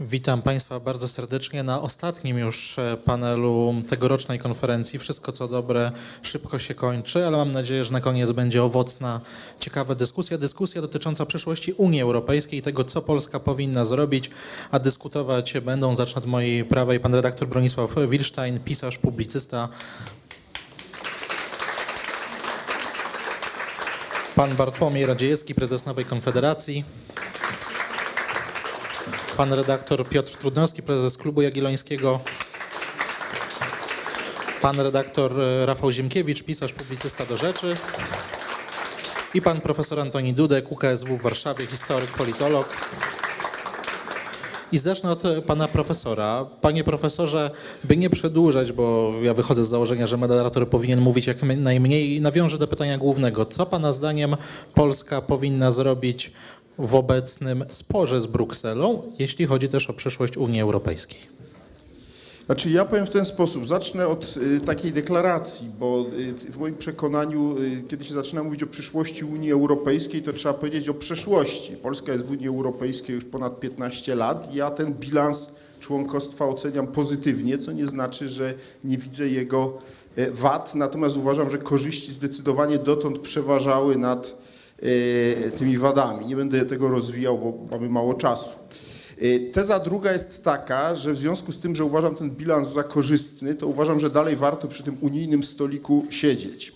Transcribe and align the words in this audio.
Witam 0.00 0.42
Państwa 0.42 0.80
bardzo 0.80 1.08
serdecznie 1.08 1.62
na 1.62 1.82
ostatnim 1.82 2.38
już 2.38 2.78
e, 2.78 2.96
panelu 3.04 3.74
tegorocznej 3.88 4.38
konferencji. 4.38 4.98
Wszystko 4.98 5.32
co 5.32 5.48
dobre 5.48 5.92
szybko 6.22 6.58
się 6.58 6.74
kończy, 6.74 7.26
ale 7.26 7.36
mam 7.36 7.52
nadzieję, 7.52 7.84
że 7.84 7.92
na 7.92 8.00
koniec 8.00 8.32
będzie 8.32 8.62
owocna, 8.62 9.20
ciekawa 9.60 9.94
dyskusja. 9.94 10.38
Dyskusja 10.38 10.82
dotycząca 10.82 11.26
przyszłości 11.26 11.72
Unii 11.72 12.02
Europejskiej, 12.02 12.62
tego 12.62 12.84
co 12.84 13.02
Polska 13.02 13.40
powinna 13.40 13.84
zrobić, 13.84 14.30
a 14.70 14.78
dyskutować 14.78 15.54
będą, 15.60 15.96
zacznę 15.96 16.18
od 16.18 16.26
mojej 16.26 16.64
prawej, 16.64 17.00
pan 17.00 17.14
redaktor 17.14 17.48
Bronisław 17.48 17.94
Wilstein, 18.08 18.60
pisarz, 18.60 18.98
publicysta, 18.98 19.68
pan 24.36 24.56
Bartłomiej 24.56 25.06
Radziejewski, 25.06 25.54
prezes 25.54 25.86
Nowej 25.86 26.04
Konfederacji, 26.04 26.84
pan 29.38 29.52
redaktor 29.52 30.08
Piotr 30.08 30.32
Trudnowski, 30.32 30.82
prezes 30.82 31.16
Klubu 31.16 31.42
Jagiellońskiego, 31.42 32.20
pan 34.62 34.80
redaktor 34.80 35.40
e, 35.40 35.66
Rafał 35.66 35.92
Ziemkiewicz, 35.92 36.42
pisarz, 36.42 36.72
publicysta 36.72 37.26
do 37.26 37.36
rzeczy 37.36 37.76
i 39.34 39.42
pan 39.42 39.60
profesor 39.60 40.00
Antoni 40.00 40.32
Dudek, 40.32 40.72
UKSW 40.72 41.16
w 41.18 41.22
Warszawie, 41.22 41.66
historyk, 41.66 42.10
politolog. 42.10 42.76
I 44.72 44.78
zacznę 44.78 45.10
od 45.10 45.24
e, 45.24 45.42
pana 45.42 45.68
profesora. 45.68 46.46
Panie 46.60 46.84
profesorze, 46.84 47.50
by 47.84 47.96
nie 47.96 48.10
przedłużać, 48.10 48.72
bo 48.72 49.12
ja 49.22 49.34
wychodzę 49.34 49.64
z 49.64 49.68
założenia, 49.68 50.06
że 50.06 50.16
moderator 50.16 50.68
powinien 50.68 51.00
mówić 51.00 51.26
jak 51.26 51.42
najmniej, 51.42 52.20
nawiążę 52.20 52.58
do 52.58 52.68
pytania 52.68 52.98
głównego. 52.98 53.46
Co 53.46 53.66
pana 53.66 53.92
zdaniem 53.92 54.36
Polska 54.74 55.22
powinna 55.22 55.72
zrobić 55.72 56.32
w 56.78 56.94
obecnym 56.94 57.64
sporze 57.70 58.20
z 58.20 58.26
Brukselą, 58.26 59.02
jeśli 59.18 59.46
chodzi 59.46 59.68
też 59.68 59.90
o 59.90 59.92
przyszłość 59.92 60.36
Unii 60.36 60.60
Europejskiej? 60.60 61.38
Znaczy 62.46 62.70
ja 62.70 62.84
powiem 62.84 63.06
w 63.06 63.10
ten 63.10 63.24
sposób, 63.24 63.68
zacznę 63.68 64.08
od 64.08 64.36
y, 64.36 64.60
takiej 64.60 64.92
deklaracji, 64.92 65.68
bo 65.78 66.06
y, 66.18 66.32
w 66.32 66.56
moim 66.58 66.74
przekonaniu, 66.74 67.56
y, 67.58 67.82
kiedy 67.88 68.04
się 68.04 68.14
zaczyna 68.14 68.42
mówić 68.42 68.62
o 68.62 68.66
przyszłości 68.66 69.24
Unii 69.24 69.52
Europejskiej, 69.52 70.22
to 70.22 70.32
trzeba 70.32 70.54
powiedzieć 70.54 70.88
o 70.88 70.94
przeszłości. 70.94 71.76
Polska 71.76 72.12
jest 72.12 72.24
w 72.24 72.30
Unii 72.30 72.48
Europejskiej 72.48 73.14
już 73.14 73.24
ponad 73.24 73.60
15 73.60 74.14
lat. 74.14 74.54
Ja 74.54 74.70
ten 74.70 74.94
bilans 74.94 75.50
członkostwa 75.80 76.46
oceniam 76.46 76.86
pozytywnie, 76.86 77.58
co 77.58 77.72
nie 77.72 77.86
znaczy, 77.86 78.28
że 78.28 78.54
nie 78.84 78.98
widzę 78.98 79.28
jego 79.28 79.78
e, 80.16 80.30
wad, 80.30 80.74
natomiast 80.74 81.16
uważam, 81.16 81.50
że 81.50 81.58
korzyści 81.58 82.12
zdecydowanie 82.12 82.78
dotąd 82.78 83.18
przeważały 83.18 83.98
nad 83.98 84.47
tymi 85.58 85.78
wadami. 85.78 86.26
Nie 86.26 86.36
będę 86.36 86.66
tego 86.66 86.88
rozwijał, 86.88 87.38
bo 87.38 87.76
mamy 87.76 87.88
mało 87.88 88.14
czasu. 88.14 88.50
Y, 89.22 89.50
Teza 89.52 89.78
druga 89.78 90.12
jest 90.12 90.44
taka, 90.44 90.94
że 90.96 91.12
w 91.12 91.18
związku 91.18 91.52
z 91.52 91.60
tym, 91.60 91.76
że 91.76 91.84
uważam 91.84 92.14
ten 92.14 92.30
bilans 92.30 92.68
za 92.68 92.82
korzystny, 92.82 93.54
to 93.54 93.66
uważam, 93.66 94.00
że 94.00 94.10
dalej 94.10 94.36
warto 94.36 94.68
przy 94.68 94.82
tym 94.82 94.96
unijnym 95.00 95.44
stoliku 95.44 96.06
siedzieć. 96.10 96.72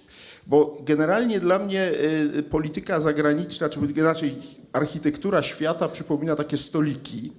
Bo 0.47 0.78
generalnie 0.84 1.41
dla 1.41 1.59
mnie 1.59 1.91
y, 2.39 2.42
polityka 2.42 3.00
zagraniczna, 3.00 3.69
czy 3.69 3.81
inaczej 3.97 4.34
architektura 4.72 5.42
świata 5.42 5.89
przypomina 5.89 6.37
takie 6.37 6.56
stoliki, 6.56 7.33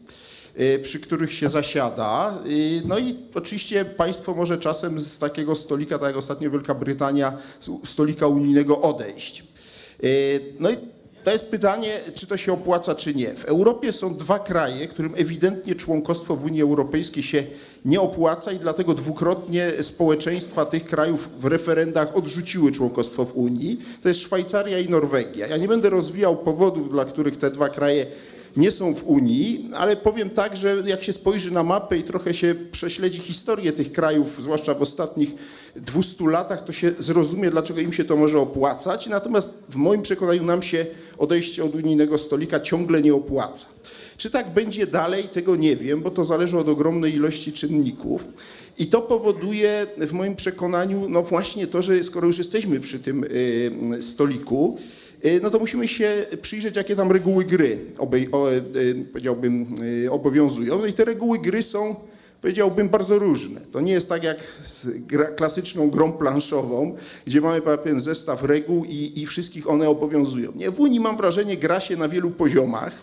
przy 0.84 1.00
których 1.00 1.34
się 1.34 1.50
zasiada. 1.50 2.38
No 2.86 3.00
i 3.00 3.16
oczywiście 3.34 3.86
państwo 3.86 4.34
może 4.34 4.58
czasem 4.58 5.02
z 5.02 5.20
takiego 5.20 5.56
stolika, 5.56 6.00
tak 6.00 6.08
jak 6.08 6.18
ostatnio 6.18 6.52
Wielka 6.52 6.74
Brytania, 6.76 7.38
stolika 7.86 8.28
unijnego 8.28 8.82
odejść. 8.82 9.53
Y, 10.04 10.40
No 10.60 10.72
i 10.72 10.78
to 11.24 11.32
jest 11.32 11.52
pytanie, 11.52 12.00
czy 12.16 12.28
to 12.28 12.38
się 12.38 12.54
opłaca, 12.54 12.96
czy 12.96 13.16
nie. 13.16 13.34
W 13.34 13.46
Europie 13.46 13.94
są 13.94 14.16
dwa 14.16 14.40
kraje, 14.40 14.88
którym 14.88 15.14
ewidentnie 15.18 15.76
członkostwo 15.76 16.36
w 16.36 16.46
Unii 16.46 16.62
Europejskiej 16.62 17.24
się 17.24 17.44
nie 17.86 18.02
opłaca 18.02 18.52
i 18.52 18.60
dlatego 18.60 18.94
dwukrotnie 18.94 19.72
społeczeństwa 19.82 20.66
tych 20.66 20.86
krajów 20.86 21.30
w 21.42 21.46
referendach 21.46 22.18
odrzuciły 22.18 22.72
członkostwo 22.72 23.26
w 23.26 23.36
Unii. 23.36 23.80
To 24.02 24.08
jest 24.08 24.22
Szwajcaria 24.22 24.80
i 24.80 24.90
Norwegia. 24.90 25.48
Ja 25.48 25.58
nie 25.58 25.68
będę 25.68 25.90
rozwijał 25.90 26.38
powodów, 26.38 26.90
dla 26.90 27.06
których 27.06 27.38
te 27.38 27.52
dwa 27.52 27.70
kraje 27.70 28.06
nie 28.58 28.72
są 28.72 28.94
w 28.94 29.04
Unii, 29.04 29.70
ale 29.74 29.96
powiem 29.96 30.30
tak, 30.30 30.56
że 30.56 30.84
jak 30.86 31.04
się 31.04 31.14
spojrzy 31.14 31.52
na 31.52 31.64
mapę 31.64 31.98
i 31.98 32.04
trochę 32.04 32.34
się 32.34 32.56
prześledzi 32.72 33.20
historię 33.20 33.72
tych 33.72 33.92
krajów, 33.92 34.38
zwłaszcza 34.42 34.74
w 34.74 34.82
ostatnich 34.82 35.36
200 35.76 36.28
latach, 36.28 36.64
to 36.64 36.72
się 36.72 36.94
zrozumie, 37.00 37.52
dlaczego 37.52 37.80
im 37.80 37.94
się 37.94 38.06
to 38.06 38.16
może 38.16 38.40
opłacać. 38.40 39.08
Natomiast 39.08 39.64
w 39.70 39.76
moim 39.76 40.02
przekonaniu 40.02 40.44
nam 40.44 40.62
się 40.62 40.86
odejście 41.18 41.64
od 41.64 41.76
unijnego 41.76 42.18
stolika 42.18 42.60
ciągle 42.60 43.02
nie 43.02 43.14
opłaca. 43.14 43.66
Czy 44.18 44.30
tak 44.30 44.54
będzie 44.54 44.88
dalej, 44.88 45.24
tego 45.24 45.56
nie 45.56 45.76
wiem, 45.76 46.02
bo 46.02 46.12
to 46.12 46.26
zależy 46.26 46.58
od 46.58 46.70
ogromnej 46.70 47.16
ilości 47.16 47.54
czynników. 47.54 48.28
I 48.80 48.88
to 48.88 49.02
powoduje 49.02 49.88
w 49.98 50.12
moim 50.12 50.36
przekonaniu, 50.36 51.10
no 51.10 51.22
właśnie 51.22 51.68
to, 51.68 51.82
że 51.82 52.04
skoro 52.04 52.28
już 52.28 52.38
jesteśmy 52.38 52.80
przy 52.80 53.00
tym 53.00 53.24
y, 53.24 54.04
stoliku, 54.04 54.78
no 55.42 55.50
to 55.50 55.60
musimy 55.60 55.88
się 55.88 56.26
przyjrzeć, 56.42 56.76
jakie 56.76 56.96
tam 56.96 57.12
reguły 57.12 57.46
gry 57.46 57.78
obej, 57.98 58.30
o, 58.32 58.52
y, 58.52 59.06
powiedziałbym, 59.12 59.76
y, 60.06 60.12
obowiązują. 60.12 60.78
No 60.78 60.86
i 60.86 60.94
te 60.94 61.06
reguły 61.06 61.40
gry 61.40 61.64
są, 61.64 61.96
powiedziałbym, 62.42 62.90
bardzo 62.90 63.20
różne. 63.20 63.62
To 63.72 63.82
nie 63.82 63.94
jest 63.94 64.10
tak 64.10 64.24
jak 64.24 64.38
z 64.66 64.88
gra, 65.08 65.26
klasyczną 65.26 65.90
grą 65.90 66.12
planszową, 66.12 66.98
gdzie 67.26 67.42
mamy 67.42 67.62
pewien 67.62 68.00
zestaw 68.00 68.44
reguł 68.44 68.86
i, 68.86 69.12
i 69.16 69.26
wszystkich 69.26 69.70
one 69.70 69.90
obowiązują. 69.90 70.52
Nie, 70.56 70.72
w 70.72 70.80
Unii 70.80 71.00
mam 71.00 71.18
wrażenie, 71.18 71.58
gra 71.58 71.80
się 71.80 71.98
na 71.98 72.10
wielu 72.10 72.32
poziomach. 72.32 72.94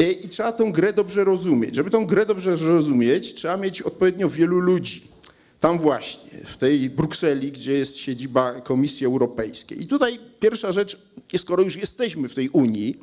Y, 0.00 0.12
I 0.12 0.28
trzeba 0.28 0.52
tą 0.52 0.72
grę 0.72 0.92
dobrze 0.92 1.24
rozumieć. 1.24 1.74
Żeby 1.74 1.90
tą 1.90 2.06
grę 2.06 2.26
dobrze 2.26 2.56
rozumieć, 2.56 3.34
trzeba 3.34 3.56
mieć 3.56 3.82
odpowiednio 3.82 4.28
wielu 4.28 4.60
ludzi. 4.60 5.15
Tam 5.60 5.78
właśnie, 5.78 6.30
w 6.44 6.56
tej 6.56 6.90
Brukseli, 6.90 7.52
gdzie 7.52 7.72
jest 7.72 7.96
siedziba 7.96 8.60
Komisji 8.60 9.06
Europejskiej. 9.06 9.82
I 9.82 9.86
tutaj 9.86 10.18
pierwsza 10.40 10.72
rzecz, 10.72 10.98
skoro 11.36 11.62
już 11.62 11.76
jesteśmy 11.76 12.28
w 12.28 12.34
tej 12.34 12.48
Unii, 12.48 13.00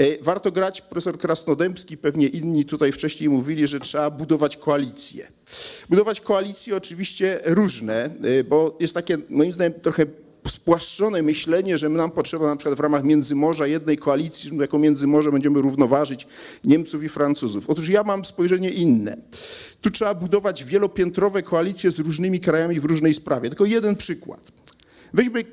y, 0.00 0.18
warto 0.22 0.52
grać, 0.52 0.80
profesor 0.80 1.18
Krasnodębski, 1.18 1.96
pewnie 1.96 2.26
inni 2.26 2.64
tutaj 2.64 2.92
wcześniej 2.92 3.28
mówili, 3.28 3.66
że 3.66 3.80
trzeba 3.80 4.10
budować 4.10 4.56
koalicje. 4.56 5.28
Budować 5.88 6.20
koalicje 6.20 6.76
oczywiście 6.76 7.40
różne, 7.44 8.10
y, 8.24 8.44
bo 8.44 8.76
jest 8.80 8.94
takie, 8.94 9.18
moim 9.30 9.52
zdaniem, 9.52 9.80
trochę 9.80 10.06
spłaszczone 10.50 11.22
myślenie, 11.22 11.78
że 11.78 11.88
nam 11.88 12.10
potrzeba 12.10 12.46
na 12.46 12.56
przykład 12.56 12.76
w 12.76 12.80
ramach 12.80 13.04
Międzymorza 13.04 13.66
jednej 13.66 13.98
koalicji, 13.98 14.50
że 14.50 14.56
jako 14.56 14.78
Międzymorze 14.78 15.32
będziemy 15.32 15.60
równoważyć 15.60 16.26
Niemców 16.64 17.02
i 17.02 17.08
Francuzów. 17.08 17.70
Otóż 17.70 17.88
ja 17.88 18.02
mam 18.02 18.24
spojrzenie 18.24 18.70
inne. 18.70 19.16
Tu 19.80 19.90
trzeba 19.90 20.14
budować 20.14 20.64
wielopiętrowe 20.64 21.42
koalicje 21.42 21.90
z 21.90 21.98
różnymi 21.98 22.40
krajami 22.40 22.80
w 22.80 22.84
różnej 22.84 23.14
sprawie. 23.14 23.48
Tylko 23.48 23.64
jeden 23.64 23.96
przykład. 23.96 24.40
Weźmy 25.14 25.44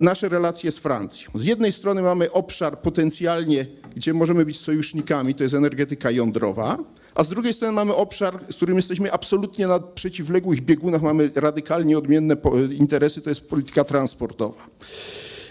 nasze 0.00 0.28
relacje 0.28 0.70
z 0.70 0.78
Francją. 0.78 1.30
Z 1.34 1.44
jednej 1.44 1.72
strony 1.72 2.02
mamy 2.02 2.32
obszar 2.32 2.78
potencjalnie, 2.78 3.66
gdzie 3.96 4.14
możemy 4.14 4.44
być 4.44 4.60
sojusznikami, 4.60 5.34
to 5.34 5.42
jest 5.42 5.54
energetyka 5.54 6.10
jądrowa, 6.10 6.78
a 7.14 7.24
z 7.24 7.28
drugiej 7.28 7.54
strony 7.54 7.72
mamy 7.72 7.94
obszar, 7.94 8.44
z 8.50 8.56
którym 8.56 8.76
jesteśmy 8.76 9.12
absolutnie 9.12 9.66
na 9.66 9.80
przeciwległych 9.80 10.60
biegunach, 10.60 11.02
mamy 11.02 11.30
radykalnie 11.34 11.98
odmienne 11.98 12.36
interesy, 12.78 13.22
to 13.22 13.30
jest 13.30 13.48
polityka 13.48 13.84
transportowa. 13.84 14.66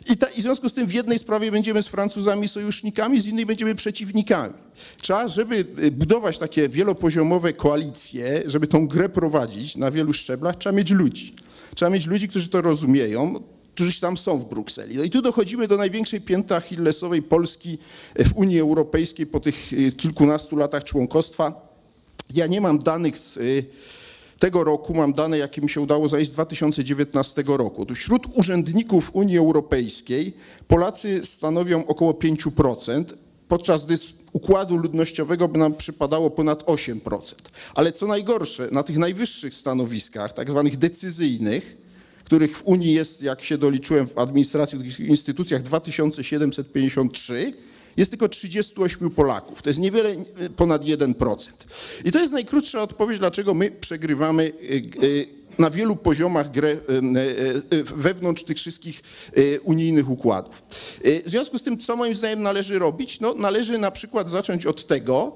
I, 0.09 0.18
ta, 0.18 0.28
I 0.28 0.40
w 0.40 0.41
związku 0.41 0.69
z 0.69 0.73
tym 0.73 0.88
w 0.88 0.94
jednej 0.94 1.19
sprawie 1.19 1.51
będziemy 1.51 1.84
z 1.84 1.88
Francuzami 1.88 2.47
sojusznikami, 2.47 3.22
z 3.22 3.25
innej 3.25 3.45
będziemy 3.45 3.75
przeciwnikami. 3.75 4.53
Trzeba, 5.01 5.28
żeby 5.28 5.66
y, 5.79 5.91
budować 5.91 6.38
takie 6.38 6.69
wielopoziomowe 6.69 7.53
koalicje, 7.53 8.44
żeby 8.45 8.68
tą 8.68 8.88
grę 8.88 9.09
prowadzić 9.09 9.75
na 9.75 9.91
wielu 9.91 10.13
szczeblach, 10.13 10.56
trzeba 10.56 10.75
mieć 10.75 10.91
ludzi. 10.91 11.34
Trzeba 11.75 11.89
mieć 11.89 12.07
ludzi, 12.07 12.29
którzy 12.29 12.50
to 12.50 12.62
rozumieją, 12.62 13.39
którzy 13.77 14.01
tam 14.01 14.17
są 14.17 14.39
w 14.39 14.45
Brukseli. 14.45 14.97
No 14.97 15.03
i 15.03 15.09
tu 15.09 15.21
dochodzimy 15.21 15.67
do 15.67 15.77
największej 15.77 16.21
pięty 16.21 16.55
achillesowej 16.55 17.21
Polski 17.21 17.77
w 18.15 18.33
Unii 18.35 18.59
Europejskiej 18.59 19.25
po 19.25 19.39
tych 19.39 19.73
y, 19.73 19.91
kilkunastu 19.91 20.55
latach 20.55 20.83
członkostwa. 20.83 21.69
Ja 22.33 22.47
nie 22.47 22.62
mam 22.62 22.79
danych 22.79 23.18
z 23.18 23.38
y, 23.38 23.65
tego 24.39 24.63
roku, 24.63 24.94
mam 24.94 25.13
dane, 25.13 25.38
jakie 25.38 25.62
mi 25.62 25.69
się 25.69 25.81
udało 25.81 26.09
znaleźć 26.09 26.31
z 26.31 26.33
2019 26.33 27.44
roku. 27.47 27.85
Tu 27.85 27.95
wśród 27.95 28.27
urzędników 28.35 29.15
Unii 29.15 29.38
Europejskiej 29.38 30.33
Polacy 30.68 31.25
stanowią 31.25 31.85
około 31.85 32.12
5%, 32.12 33.03
podczas 33.47 33.85
gdy 33.85 33.97
układu 34.33 34.77
ludnościowego 34.77 35.47
by 35.47 35.59
nam 35.59 35.74
przypadało 35.74 36.29
ponad 36.29 36.63
8%. 36.63 37.33
Ale 37.75 37.91
co 37.91 38.07
najgorsze, 38.07 38.68
na 38.71 38.83
tych 38.83 38.97
najwyższych 38.97 39.56
stanowiskach, 39.56 40.33
tak 40.33 40.50
zwanych 40.50 40.77
decyzyjnych, 40.77 41.87
których 42.27 42.57
w 42.57 42.63
Unii 42.65 42.94
jest, 42.94 43.21
jak 43.21 43.44
się 43.44 43.57
doliczyłem 43.57 44.07
w 44.07 44.18
administracji, 44.18 44.77
w 44.77 44.81
tych 44.81 45.00
instytucjach 45.00 45.63
2753, 45.63 47.53
jest 47.97 48.12
tylko 48.12 48.29
38 48.29 49.09
Polaków. 49.09 49.62
To 49.62 49.69
jest 49.69 49.79
niewiele 49.79 50.09
y, 50.09 50.50
ponad 50.56 50.83
1%. 50.85 51.47
I 52.06 52.12
to 52.12 52.19
jest 52.19 52.33
najkrótsza 52.33 52.81
odpowiedź, 52.81 53.19
dlaczego 53.19 53.53
my 53.53 53.71
przegrywamy 53.71 54.44
y, 54.44 55.03
y, 55.03 55.27
na 55.59 55.69
wielu 55.69 55.95
poziomach 55.95 56.51
grę 56.51 56.77
wewnątrz 57.95 58.44
tych 58.44 58.57
wszystkich 58.57 59.03
unijnych 59.63 60.09
układów. 60.09 60.63
W 61.25 61.29
związku 61.29 61.57
z 61.57 61.63
tym, 61.63 61.77
co 61.77 61.95
moim 61.95 62.15
zdaniem 62.15 62.41
należy 62.41 62.79
robić? 62.79 63.19
No, 63.19 63.33
należy 63.33 63.77
na 63.77 63.91
przykład 63.91 64.29
zacząć 64.29 64.65
od 64.65 64.88
tego, 64.88 65.35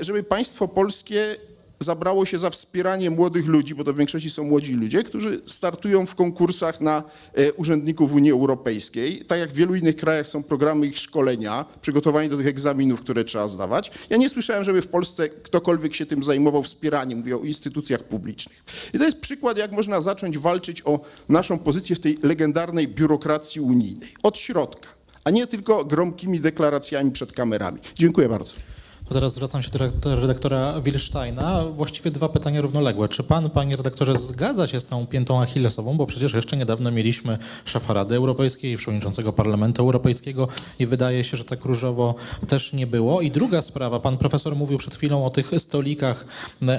żeby 0.00 0.22
państwo 0.22 0.68
polskie 0.68 1.36
zabrało 1.82 2.26
się 2.26 2.38
za 2.38 2.50
wspieranie 2.50 3.10
młodych 3.10 3.46
ludzi, 3.46 3.74
bo 3.74 3.84
to 3.84 3.92
w 3.92 3.96
większości 3.96 4.30
są 4.30 4.44
młodzi 4.44 4.74
ludzie, 4.74 5.04
którzy 5.04 5.40
startują 5.46 6.06
w 6.06 6.14
konkursach 6.14 6.80
na 6.80 7.02
e, 7.34 7.52
urzędników 7.52 8.12
Unii 8.12 8.30
Europejskiej. 8.30 9.24
Tak 9.24 9.38
jak 9.38 9.50
w 9.50 9.54
wielu 9.54 9.74
innych 9.74 9.96
krajach 9.96 10.28
są 10.28 10.42
programy 10.42 10.86
ich 10.86 10.98
szkolenia, 10.98 11.64
przygotowanie 11.82 12.28
do 12.28 12.36
tych 12.36 12.46
egzaminów, 12.46 13.00
które 13.00 13.24
trzeba 13.24 13.48
zdawać. 13.48 13.90
Ja 14.10 14.16
nie 14.16 14.28
słyszałem, 14.28 14.64
żeby 14.64 14.82
w 14.82 14.88
Polsce 14.88 15.28
ktokolwiek 15.28 15.94
się 15.94 16.06
tym 16.06 16.22
zajmował 16.22 16.62
wspieraniem, 16.62 17.18
mówię 17.18 17.36
o 17.36 17.40
instytucjach 17.40 18.04
publicznych. 18.04 18.64
I 18.94 18.98
to 18.98 19.04
jest 19.04 19.20
przykład, 19.20 19.58
jak 19.58 19.72
można 19.72 20.00
zacząć 20.00 20.38
walczyć 20.38 20.82
o 20.84 21.00
naszą 21.28 21.58
pozycję 21.58 21.96
w 21.96 22.00
tej 22.00 22.18
legendarnej 22.22 22.88
biurokracji 22.88 23.60
unijnej. 23.60 24.08
Od 24.22 24.38
środka, 24.38 24.88
a 25.24 25.30
nie 25.30 25.46
tylko 25.46 25.84
gromkimi 25.84 26.40
deklaracjami 26.40 27.10
przed 27.10 27.32
kamerami. 27.32 27.78
Dziękuję 27.94 28.28
bardzo. 28.28 28.71
To 29.12 29.14
teraz 29.14 29.34
zwracam 29.34 29.62
się 29.62 29.70
do 29.70 29.78
redaktora- 29.78 30.20
redaktora 30.20 30.80
Wilsteina. 30.80 31.64
Właściwie 31.64 32.10
dwa 32.10 32.28
pytania 32.28 32.60
równoległe. 32.60 33.08
Czy 33.08 33.22
pan, 33.22 33.50
panie 33.50 33.76
redaktorze, 33.76 34.14
zgadza 34.18 34.66
się 34.66 34.80
z 34.80 34.84
tą 34.84 35.06
piętą 35.06 35.42
achillesową? 35.42 35.96
Bo 35.96 36.06
przecież 36.06 36.34
jeszcze 36.34 36.56
niedawno 36.56 36.90
mieliśmy 36.90 37.38
szefa 37.64 37.94
Rady 37.94 38.14
Europejskiej, 38.14 38.76
przewodniczącego 38.76 39.32
Parlamentu 39.32 39.82
Europejskiego 39.82 40.48
i 40.78 40.86
wydaje 40.86 41.24
się, 41.24 41.36
że 41.36 41.44
tak 41.44 41.64
różowo 41.64 42.14
też 42.48 42.72
nie 42.72 42.86
było. 42.86 43.20
I 43.20 43.30
druga 43.30 43.62
sprawa, 43.62 44.00
pan 44.00 44.16
profesor 44.16 44.56
mówił 44.56 44.78
przed 44.78 44.94
chwilą 44.94 45.24
o 45.26 45.30
tych 45.30 45.50
stolikach, 45.58 46.24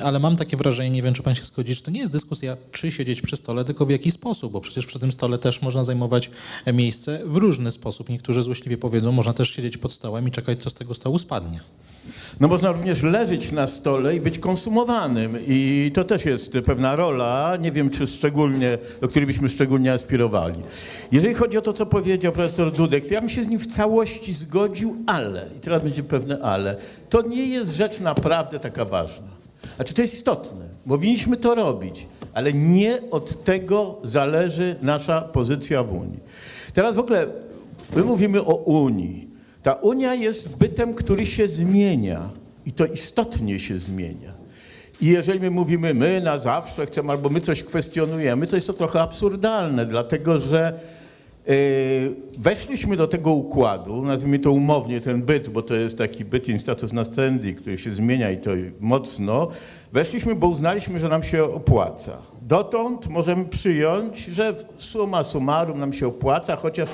ale 0.04 0.20
mam 0.20 0.36
takie 0.36 0.58
wrażenie, 0.58 0.90
nie 0.90 1.02
wiem, 1.02 1.14
czy 1.14 1.24
pan 1.24 1.36
się 1.36 1.44
zgodzi, 1.44 1.74
że 1.74 1.82
to 1.82 1.92
nie 1.92 2.00
jest 2.00 2.12
dyskusja, 2.12 2.58
czy 2.72 2.92
siedzieć 2.92 3.22
przy 3.22 3.38
stole, 3.38 3.64
tylko 3.64 3.86
w 3.86 3.90
jaki 3.90 4.12
sposób, 4.12 4.54
bo 4.54 4.62
przecież 4.62 4.86
przy 4.86 5.00
tym 5.00 5.12
stole 5.12 5.38
też 5.38 5.62
można 5.62 5.84
zajmować 5.84 6.32
miejsce 6.74 7.20
w 7.26 7.36
różny 7.36 7.72
sposób. 7.72 8.10
Niektórzy 8.10 8.44
złośliwie 8.44 8.78
powiedzą, 8.78 9.12
można 9.12 9.34
też 9.34 9.50
siedzieć 9.50 9.78
pod 9.78 9.92
stołem 9.92 10.28
i 10.28 10.32
czekać, 10.32 10.64
co 10.64 10.70
z 10.70 10.74
tego 10.74 10.94
stołu 10.94 11.18
spadnie. 11.20 11.60
No 12.40 12.48
można 12.48 12.72
również 12.72 13.04
leżeć 13.04 13.52
na 13.52 13.68
stole 13.68 14.16
i 14.16 14.22
być 14.22 14.40
konsumowanym 14.40 15.38
i 15.48 15.92
to 15.94 16.04
też 16.04 16.26
jest 16.26 16.54
pewna 16.66 16.96
rola, 16.96 17.58
nie 17.62 17.72
wiem 17.72 17.90
czy 17.90 18.08
szczególnie, 18.08 18.78
do 19.02 19.08
której 19.08 19.28
byśmy 19.28 19.50
szczególnie 19.50 19.94
aspirowali. 19.94 20.60
Jeżeli 21.12 21.34
chodzi 21.34 21.58
o 21.58 21.62
to, 21.62 21.74
co 21.74 21.86
powiedział 21.86 22.34
profesor 22.34 22.72
Dudek, 22.72 23.08
to 23.08 23.14
ja 23.14 23.22
bym 23.22 23.30
się 23.30 23.44
z 23.44 23.48
nim 23.48 23.60
w 23.60 23.68
całości 23.68 24.34
zgodził, 24.34 24.96
ale, 25.06 25.46
i 25.58 25.60
teraz 25.60 25.84
będzie 25.84 26.04
pewne 26.04 26.40
ale, 26.42 26.76
to 27.10 27.22
nie 27.22 27.46
jest 27.46 27.76
rzecz 27.76 28.00
naprawdę 28.00 28.60
taka 28.60 28.86
ważna. 28.86 29.28
Znaczy 29.76 29.94
to 29.94 30.02
jest 30.02 30.14
istotne, 30.14 30.66
powinniśmy 30.88 31.38
to 31.38 31.56
robić, 31.56 32.08
ale 32.34 32.54
nie 32.54 32.98
od 33.12 33.44
tego 33.44 33.98
zależy 34.04 34.76
nasza 34.82 35.22
pozycja 35.22 35.84
w 35.84 35.94
Unii. 35.94 36.20
Teraz 36.74 36.96
w 36.96 37.00
ogóle 37.00 37.28
my 37.96 38.04
mówimy 38.04 38.46
o 38.46 38.56
Unii. 38.56 39.33
Ta 39.64 39.74
Unia 39.74 40.16
jest 40.16 40.58
bytem, 40.58 40.94
który 40.94 41.26
się 41.26 41.48
zmienia 41.48 42.30
i 42.66 42.72
to 42.72 42.86
istotnie 42.86 43.60
się 43.60 43.80
zmienia. 43.80 44.34
I 45.02 45.08
jeżeli 45.08 45.40
my 45.40 45.50
mówimy 45.50 45.94
my 45.94 46.22
na 46.22 46.40
zawsze 46.40 46.86
chcemy 46.86 47.12
albo 47.12 47.30
my 47.30 47.42
coś 47.42 47.64
kwestionujemy, 47.64 48.48
to 48.48 48.56
jest 48.56 48.68
to 48.68 48.74
trochę 48.74 49.02
absurdalne, 49.02 49.86
dlatego 49.86 50.40
że 50.40 50.80
yy, 51.48 51.54
weszliśmy 52.38 52.98
do 52.98 53.08
tego 53.08 53.34
układu, 53.34 54.02
nazwijmy 54.02 54.40
to 54.40 54.52
umownie 54.52 55.02
ten 55.02 55.22
byt, 55.22 55.50
bo 55.50 55.62
to 55.62 55.76
jest 55.76 55.98
taki 55.98 56.26
byt 56.26 56.48
in 56.48 56.60
status 56.60 56.94
nascendi, 56.94 57.56
który 57.56 57.78
się 57.78 57.92
zmienia 57.92 58.32
i 58.32 58.38
to 58.38 58.52
mocno. 58.80 59.48
Weszliśmy, 59.94 60.36
bo 60.36 60.48
uznaliśmy, 60.48 61.00
że 61.00 61.10
nam 61.10 61.24
się 61.24 61.44
opłaca. 61.44 62.18
Dotąd 62.42 63.08
możemy 63.08 63.46
przyjąć, 63.46 64.26
że 64.26 64.56
summa 64.78 65.24
summarum 65.24 65.80
nam 65.80 65.94
się 65.94 66.08
opłaca, 66.08 66.56
chociaż 66.56 66.90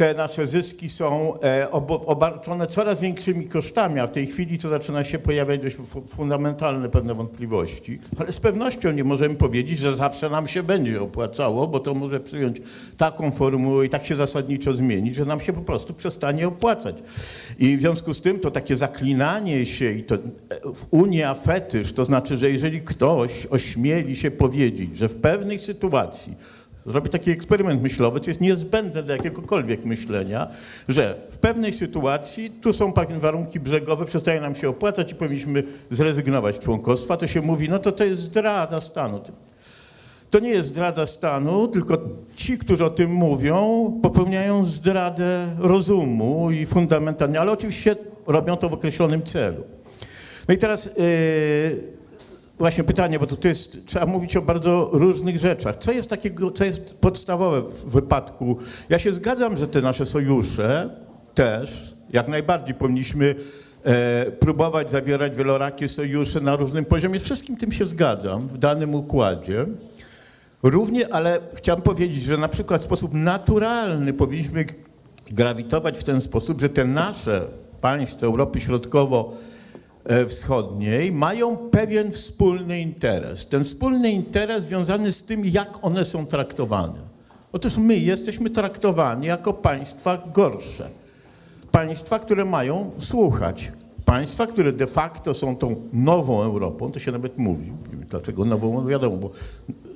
te 0.00 0.14
nasze 0.14 0.46
zyski 0.46 0.88
są 0.88 1.40
e, 1.40 1.70
obarczone 2.06 2.66
coraz 2.66 3.00
większymi 3.00 3.48
kosztami, 3.48 4.00
a 4.00 4.06
w 4.06 4.10
tej 4.10 4.26
chwili 4.26 4.58
to 4.58 4.68
zaczyna 4.68 5.04
się 5.04 5.18
pojawiać 5.18 5.60
dość 5.60 5.76
fu- 5.76 6.02
fundamentalne 6.08 6.88
pewne 6.88 7.14
wątpliwości. 7.14 7.98
Ale 8.18 8.32
z 8.32 8.38
pewnością 8.38 8.92
nie 8.92 9.04
możemy 9.04 9.34
powiedzieć, 9.34 9.78
że 9.78 9.94
zawsze 9.94 10.30
nam 10.30 10.48
się 10.48 10.62
będzie 10.62 11.02
opłacało, 11.02 11.66
bo 11.66 11.80
to 11.80 11.94
może 11.94 12.20
przyjąć 12.20 12.56
taką 12.96 13.30
formułę 13.30 13.86
i 13.86 13.88
tak 13.88 14.06
się 14.06 14.16
zasadniczo 14.16 14.74
zmienić, 14.74 15.14
że 15.14 15.24
nam 15.24 15.40
się 15.40 15.52
po 15.52 15.60
prostu 15.60 15.94
przestanie 15.94 16.48
opłacać. 16.48 16.96
I 17.58 17.76
w 17.76 17.80
związku 17.80 18.14
z 18.14 18.20
tym 18.20 18.38
to 18.38 18.50
takie 18.50 18.76
zaklinanie 18.76 19.66
się 19.66 19.92
i 19.92 20.04
to 20.04 20.14
e, 20.14 20.18
w 20.74 20.86
Unia 20.90 21.34
fetysz, 21.34 21.92
to 21.92 22.04
znaczy, 22.04 22.36
że 22.36 22.50
jeżeli 22.50 22.80
ktoś 22.80 23.46
ośmieli 23.46 24.16
się 24.16 24.30
powiedzieć, 24.30 24.96
że 24.96 25.08
w 25.08 25.16
pewnej 25.16 25.58
sytuacji 25.58 26.34
zrobi 26.86 27.10
taki 27.10 27.30
eksperyment 27.30 27.82
myślowy, 27.82 28.20
co 28.20 28.30
jest 28.30 28.40
niezbędne 28.40 29.02
do 29.02 29.12
jakiegokolwiek 29.12 29.84
myślenia, 29.84 30.48
że 30.88 31.18
w 31.30 31.38
pewnej 31.38 31.72
sytuacji 31.72 32.50
tu 32.50 32.72
są 32.72 32.92
pewne 32.92 33.20
warunki 33.20 33.60
brzegowe, 33.60 34.04
przestaje 34.04 34.40
nam 34.40 34.54
się 34.54 34.68
opłacać 34.68 35.12
i 35.12 35.14
powinniśmy 35.14 35.62
zrezygnować 35.90 36.56
z 36.56 36.58
członkostwa, 36.58 37.16
to 37.16 37.26
się 37.26 37.40
mówi, 37.40 37.68
no 37.68 37.78
to 37.78 37.92
to 37.92 38.04
jest 38.04 38.22
zdrada 38.22 38.80
stanu. 38.80 39.20
To 40.30 40.38
nie 40.38 40.50
jest 40.50 40.68
zdrada 40.68 41.06
stanu, 41.06 41.68
tylko 41.68 41.98
ci, 42.36 42.58
którzy 42.58 42.84
o 42.84 42.90
tym 42.90 43.10
mówią, 43.10 43.90
popełniają 44.02 44.66
zdradę 44.66 45.46
rozumu 45.58 46.50
i 46.50 46.66
fundamentalnie, 46.66 47.40
ale 47.40 47.52
oczywiście 47.52 47.96
robią 48.26 48.56
to 48.56 48.68
w 48.68 48.72
określonym 48.74 49.22
celu. 49.22 49.64
No 50.48 50.54
i 50.54 50.58
teraz 50.58 50.84
yy, 50.84 51.99
właśnie 52.60 52.84
pytanie, 52.84 53.18
bo 53.18 53.26
to 53.26 53.48
jest, 53.48 53.86
trzeba 53.86 54.06
mówić 54.06 54.36
o 54.36 54.42
bardzo 54.42 54.90
różnych 54.92 55.38
rzeczach. 55.38 55.76
Co 55.76 55.92
jest 55.92 56.10
takiego, 56.10 56.50
co 56.50 56.64
jest 56.64 56.94
podstawowe 56.94 57.62
w 57.62 57.84
wypadku? 57.84 58.56
Ja 58.88 58.98
się 58.98 59.12
zgadzam, 59.12 59.56
że 59.56 59.68
te 59.68 59.80
nasze 59.80 60.06
sojusze 60.06 60.90
też, 61.34 61.94
jak 62.10 62.28
najbardziej 62.28 62.74
powinniśmy 62.74 63.34
e, 63.84 64.30
próbować 64.30 64.90
zawierać 64.90 65.36
wielorakie 65.36 65.88
sojusze 65.88 66.40
na 66.40 66.56
różnym 66.56 66.84
poziomie. 66.84 67.20
Z 67.20 67.22
wszystkim 67.22 67.56
tym 67.56 67.72
się 67.72 67.86
zgadzam 67.86 68.48
w 68.48 68.58
danym 68.58 68.94
układzie. 68.94 69.66
Równie, 70.62 71.14
ale 71.14 71.38
chciałem 71.54 71.82
powiedzieć, 71.82 72.22
że 72.22 72.36
na 72.36 72.48
przykład 72.48 72.80
w 72.80 72.84
sposób 72.84 73.14
naturalny 73.14 74.12
powinniśmy 74.12 74.64
grawitować 75.30 75.98
w 75.98 76.04
ten 76.04 76.20
sposób, 76.20 76.60
że 76.60 76.68
te 76.68 76.84
nasze 76.84 77.46
państwa 77.80 78.26
Europy 78.26 78.60
Środkowo-Wschodniej 80.08 81.12
mają 81.12 81.56
pewien 81.56 82.12
wspólny 82.12 82.80
interes. 82.80 83.48
Ten 83.48 83.64
wspólny 83.64 84.10
interes 84.10 84.64
związany 84.64 85.12
z 85.12 85.22
tym, 85.22 85.44
jak 85.44 85.78
one 85.82 86.04
są 86.04 86.26
traktowane. 86.26 87.10
Otóż 87.52 87.76
my 87.76 87.96
jesteśmy 87.96 88.50
traktowani 88.50 89.26
jako 89.26 89.52
państwa 89.52 90.18
gorsze. 90.34 90.88
Państwa, 91.72 92.18
które 92.18 92.44
mają 92.44 92.90
słuchać. 92.98 93.72
Państwa, 94.04 94.46
które 94.46 94.72
de 94.72 94.86
facto 94.86 95.34
są 95.34 95.56
tą 95.56 95.76
nową 95.92 96.42
Europą, 96.42 96.92
to 96.92 96.98
się 96.98 97.12
nawet 97.12 97.38
mówi. 97.38 97.72
Dlaczego 98.10 98.44
nową? 98.44 98.74
No 98.82 98.86
wiadomo, 98.86 99.16
bo 99.16 99.30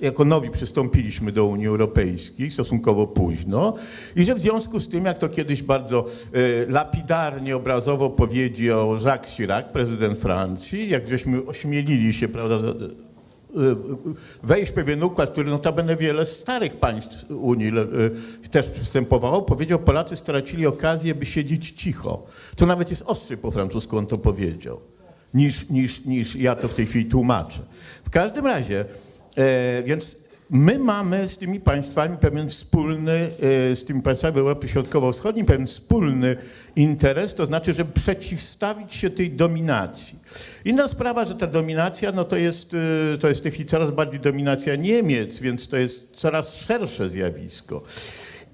jako 0.01 0.25
nowi 0.25 0.51
przystąpiliśmy 0.51 1.33
do 1.33 1.45
Unii 1.47 1.67
Europejskiej 1.67 2.51
stosunkowo 2.51 3.07
późno 3.07 3.75
i 4.17 4.25
że 4.25 4.35
w 4.35 4.41
związku 4.41 4.81
z 4.81 4.89
tym, 4.89 5.05
jak 5.05 5.19
to 5.19 5.29
kiedyś 5.29 5.63
bardzo 5.63 6.07
e, 6.33 6.39
lapidarnie, 6.73 7.57
obrazowo 7.57 8.11
powiedział 8.11 8.97
Jacques 9.05 9.37
Chirac, 9.37 9.67
prezydent 9.73 10.19
Francji, 10.19 10.89
jak 10.89 11.09
żeśmy 11.09 11.47
ośmielili 11.47 12.13
się, 12.15 12.29
prawda, 12.29 12.59
za- 12.59 12.75
wejść 14.43 14.71
w 14.71 14.75
pewien 14.75 15.03
układ, 15.03 15.31
który 15.31 15.51
notabene 15.51 15.97
wiele 15.97 16.27
starych 16.27 16.77
państw 16.77 17.31
Unii 17.31 17.69
e, 18.45 18.49
też 18.49 18.69
przystępowało, 18.69 19.43
powiedział, 19.43 19.79
Polacy 19.79 20.17
stracili 20.17 20.67
okazję, 20.67 21.15
by 21.15 21.27
siedzieć 21.27 21.71
cicho. 21.71 22.23
To 22.57 22.67
nawet 22.67 22.91
jest 22.91 23.03
ostry 23.07 23.37
po 23.37 23.51
francusku, 23.51 23.99
on 23.99 24.07
to 24.07 24.17
powiedział, 24.17 24.81
niż, 25.35 25.69
niż, 25.71 26.05
niż 26.05 26.37
ja 26.37 26.55
to 26.57 26.69
w 26.69 26.75
tej 26.75 26.87
chwili 26.87 27.05
tłumaczę. 27.05 27.59
W 28.05 28.11
każdym 28.11 28.47
razie, 28.47 28.81
e, 28.81 28.85
więc 29.85 30.25
my 30.51 30.79
mamy 30.79 31.29
z 31.29 31.39
tymi 31.39 31.61
państwami 31.61 32.17
pewien 32.17 32.49
wspólny, 32.49 33.13
e, 33.73 33.77
z 33.77 33.85
tymi 33.85 34.03
państwami 34.03 34.39
Europy 34.39 34.69
Środkowo-Wschodniej 34.69 35.45
pewien 35.45 35.67
wspólny 35.67 36.37
interes, 36.77 37.35
to 37.35 37.47
znaczy, 37.47 37.73
żeby 37.73 37.93
przeciwstawić 37.93 38.95
się 38.95 39.11
tej 39.11 39.31
dominacji. 39.31 40.19
Inna 40.65 40.89
sprawa, 40.89 41.25
że 41.25 41.35
ta 41.35 41.47
dominacja, 41.47 42.13
no 42.13 42.25
to 42.25 42.37
jest, 42.37 42.75
e, 43.15 43.19
to 43.19 43.29
jest 43.29 43.41
w 43.41 43.43
tej 43.43 43.53
chwili 43.53 43.69
coraz 43.69 43.91
bardziej 43.91 44.21
dominacja 44.21 44.77
Niemiec, 44.77 45.39
więc 45.39 45.69
to 45.69 45.77
jest 45.77 46.11
coraz 46.17 46.55
szersze 46.55 47.11
zjawisko. 47.11 47.83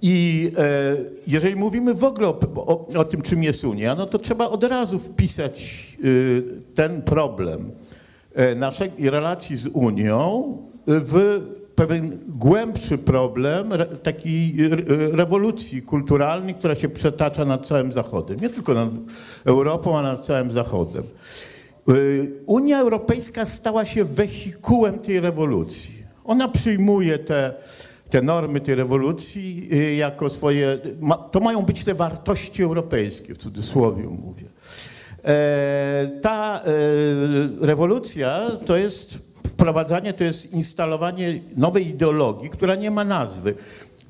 I 0.03 0.51
e, 0.59 0.97
jeżeli 1.27 1.57
mówimy 1.57 1.95
w 1.95 2.05
ogóle 2.05 2.29
o, 2.29 2.39
o, 2.57 2.87
o 2.87 3.05
tym, 3.05 3.23
czym 3.23 3.43
jest 3.43 3.65
Unia, 3.65 3.95
no 3.95 4.07
to 4.07 4.19
trzeba 4.19 4.49
od 4.49 4.65
razu 4.65 4.99
wpisać 4.99 5.87
e, 5.99 6.05
ten 6.75 7.03
problem 7.03 7.71
e, 8.35 8.55
naszej 8.55 8.91
relacji 8.99 9.57
z 9.57 9.67
Unią 9.67 10.70
w 10.87 11.41
pewien 11.75 12.19
głębszy 12.29 12.99
problem 12.99 13.73
takiej 14.03 14.65
re, 14.65 14.77
rewolucji 15.13 15.83
kulturalnej, 15.83 16.55
która 16.55 16.75
się 16.75 16.89
przetacza 16.89 17.45
nad 17.45 17.67
całym 17.67 17.93
Zachodem. 17.93 18.41
Nie 18.41 18.51
tylko 18.51 18.75
nad 18.75 18.89
Europą, 19.45 19.99
a 19.99 20.03
nad 20.03 20.27
całym 20.27 20.53
Zachodem. 20.53 21.03
Y, 21.89 22.33
Unia 22.47 22.81
Europejska 22.81 23.47
stała 23.47 23.85
się 23.85 24.05
wehikułem 24.05 24.99
tej 24.99 25.21
rewolucji. 25.21 25.95
Ona 26.25 26.49
przyjmuje 26.49 27.19
te, 27.19 27.55
te 28.11 28.23
normy 28.23 28.61
tej 28.61 28.75
rewolucji 28.75 29.69
y, 29.73 29.95
jako 29.95 30.31
swoje. 30.31 30.79
To 31.31 31.41
mają 31.41 31.63
być 31.63 31.85
te 31.85 31.95
wartości 31.95 32.63
europejskie, 32.63 33.35
w 33.35 33.39
cudzysłowie 33.39 34.03
mówię. 34.03 34.47
E, 35.25 36.11
ta 36.23 36.61
e, 36.61 37.67
rewolucja 37.67 38.51
to 38.67 38.77
jest 38.77 39.30
wprowadzanie, 39.61 40.13
to 40.13 40.25
jest 40.25 40.53
instalowanie 40.53 41.41
nowej 41.57 41.89
ideologii, 41.89 42.51
która 42.51 42.75
nie 42.75 42.91
ma 42.91 43.05
nazwy. 43.05 43.55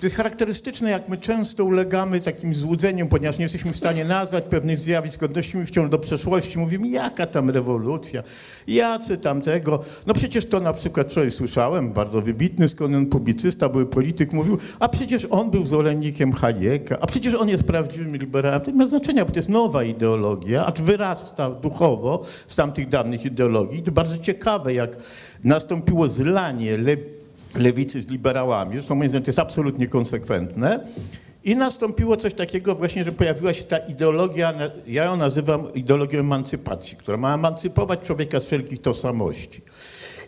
To 0.00 0.06
jest 0.06 0.16
charakterystyczne, 0.16 0.90
jak 0.90 1.08
my 1.08 1.16
często 1.16 1.64
ulegamy 1.64 2.20
takim 2.20 2.54
złudzeniom, 2.54 3.08
ponieważ 3.08 3.38
nie 3.38 3.42
jesteśmy 3.42 3.72
w 3.72 3.76
stanie 3.76 4.04
nazwać 4.04 4.44
pewnych 4.44 4.78
zjawisk, 4.78 5.22
odnosimy 5.22 5.66
wciąż 5.66 5.90
do 5.90 5.98
przeszłości, 5.98 6.58
mówimy, 6.58 6.88
jaka 6.88 7.26
tam 7.26 7.50
rewolucja, 7.50 8.22
jacy 8.66 9.18
tam 9.18 9.42
tego. 9.42 9.82
No 10.06 10.14
przecież 10.14 10.46
to 10.46 10.60
na 10.60 10.72
przykład 10.72 11.10
wczoraj 11.10 11.30
słyszałem, 11.30 11.92
bardzo 11.92 12.20
wybitny 12.22 12.68
skądinąd 12.68 13.08
publicysta, 13.08 13.68
były 13.68 13.86
polityk, 13.86 14.32
mówił, 14.32 14.58
a 14.78 14.88
przecież 14.88 15.26
on 15.30 15.50
był 15.50 15.66
zwolennikiem 15.66 16.32
Hayeka, 16.32 16.98
a 17.00 17.06
przecież 17.06 17.34
on 17.34 17.48
jest 17.48 17.62
prawdziwym 17.64 18.16
liberałem. 18.16 18.60
To 18.60 18.70
nie 18.70 18.76
ma 18.76 18.86
znaczenia, 18.86 19.24
bo 19.24 19.30
to 19.30 19.38
jest 19.38 19.48
nowa 19.48 19.84
ideologia, 19.84 20.66
acz 20.66 20.80
wyrasta 20.80 21.50
duchowo 21.50 22.22
z 22.46 22.56
tamtych 22.56 22.88
dawnych 22.88 23.24
ideologii. 23.24 23.82
To 23.82 23.92
bardzo 23.92 24.18
ciekawe, 24.18 24.74
jak 24.74 24.96
nastąpiło 25.44 26.08
zlanie 26.08 26.78
le 26.78 26.96
lewicy 27.54 28.02
z 28.02 28.08
liberałami, 28.08 28.74
zresztą 28.74 28.94
moim 28.94 29.08
zdaniem 29.08 29.24
to 29.24 29.28
jest 29.28 29.38
absolutnie 29.38 29.88
konsekwentne. 29.88 30.80
I 31.44 31.56
nastąpiło 31.56 32.16
coś 32.16 32.34
takiego 32.34 32.74
właśnie, 32.74 33.04
że 33.04 33.12
pojawiła 33.12 33.54
się 33.54 33.64
ta 33.64 33.78
ideologia, 33.78 34.54
ja 34.86 35.04
ją 35.04 35.16
nazywam 35.16 35.74
ideologią 35.74 36.20
emancypacji, 36.20 36.96
która 36.96 37.16
ma 37.16 37.34
emancypować 37.34 38.00
człowieka 38.00 38.40
z 38.40 38.46
wszelkich 38.46 38.80
tożsamości. 38.82 39.62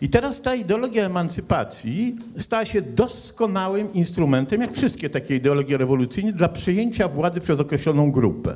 I 0.01 0.09
teraz 0.09 0.41
ta 0.41 0.55
ideologia 0.55 1.05
emancypacji 1.05 2.15
stała 2.37 2.65
się 2.65 2.81
doskonałym 2.81 3.93
instrumentem, 3.93 4.61
jak 4.61 4.73
wszystkie 4.73 5.09
takie 5.09 5.35
ideologie 5.35 5.77
rewolucyjne, 5.77 6.33
dla 6.33 6.49
przejęcia 6.49 7.07
władzy 7.07 7.41
przez 7.41 7.59
określoną 7.59 8.11
grupę. 8.11 8.55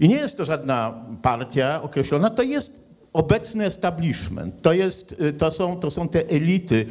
I 0.00 0.08
nie 0.08 0.16
jest 0.16 0.36
to 0.36 0.44
żadna 0.44 0.94
partia 1.22 1.82
określona, 1.82 2.30
to 2.30 2.42
jest 2.42 2.86
obecny 3.12 3.64
establishment, 3.64 4.62
to, 4.62 4.72
jest, 4.72 5.22
to, 5.38 5.50
są, 5.50 5.76
to 5.76 5.90
są 5.90 6.08
te 6.08 6.28
elity, 6.28 6.86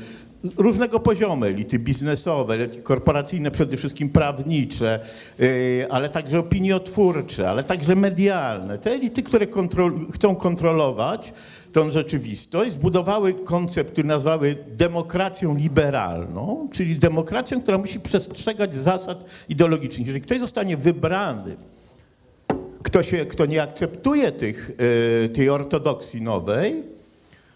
różnego 0.57 0.99
poziomu, 0.99 1.45
elity 1.45 1.79
biznesowe, 1.79 2.53
elity 2.53 2.81
korporacyjne, 2.81 3.51
przede 3.51 3.77
wszystkim 3.77 4.09
prawnicze, 4.09 4.99
yy, 5.39 5.47
ale 5.89 6.09
także 6.09 6.39
opiniotwórcze, 6.39 7.49
ale 7.49 7.63
także 7.63 7.95
medialne. 7.95 8.77
Te 8.77 8.91
elity, 8.91 9.23
które 9.23 9.47
kontrol, 9.47 10.11
chcą 10.11 10.35
kontrolować 10.35 11.33
tą 11.73 11.91
rzeczywistość, 11.91 12.71
zbudowały 12.71 13.33
koncept, 13.33 13.91
który 13.91 14.07
nazwały 14.07 14.57
demokracją 14.77 15.57
liberalną, 15.57 16.69
czyli 16.71 16.95
demokracją, 16.95 17.61
która 17.61 17.77
musi 17.77 17.99
przestrzegać 17.99 18.75
zasad 18.75 19.25
ideologicznych. 19.49 20.07
Jeżeli 20.07 20.25
ktoś 20.25 20.39
zostanie 20.39 20.77
wybrany, 20.77 21.55
kto, 22.83 23.03
się, 23.03 23.25
kto 23.25 23.45
nie 23.45 23.63
akceptuje 23.63 24.31
tych, 24.31 24.71
yy, 25.21 25.29
tej 25.29 25.49
ortodoksji 25.49 26.21
nowej, 26.21 26.94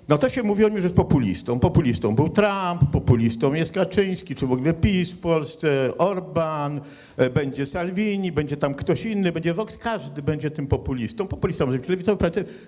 no 0.09 0.17
to 0.17 0.29
się 0.29 0.43
mówi 0.43 0.65
o 0.65 0.69
nim, 0.69 0.77
że 0.77 0.83
jest 0.83 0.95
populistą. 0.95 1.59
Populistą 1.59 2.15
był 2.15 2.29
Trump, 2.29 2.91
populistą 2.91 3.53
jest 3.53 3.71
Kaczyński, 3.71 4.35
czy 4.35 4.47
w 4.47 4.51
ogóle 4.51 4.73
PiS 4.73 5.11
w 5.11 5.17
Polsce, 5.17 5.97
Orban, 5.97 6.81
e, 7.17 7.29
będzie 7.29 7.65
Salvini, 7.65 8.31
będzie 8.31 8.57
tam 8.57 8.75
ktoś 8.75 9.05
inny, 9.05 9.31
będzie 9.31 9.53
Vox, 9.53 9.77
każdy 9.77 10.21
będzie 10.21 10.51
tym 10.51 10.67
populistą. 10.67 11.27
Populistą 11.27 11.65
może 11.65 11.79
być 11.79 12.05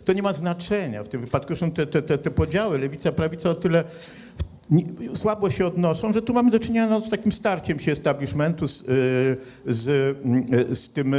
to 0.06 0.14
nie 0.14 0.22
ma 0.24 0.34
znaczenia. 0.34 1.04
W 1.04 1.08
tym 1.08 1.22
wypadku 1.22 1.56
są 1.56 1.72
te, 1.72 1.88
te, 1.88 2.02
te, 2.02 2.18
te 2.18 2.32
podziały, 2.32 2.80
lewica, 2.80 3.12
prawica 3.12 3.50
o 3.50 3.56
tyle 3.56 3.84
słabo 5.16 5.50
się 5.50 5.66
odnoszą, 5.66 6.14
że 6.14 6.22
tu 6.22 6.34
mamy 6.34 6.52
do 6.52 6.60
czynienia 6.60 6.88
no, 6.88 7.00
z 7.00 7.10
takim 7.10 7.32
starciem 7.32 7.80
się 7.80 7.92
establishmentu 7.92 8.68
z, 8.68 8.86
z, 9.66 10.18
z, 10.78 10.90
tym, 10.90 11.16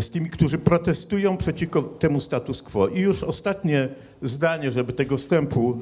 z 0.00 0.10
tymi, 0.10 0.30
którzy 0.30 0.58
protestują 0.58 1.36
przeciwko 1.36 1.82
temu 1.82 2.20
status 2.20 2.62
quo. 2.62 2.88
I 2.88 3.00
już 3.00 3.22
ostatnie 3.22 3.88
zdanie, 4.22 4.70
żeby 4.70 4.92
tego 4.92 5.16
wstępu 5.16 5.78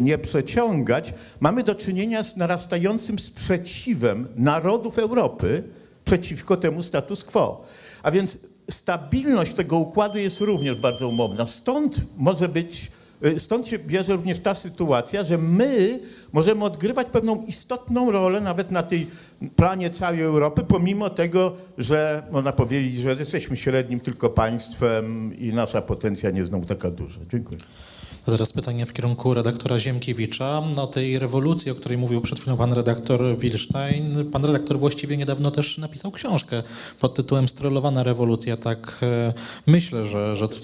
nie 0.00 0.18
przeciągać, 0.18 1.14
mamy 1.40 1.62
do 1.62 1.74
czynienia 1.74 2.24
z 2.24 2.36
narastającym 2.36 3.18
sprzeciwem 3.18 4.28
narodów 4.36 4.98
Europy 4.98 5.62
przeciwko 6.04 6.56
temu 6.56 6.82
status 6.82 7.24
quo. 7.24 7.64
A 8.02 8.10
więc 8.10 8.38
stabilność 8.70 9.54
tego 9.54 9.78
układu 9.78 10.18
jest 10.18 10.40
również 10.40 10.76
bardzo 10.76 11.08
umowna. 11.08 11.46
Stąd 11.46 12.00
może 12.16 12.48
być 12.48 12.90
Stąd 13.38 13.68
się 13.68 13.78
bierze 13.78 14.12
również 14.12 14.38
ta 14.38 14.54
sytuacja, 14.54 15.24
że 15.24 15.38
my 15.38 16.00
możemy 16.32 16.64
odgrywać 16.64 17.06
pewną 17.06 17.44
istotną 17.44 18.10
rolę 18.10 18.40
nawet 18.40 18.70
na 18.70 18.82
tej 18.82 19.06
planie 19.56 19.90
całej 19.90 20.22
Europy, 20.22 20.64
pomimo 20.68 21.10
tego, 21.10 21.52
że 21.78 22.22
można 22.30 22.52
powiedzieć, 22.52 22.98
że 22.98 23.14
jesteśmy 23.14 23.56
średnim 23.56 24.00
tylko 24.00 24.30
państwem 24.30 25.34
i 25.38 25.52
nasza 25.52 25.82
potencja 25.82 26.30
nie 26.30 26.38
jest 26.38 26.50
znowu 26.50 26.66
taka 26.66 26.90
duża. 26.90 27.20
Dziękuję. 27.30 27.58
To 28.26 28.32
teraz 28.32 28.52
pytanie 28.52 28.86
w 28.86 28.92
kierunku 28.92 29.34
redaktora 29.34 29.78
Ziemkiewicza. 29.78 30.62
O 30.76 30.86
tej 30.86 31.18
rewolucji, 31.18 31.70
o 31.70 31.74
której 31.74 31.98
mówił 31.98 32.20
przed 32.20 32.40
chwilą 32.40 32.56
pan 32.56 32.72
redaktor 32.72 33.38
Wilstein, 33.38 34.30
pan 34.32 34.44
redaktor 34.44 34.78
właściwie 34.78 35.16
niedawno 35.16 35.50
też 35.50 35.78
napisał 35.78 36.10
książkę 36.10 36.62
pod 37.00 37.14
tytułem 37.14 37.48
Strollowana 37.48 38.02
rewolucja. 38.02 38.56
Tak 38.56 38.98
e, 39.02 39.32
myślę, 39.66 40.06
że, 40.06 40.36
że 40.36 40.48
to, 40.48 40.56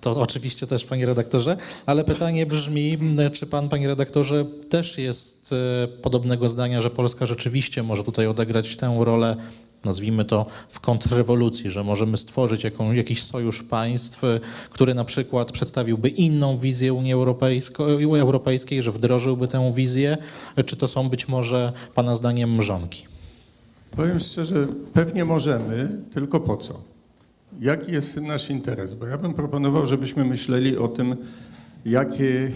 to 0.00 0.10
oczywiście 0.20 0.66
też 0.66 0.84
panie 0.84 1.06
redaktorze, 1.06 1.56
ale 1.86 2.04
pytanie 2.04 2.46
brzmi, 2.46 2.98
czy 3.32 3.46
pan, 3.46 3.68
panie 3.68 3.88
redaktorze, 3.88 4.46
też 4.68 4.98
jest 4.98 5.52
e, 5.52 5.88
podobnego 5.88 6.48
zdania, 6.48 6.80
że 6.80 6.90
Polska 6.90 7.26
rzeczywiście 7.26 7.82
może 7.82 8.04
tutaj 8.04 8.26
odegrać 8.26 8.76
tę 8.76 8.96
rolę 9.00 9.36
nazwijmy 9.84 10.24
to, 10.24 10.46
w 10.68 10.80
kontrrewolucji, 10.80 11.70
że 11.70 11.84
możemy 11.84 12.16
stworzyć 12.16 12.64
jaką, 12.64 12.92
jakiś 12.92 13.22
sojusz 13.22 13.62
państw, 13.62 14.22
który 14.70 14.94
na 14.94 15.04
przykład 15.04 15.52
przedstawiłby 15.52 16.08
inną 16.08 16.58
wizję 16.58 16.92
Unii 16.92 17.12
Europejskiej, 18.20 18.82
że 18.82 18.92
wdrożyłby 18.92 19.48
tę 19.48 19.72
wizję, 19.74 20.18
czy 20.66 20.76
to 20.76 20.88
są 20.88 21.08
być 21.08 21.28
może 21.28 21.72
Pana 21.94 22.16
zdaniem 22.16 22.56
mrzonki? 22.56 23.06
Powiem 23.96 24.20
szczerze, 24.20 24.66
pewnie 24.92 25.24
możemy, 25.24 25.88
tylko 26.12 26.40
po 26.40 26.56
co? 26.56 26.80
Jaki 27.60 27.92
jest 27.92 28.16
nasz 28.16 28.50
interes? 28.50 28.94
Bo 28.94 29.06
ja 29.06 29.18
bym 29.18 29.34
proponował, 29.34 29.86
żebyśmy 29.86 30.24
myśleli 30.24 30.76
o 30.76 30.88
tym, 30.88 31.16
jakie, 31.84 32.50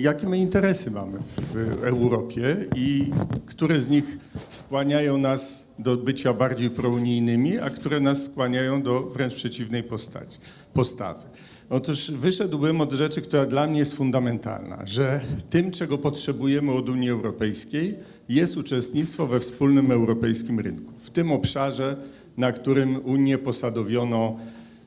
jakie 0.00 0.28
my 0.28 0.38
interesy 0.38 0.90
mamy 0.90 1.18
w 1.54 1.84
Europie 1.84 2.56
i 2.76 3.10
które 3.46 3.80
z 3.80 3.88
nich 3.88 4.18
skłaniają 4.48 5.18
nas 5.18 5.65
do 5.78 5.96
bycia 5.96 6.32
bardziej 6.32 6.70
prounijnymi, 6.70 7.58
a 7.58 7.70
które 7.70 8.00
nas 8.00 8.24
skłaniają 8.24 8.82
do 8.82 9.02
wręcz 9.02 9.34
przeciwnej 9.34 9.82
postaci, 9.82 10.38
postawy. 10.74 11.22
Otóż 11.70 12.10
wyszedłbym 12.10 12.80
od 12.80 12.92
rzeczy, 12.92 13.22
która 13.22 13.46
dla 13.46 13.66
mnie 13.66 13.78
jest 13.78 13.94
fundamentalna, 13.94 14.86
że 14.86 15.20
tym, 15.50 15.70
czego 15.70 15.98
potrzebujemy 15.98 16.72
od 16.72 16.88
Unii 16.88 17.10
Europejskiej, 17.10 17.94
jest 18.28 18.56
uczestnictwo 18.56 19.26
we 19.26 19.40
wspólnym 19.40 19.90
europejskim 19.90 20.60
rynku. 20.60 20.92
W 21.02 21.10
tym 21.10 21.32
obszarze, 21.32 21.96
na 22.36 22.52
którym 22.52 23.00
Unię 23.04 23.38
posadowiono 23.38 24.36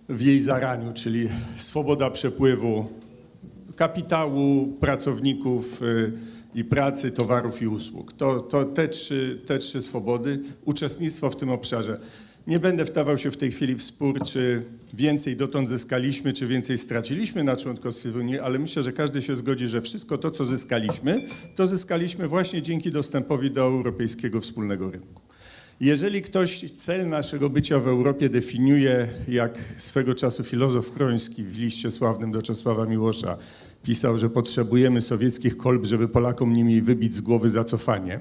w 0.10 0.22
jej 0.22 0.40
zaraniu, 0.40 0.94
czyli 0.94 1.30
swoboda 1.56 2.10
przepływu 2.10 2.86
kapitału, 3.76 4.68
pracowników 4.80 5.82
i 6.56 6.64
pracy, 6.64 7.12
towarów 7.12 7.62
i 7.62 7.68
usług. 7.68 8.14
To, 8.14 8.40
to 8.40 8.66
te, 8.66 8.88
trzy, 8.88 9.42
te 9.46 9.60
trzy 9.60 9.82
swobody, 9.82 10.40
uczestnictwo 10.66 11.30
w 11.30 11.36
tym 11.36 11.50
obszarze. 11.50 12.00
Nie 12.48 12.60
będę 12.60 12.86
wdawał 12.86 13.18
się 13.18 13.32
w 13.32 13.38
tej 13.38 13.52
chwili 13.52 13.76
w 13.76 13.84
spór, 13.84 14.22
czy 14.22 14.64
więcej 14.94 15.36
dotąd 15.36 15.70
zyskaliśmy, 15.70 16.34
czy 16.34 16.48
więcej 16.48 16.78
straciliśmy 16.78 17.44
na 17.44 17.56
członkostwie 17.56 18.12
w 18.12 18.16
Unii, 18.16 18.40
ale 18.40 18.60
myślę, 18.60 18.84
że 18.84 18.94
każdy 18.94 19.22
się 19.22 19.36
zgodzi, 19.36 19.68
że 19.68 19.82
wszystko 19.82 20.18
to, 20.18 20.32
co 20.32 20.46
zyskaliśmy, 20.46 21.22
to 21.56 21.68
zyskaliśmy 21.68 22.28
właśnie 22.28 22.62
dzięki 22.62 22.92
dostępowi 22.92 23.52
do 23.52 23.62
europejskiego 23.62 24.42
wspólnego 24.42 24.92
rynku. 24.92 25.22
Jeżeli 25.80 26.22
ktoś 26.22 26.72
cel 26.72 27.10
naszego 27.10 27.50
bycia 27.50 27.80
w 27.80 27.88
Europie 27.88 28.30
definiuje, 28.30 29.08
jak 29.28 29.60
swego 29.78 30.16
czasu 30.16 30.44
filozof 30.44 30.92
Kroński 30.92 31.44
w 31.44 31.60
liście 31.60 31.92
sławnym 31.92 32.32
do 32.32 32.42
Czesława 32.42 32.86
Miłosza 32.86 33.38
pisał, 33.84 34.18
że 34.18 34.30
potrzebujemy 34.30 35.02
sowieckich 35.02 35.58
kolb, 35.58 35.86
żeby 35.86 36.08
Polakom 36.08 36.54
nimi 36.54 36.82
wybić 36.82 37.16
z 37.16 37.22
głowy 37.22 37.50
zacofanie. 37.50 38.20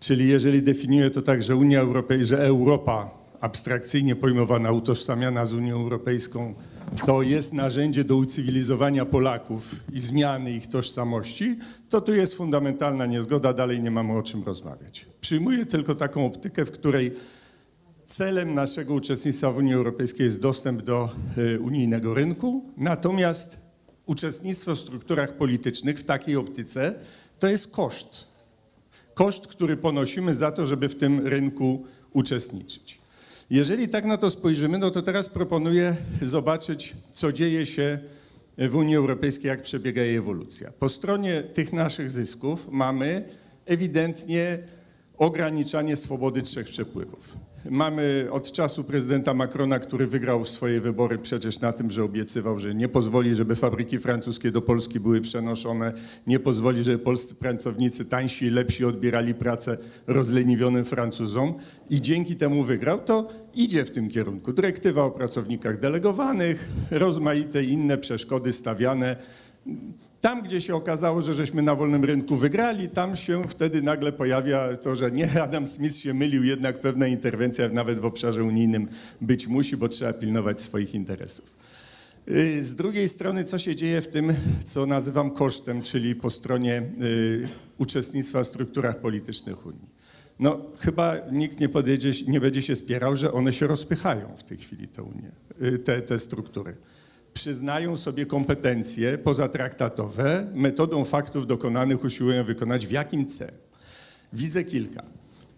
Czyli 0.00 0.28
jeżeli 0.28 0.62
definiuje 0.62 1.10
to 1.10 1.22
tak, 1.22 1.42
że 1.42 1.56
Unia 1.56 1.80
Europejska, 1.80 2.26
że 2.26 2.46
Europa 2.46 3.24
abstrakcyjnie 3.40 4.16
pojmowana, 4.16 4.72
utożsamiana 4.72 5.46
z 5.46 5.52
Unią 5.52 5.76
Europejską 5.76 6.54
to 7.06 7.22
jest 7.22 7.52
narzędzie 7.52 8.04
do 8.04 8.16
ucywilizowania 8.16 9.04
Polaków 9.04 9.74
i 9.92 10.00
zmiany 10.00 10.52
ich 10.52 10.66
tożsamości, 10.66 11.56
to 11.88 12.00
tu 12.00 12.14
jest 12.14 12.34
fundamentalna 12.34 13.06
niezgoda, 13.06 13.52
dalej 13.52 13.82
nie 13.82 13.90
mamy 13.90 14.12
o 14.12 14.22
czym 14.22 14.42
rozmawiać. 14.42 15.06
Przyjmuję 15.20 15.66
tylko 15.66 15.94
taką 15.94 16.26
optykę, 16.26 16.66
w 16.66 16.70
której 16.70 17.12
celem 18.06 18.54
naszego 18.54 18.94
uczestnictwa 18.94 19.52
w 19.52 19.56
Unii 19.56 19.74
Europejskiej 19.74 20.24
jest 20.24 20.40
dostęp 20.40 20.82
do 20.82 21.08
e, 21.54 21.60
unijnego 21.60 22.14
rynku, 22.14 22.64
natomiast 22.76 23.63
uczestnictwo 24.06 24.74
w 24.74 24.78
strukturach 24.78 25.36
politycznych 25.36 25.98
w 25.98 26.04
takiej 26.04 26.36
optyce 26.36 26.94
to 27.38 27.48
jest 27.48 27.70
koszt. 27.70 28.24
Koszt, 29.14 29.46
który 29.46 29.76
ponosimy 29.76 30.34
za 30.34 30.52
to, 30.52 30.66
żeby 30.66 30.88
w 30.88 30.98
tym 30.98 31.26
rynku 31.26 31.84
uczestniczyć. 32.12 32.98
Jeżeli 33.50 33.88
tak 33.88 34.04
na 34.04 34.16
to 34.16 34.30
spojrzymy, 34.30 34.78
no 34.78 34.90
to 34.90 35.02
teraz 35.02 35.28
proponuję 35.28 35.96
zobaczyć, 36.22 36.94
co 37.10 37.32
dzieje 37.32 37.66
się 37.66 37.98
w 38.58 38.74
Unii 38.76 38.96
Europejskiej, 38.96 39.48
jak 39.48 39.62
przebiega 39.62 40.02
jej 40.02 40.16
ewolucja. 40.16 40.72
Po 40.78 40.88
stronie 40.88 41.42
tych 41.42 41.72
naszych 41.72 42.10
zysków 42.10 42.68
mamy 42.70 43.24
ewidentnie 43.66 44.58
ograniczanie 45.18 45.96
swobody 45.96 46.42
trzech 46.42 46.66
przepływów. 46.66 47.36
Mamy 47.70 48.28
od 48.30 48.52
czasu 48.52 48.84
prezydenta 48.84 49.34
Macrona, 49.34 49.78
który 49.78 50.06
wygrał 50.06 50.44
swoje 50.44 50.80
wybory 50.80 51.18
przecież 51.18 51.60
na 51.60 51.72
tym, 51.72 51.90
że 51.90 52.04
obiecywał, 52.04 52.58
że 52.58 52.74
nie 52.74 52.88
pozwoli, 52.88 53.34
żeby 53.34 53.54
fabryki 53.54 53.98
francuskie 53.98 54.50
do 54.50 54.62
Polski 54.62 55.00
były 55.00 55.20
przenoszone, 55.20 55.92
nie 56.26 56.40
pozwoli, 56.40 56.82
żeby 56.82 56.98
polscy 56.98 57.34
pracownicy 57.34 58.04
tańsi 58.04 58.46
i 58.46 58.50
lepsi 58.50 58.84
odbierali 58.84 59.34
pracę 59.34 59.76
rozleniwionym 60.06 60.84
Francuzom 60.84 61.54
i 61.90 62.00
dzięki 62.00 62.36
temu 62.36 62.62
wygrał, 62.62 62.98
to 62.98 63.28
idzie 63.54 63.84
w 63.84 63.90
tym 63.90 64.08
kierunku. 64.08 64.52
Dyrektywa 64.52 65.04
o 65.04 65.10
pracownikach 65.10 65.80
delegowanych, 65.80 66.68
rozmaite 66.90 67.64
inne 67.64 67.98
przeszkody 67.98 68.52
stawiane. 68.52 69.16
Tam, 70.24 70.42
gdzie 70.42 70.60
się 70.60 70.74
okazało, 70.74 71.22
że 71.22 71.34
żeśmy 71.34 71.62
na 71.62 71.74
wolnym 71.74 72.04
rynku 72.04 72.36
wygrali, 72.36 72.88
tam 72.88 73.16
się 73.16 73.48
wtedy 73.48 73.82
nagle 73.82 74.12
pojawia 74.12 74.76
to, 74.76 74.96
że 74.96 75.10
nie, 75.10 75.32
Adam 75.42 75.66
Smith 75.66 75.96
się 75.96 76.14
mylił, 76.14 76.44
jednak 76.44 76.80
pewna 76.80 77.06
interwencja 77.06 77.68
nawet 77.68 77.98
w 77.98 78.04
obszarze 78.04 78.44
unijnym 78.44 78.88
być 79.20 79.46
musi, 79.46 79.76
bo 79.76 79.88
trzeba 79.88 80.12
pilnować 80.12 80.60
swoich 80.60 80.94
interesów. 80.94 81.56
Y, 82.28 82.62
Z 82.62 82.74
drugiej 82.74 83.08
strony, 83.08 83.44
co 83.44 83.58
się 83.58 83.76
dzieje 83.76 84.00
w 84.00 84.08
tym, 84.08 84.34
co 84.64 84.86
nazywam 84.86 85.30
kosztem, 85.30 85.82
czyli 85.82 86.14
po 86.14 86.30
stronie 86.30 86.82
y, 87.02 87.48
uczestnictwa 87.78 88.44
w 88.44 88.46
strukturach 88.46 89.00
politycznych 89.00 89.66
Unii? 89.66 89.88
No, 90.38 90.60
chyba 90.78 91.16
nikt 91.32 91.60
nie, 91.60 91.68
nie 92.28 92.40
będzie 92.40 92.62
się 92.62 92.76
spierał, 92.76 93.16
że 93.16 93.32
one 93.32 93.52
się 93.52 93.66
rozpychają 93.66 94.36
w 94.36 94.42
tej 94.44 94.58
chwili, 94.58 94.88
te, 94.88 95.02
unie, 95.02 95.32
y, 95.62 95.78
te, 95.78 96.02
te 96.02 96.18
struktury 96.18 96.76
przyznają 97.34 97.96
sobie 97.96 98.26
kompetencje 98.26 99.18
pozatraktatowe, 99.18 100.46
metodą 100.54 101.04
faktów 101.04 101.46
dokonanych 101.46 102.04
usiłują 102.04 102.44
wykonać 102.44 102.86
w 102.86 102.90
jakim 102.90 103.26
celu. 103.26 103.52
Widzę 104.32 104.64
kilka. 104.64 105.02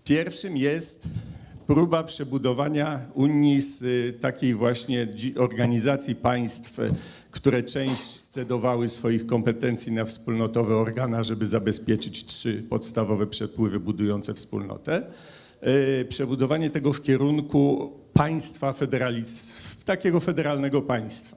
Pierwszym 0.04 0.56
jest 0.56 1.08
próba 1.66 2.04
przebudowania 2.04 3.00
Unii 3.14 3.60
z 3.60 3.82
y, 3.82 4.12
takiej 4.20 4.54
właśnie 4.54 5.08
organizacji 5.36 6.14
państw, 6.14 6.78
y, 6.78 6.90
które 7.30 7.62
część 7.62 8.02
scedowały 8.20 8.88
swoich 8.88 9.26
kompetencji 9.26 9.92
na 9.92 10.04
wspólnotowe 10.04 10.76
organa, 10.76 11.22
żeby 11.24 11.46
zabezpieczyć 11.46 12.24
trzy 12.24 12.62
podstawowe 12.70 13.26
przepływy 13.26 13.80
budujące 13.80 14.34
wspólnotę. 14.34 15.02
Y, 16.00 16.04
Przebudowanie 16.08 16.70
tego 16.70 16.92
w 16.92 17.02
kierunku 17.02 17.92
państwa 18.12 18.72
federaliz- 18.72 19.62
takiego 19.84 20.20
federalnego 20.20 20.82
państwa. 20.82 21.35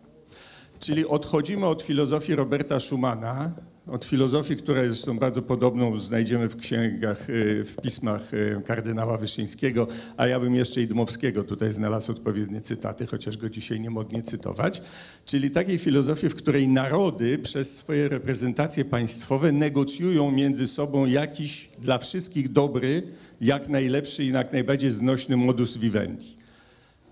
Czyli 0.79 1.07
odchodzimy 1.07 1.65
od 1.65 1.81
filozofii 1.81 2.36
Roberta 2.36 2.79
Schumana, 2.79 3.51
od 3.88 4.05
filozofii, 4.05 4.55
która 4.55 4.83
jest 4.83 4.95
zresztą 4.95 5.19
bardzo 5.19 5.41
podobną, 5.41 6.00
znajdziemy 6.00 6.50
w 6.50 6.55
księgach, 6.55 7.29
y, 7.29 7.63
w 7.63 7.75
pismach 7.81 8.33
y, 8.33 8.62
kardynała 8.65 9.17
Wyszyńskiego, 9.17 9.88
a 10.17 10.27
ja 10.27 10.39
bym 10.39 10.55
jeszcze 10.55 10.81
i 10.81 10.88
Dmowskiego 10.88 11.43
tutaj 11.43 11.71
znalazł 11.71 12.12
odpowiednie 12.12 12.62
cytaty, 12.62 13.05
chociaż 13.05 13.38
go 13.38 13.50
dzisiaj 13.50 13.79
nie 13.79 13.89
modnie 13.89 14.21
cytować. 14.21 14.81
Czyli 15.25 15.51
takiej 15.51 15.77
filozofii, 15.77 16.29
w 16.29 16.36
której 16.36 16.67
narody 16.67 17.38
przez 17.38 17.77
swoje 17.77 18.09
reprezentacje 18.09 18.86
państwowe 18.86 19.51
negocjują 19.51 20.31
między 20.31 20.67
sobą 20.67 21.05
jakiś 21.05 21.69
dla 21.81 21.98
wszystkich 21.98 22.51
dobry, 22.51 23.03
jak 23.41 23.69
najlepszy 23.69 24.24
i 24.24 24.31
jak 24.31 24.53
najbardziej 24.53 24.91
znośny 24.91 25.38
modus 25.38 25.77
vivendi. 25.77 26.38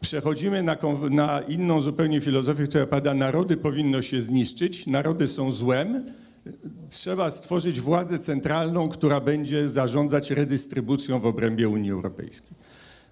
Przechodzimy 0.02 0.64
na, 0.64 0.78
na 1.10 1.42
inną 1.42 1.82
zupełnie 1.82 2.22
filozofię, 2.22 2.68
która 2.68 2.88
pada, 2.88 3.14
narody 3.14 3.58
powinno 3.58 4.02
się 4.02 4.22
zniszczyć, 4.22 4.88
narody 4.88 5.28
są 5.28 5.52
złem, 5.52 6.06
trzeba 6.90 7.30
stworzyć 7.30 7.82
władzę 7.82 8.20
centralną, 8.20 8.90
która 8.90 9.22
będzie 9.22 9.70
zarządzać 9.70 10.32
redystrybucją 10.32 11.20
w 11.20 11.26
obrębie 11.26 11.70
Unii 11.70 11.92
Europejskiej. 11.92 12.58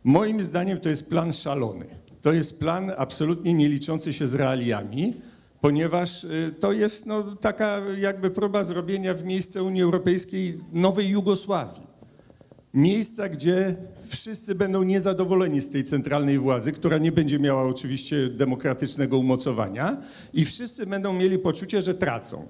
Moim 0.04 0.42
zdaniem 0.42 0.80
to 0.80 0.90
jest 0.90 1.10
plan 1.10 1.34
szalony. 1.34 1.86
To 2.22 2.34
jest 2.34 2.60
plan 2.60 2.92
absolutnie 2.98 3.54
nie 3.54 3.70
liczący 3.70 4.14
się 4.14 4.28
z 4.28 4.34
realiami, 4.34 5.14
ponieważ 5.62 6.24
y, 6.24 6.54
to 6.60 6.72
jest 6.72 7.06
no, 7.06 7.36
taka 7.36 7.82
jakby 7.98 8.30
próba 8.30 8.64
zrobienia 8.64 9.14
w 9.14 9.24
miejsce 9.24 9.64
Unii 9.64 9.82
Europejskiej 9.82 10.60
nowej 10.74 11.10
Jugosławii 11.10 11.85
miejsca, 12.76 13.30
gdzie 13.30 13.76
wszyscy 14.08 14.56
będą 14.56 14.84
niezadowoleni 14.84 15.62
z 15.62 15.70
tej 15.70 15.84
centralnej 15.84 16.40
władzy, 16.40 16.72
która 16.72 16.98
nie 16.98 17.12
będzie 17.12 17.40
miała 17.40 17.64
oczywiście 17.64 18.30
demokratycznego 18.30 19.18
umocowania 19.18 19.98
i 20.34 20.46
wszyscy 20.46 20.86
będą 20.86 21.14
mieli 21.14 21.40
poczucie, 21.40 21.82
że 21.82 21.94
tracą. 21.94 22.48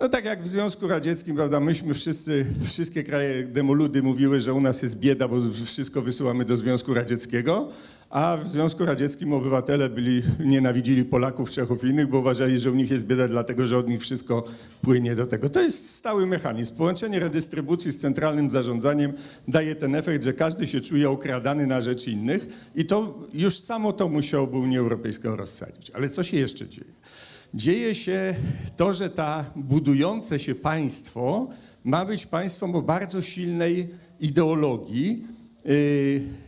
No 0.00 0.08
tak 0.08 0.24
jak 0.24 0.42
w 0.42 0.46
Związku 0.46 0.88
Radzieckim, 0.88 1.36
prawda, 1.36 1.60
myśmy 1.60 1.94
wszyscy, 1.94 2.46
wszystkie 2.64 3.04
kraje 3.04 3.42
demoludy 3.44 4.02
mówiły, 4.02 4.40
że 4.40 4.54
u 4.54 4.60
nas 4.60 4.82
jest 4.82 4.96
bieda, 4.98 5.28
bo 5.28 5.36
wszystko 5.64 6.02
wysyłamy 6.02 6.44
do 6.44 6.56
Związku 6.56 6.94
Radzieckiego, 6.94 7.68
a 8.14 8.36
w 8.36 8.48
Związku 8.48 8.84
Radzieckim 8.84 9.32
obywatele 9.32 9.90
byli, 9.90 10.22
nienawidzili 10.40 11.04
Polaków, 11.04 11.50
Czechów 11.50 11.84
i 11.84 11.86
innych, 11.86 12.08
bo 12.08 12.18
uważali, 12.18 12.58
że 12.58 12.72
u 12.72 12.74
nich 12.74 12.90
jest 12.90 13.06
bieda 13.06 13.28
dlatego, 13.28 13.66
że 13.66 13.78
od 13.78 13.88
nich 13.88 14.00
wszystko 14.00 14.44
płynie 14.82 15.14
do 15.14 15.26
tego. 15.26 15.50
To 15.50 15.60
jest 15.60 15.94
stały 15.94 16.26
mechanizm. 16.26 16.76
Połączenie 16.76 17.20
redystrybucji 17.20 17.92
z 17.92 17.98
centralnym 17.98 18.50
zarządzaniem 18.50 19.12
daje 19.48 19.74
ten 19.74 19.94
efekt, 19.94 20.24
że 20.24 20.32
każdy 20.32 20.66
się 20.66 20.80
czuje 20.80 21.10
okradany 21.10 21.66
na 21.66 21.80
rzecz 21.80 22.08
innych 22.08 22.46
i 22.74 22.86
to 22.86 23.18
już 23.32 23.58
samo 23.58 23.92
to 23.92 24.08
musiałoby 24.08 24.58
Unię 24.58 24.78
Europejską 24.78 25.36
rozsadzić. 25.36 25.90
Ale 25.90 26.08
co 26.08 26.24
się 26.24 26.36
jeszcze 26.36 26.68
dzieje? 26.68 26.92
Dzieje 27.54 27.94
się 27.94 28.34
to, 28.76 28.92
że 28.92 29.10
ta 29.10 29.44
budujące 29.56 30.38
się 30.38 30.54
państwo 30.54 31.48
ma 31.84 32.04
być 32.04 32.26
państwem 32.26 32.74
o 32.74 32.82
bardzo 32.82 33.22
silnej 33.22 33.88
ideologii, 34.20 35.33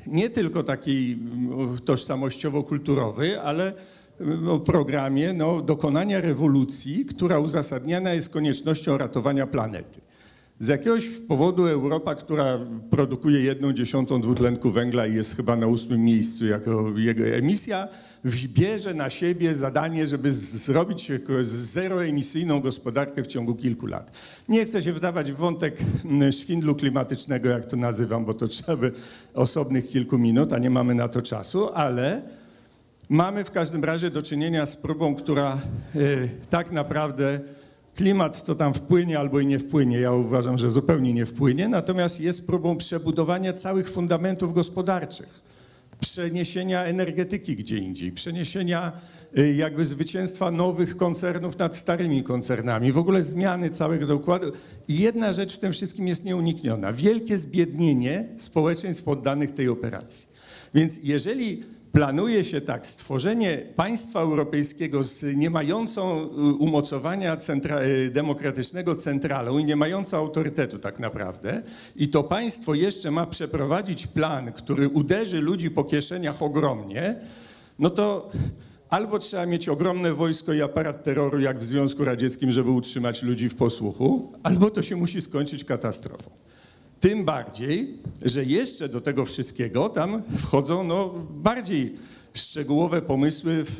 nie 0.06 0.30
tylko 0.30 0.62
takiej 0.62 1.12
mm, 1.12 1.78
tożsamościowo-kulturowej, 1.78 3.36
ale 3.44 3.72
mm, 4.20 4.48
o 4.48 4.58
programie 4.58 5.32
no, 5.32 5.62
dokonania 5.62 6.20
rewolucji, 6.20 7.04
która 7.04 7.38
uzasadniana 7.38 8.14
jest 8.14 8.28
koniecznością 8.28 8.98
ratowania 8.98 9.46
planety. 9.46 10.05
Z 10.60 10.68
jakiegoś 10.68 11.08
powodu 11.08 11.66
Europa, 11.66 12.14
która 12.14 12.58
produkuje 12.90 13.40
jedną 13.40 13.72
dziesiątą 13.72 14.20
dwutlenku 14.20 14.70
węgla 14.70 15.06
i 15.06 15.14
jest 15.14 15.36
chyba 15.36 15.56
na 15.56 15.66
ósmym 15.66 16.04
miejscu 16.04 16.46
jako 16.46 16.98
jego 16.98 17.24
emisja, 17.24 17.88
bierze 18.46 18.94
na 18.94 19.10
siebie 19.10 19.54
zadanie, 19.54 20.06
żeby 20.06 20.32
zrobić 20.32 21.12
zeroemisyjną 21.42 22.60
gospodarkę 22.60 23.22
w 23.22 23.26
ciągu 23.26 23.54
kilku 23.54 23.86
lat. 23.86 24.10
Nie 24.48 24.64
chcę 24.64 24.82
się 24.82 24.92
wdawać 24.92 25.32
w 25.32 25.36
wątek 25.36 25.78
mm, 26.04 26.32
szwindlu 26.32 26.74
klimatycznego, 26.74 27.48
jak 27.48 27.66
to 27.66 27.76
nazywam, 27.76 28.24
bo 28.24 28.34
to 28.34 28.48
trzeba 28.48 28.76
by 28.76 28.92
osobnych 29.34 29.88
kilku 29.88 30.18
minut, 30.18 30.52
a 30.52 30.58
nie 30.58 30.70
mamy 30.70 30.94
na 30.94 31.08
to 31.08 31.22
czasu, 31.22 31.68
ale 31.74 32.22
mamy 33.08 33.44
w 33.44 33.50
każdym 33.50 33.84
razie 33.84 34.10
do 34.10 34.22
czynienia 34.22 34.66
z 34.66 34.76
próbą, 34.76 35.14
która 35.14 35.52
e, 35.52 35.98
tak 36.50 36.72
naprawdę 36.72 37.40
klimat 37.96 38.44
to 38.44 38.54
tam 38.54 38.74
wpłynie 38.74 39.18
albo 39.18 39.40
i 39.40 39.46
nie 39.46 39.58
wpłynie. 39.58 40.00
Ja 40.00 40.12
uważam, 40.12 40.58
że 40.58 40.70
zupełnie 40.70 41.12
nie 41.12 41.26
wpłynie, 41.26 41.68
natomiast 41.68 42.20
jest 42.20 42.46
próbą 42.46 42.76
przebudowania 42.76 43.52
całych 43.52 43.90
fundamentów 43.90 44.54
gospodarczych, 44.54 45.42
przeniesienia 46.00 46.84
energetyki 46.84 47.56
gdzie 47.56 47.78
indziej, 47.78 48.12
przeniesienia 48.12 48.92
y, 49.38 49.54
jakby 49.54 49.84
zwycięstwa 49.84 50.50
nowych 50.50 50.96
koncernów 50.96 51.58
nad 51.58 51.76
starymi 51.76 52.22
koncernami, 52.22 52.92
w 52.92 52.98
ogóle 52.98 53.22
zmiany 53.22 53.70
całego 53.70 54.16
układu. 54.16 54.52
I 54.88 54.98
jedna 54.98 55.32
rzecz 55.32 55.56
w 55.56 55.58
tym 55.58 55.72
wszystkim 55.72 56.08
jest 56.08 56.24
nieunikniona. 56.24 56.92
Wielkie 56.92 57.38
zbiednienie 57.38 58.28
społeczeństw 58.38 59.02
poddanych 59.02 59.54
tej 59.54 59.68
operacji. 59.68 60.28
Więc 60.74 61.00
jeżeli 61.02 61.62
planuje 61.96 62.44
się 62.44 62.60
tak 62.60 62.86
stworzenie 62.86 63.62
państwa 63.76 64.20
europejskiego 64.20 65.02
z 65.02 65.36
nie 65.36 65.50
mającą 65.50 66.22
y, 66.22 66.26
umocowania 66.54 67.36
centra, 67.36 67.82
y, 67.82 68.10
demokratycznego 68.10 68.94
centralą 68.94 69.58
i 69.58 69.64
nie 69.64 69.76
mającą 69.76 70.16
autorytetu 70.16 70.78
tak 70.78 70.98
naprawdę 70.98 71.62
i 71.96 72.08
to 72.08 72.24
państwo 72.24 72.74
jeszcze 72.74 73.10
ma 73.10 73.26
przeprowadzić 73.26 74.06
plan, 74.06 74.52
który 74.52 74.88
uderzy 74.88 75.40
ludzi 75.40 75.70
po 75.70 75.84
kieszeniach 75.84 76.42
ogromnie, 76.42 77.16
no 77.78 77.90
to 77.90 78.30
albo 78.88 79.18
trzeba 79.18 79.46
mieć 79.46 79.68
ogromne 79.68 80.14
wojsko 80.14 80.52
i 80.52 80.62
aparat 80.62 81.04
terroru, 81.04 81.40
jak 81.40 81.58
w 81.58 81.64
Związku 81.64 82.04
Radzieckim, 82.04 82.52
żeby 82.52 82.70
utrzymać 82.70 83.22
ludzi 83.22 83.48
w 83.48 83.54
posłuchu, 83.54 84.32
albo 84.42 84.70
to 84.70 84.82
się 84.82 84.96
musi 84.96 85.20
skończyć 85.20 85.64
katastrofą. 85.64 86.30
Tym 87.06 87.24
bardziej, 87.24 87.98
że 88.22 88.44
jeszcze 88.44 88.88
do 88.88 89.00
tego 89.00 89.24
wszystkiego 89.24 89.88
tam 89.88 90.22
wchodzą 90.38 90.84
no, 90.84 91.14
bardziej 91.30 91.94
szczegółowe 92.34 93.02
pomysły 93.02 93.64
w, 93.64 93.76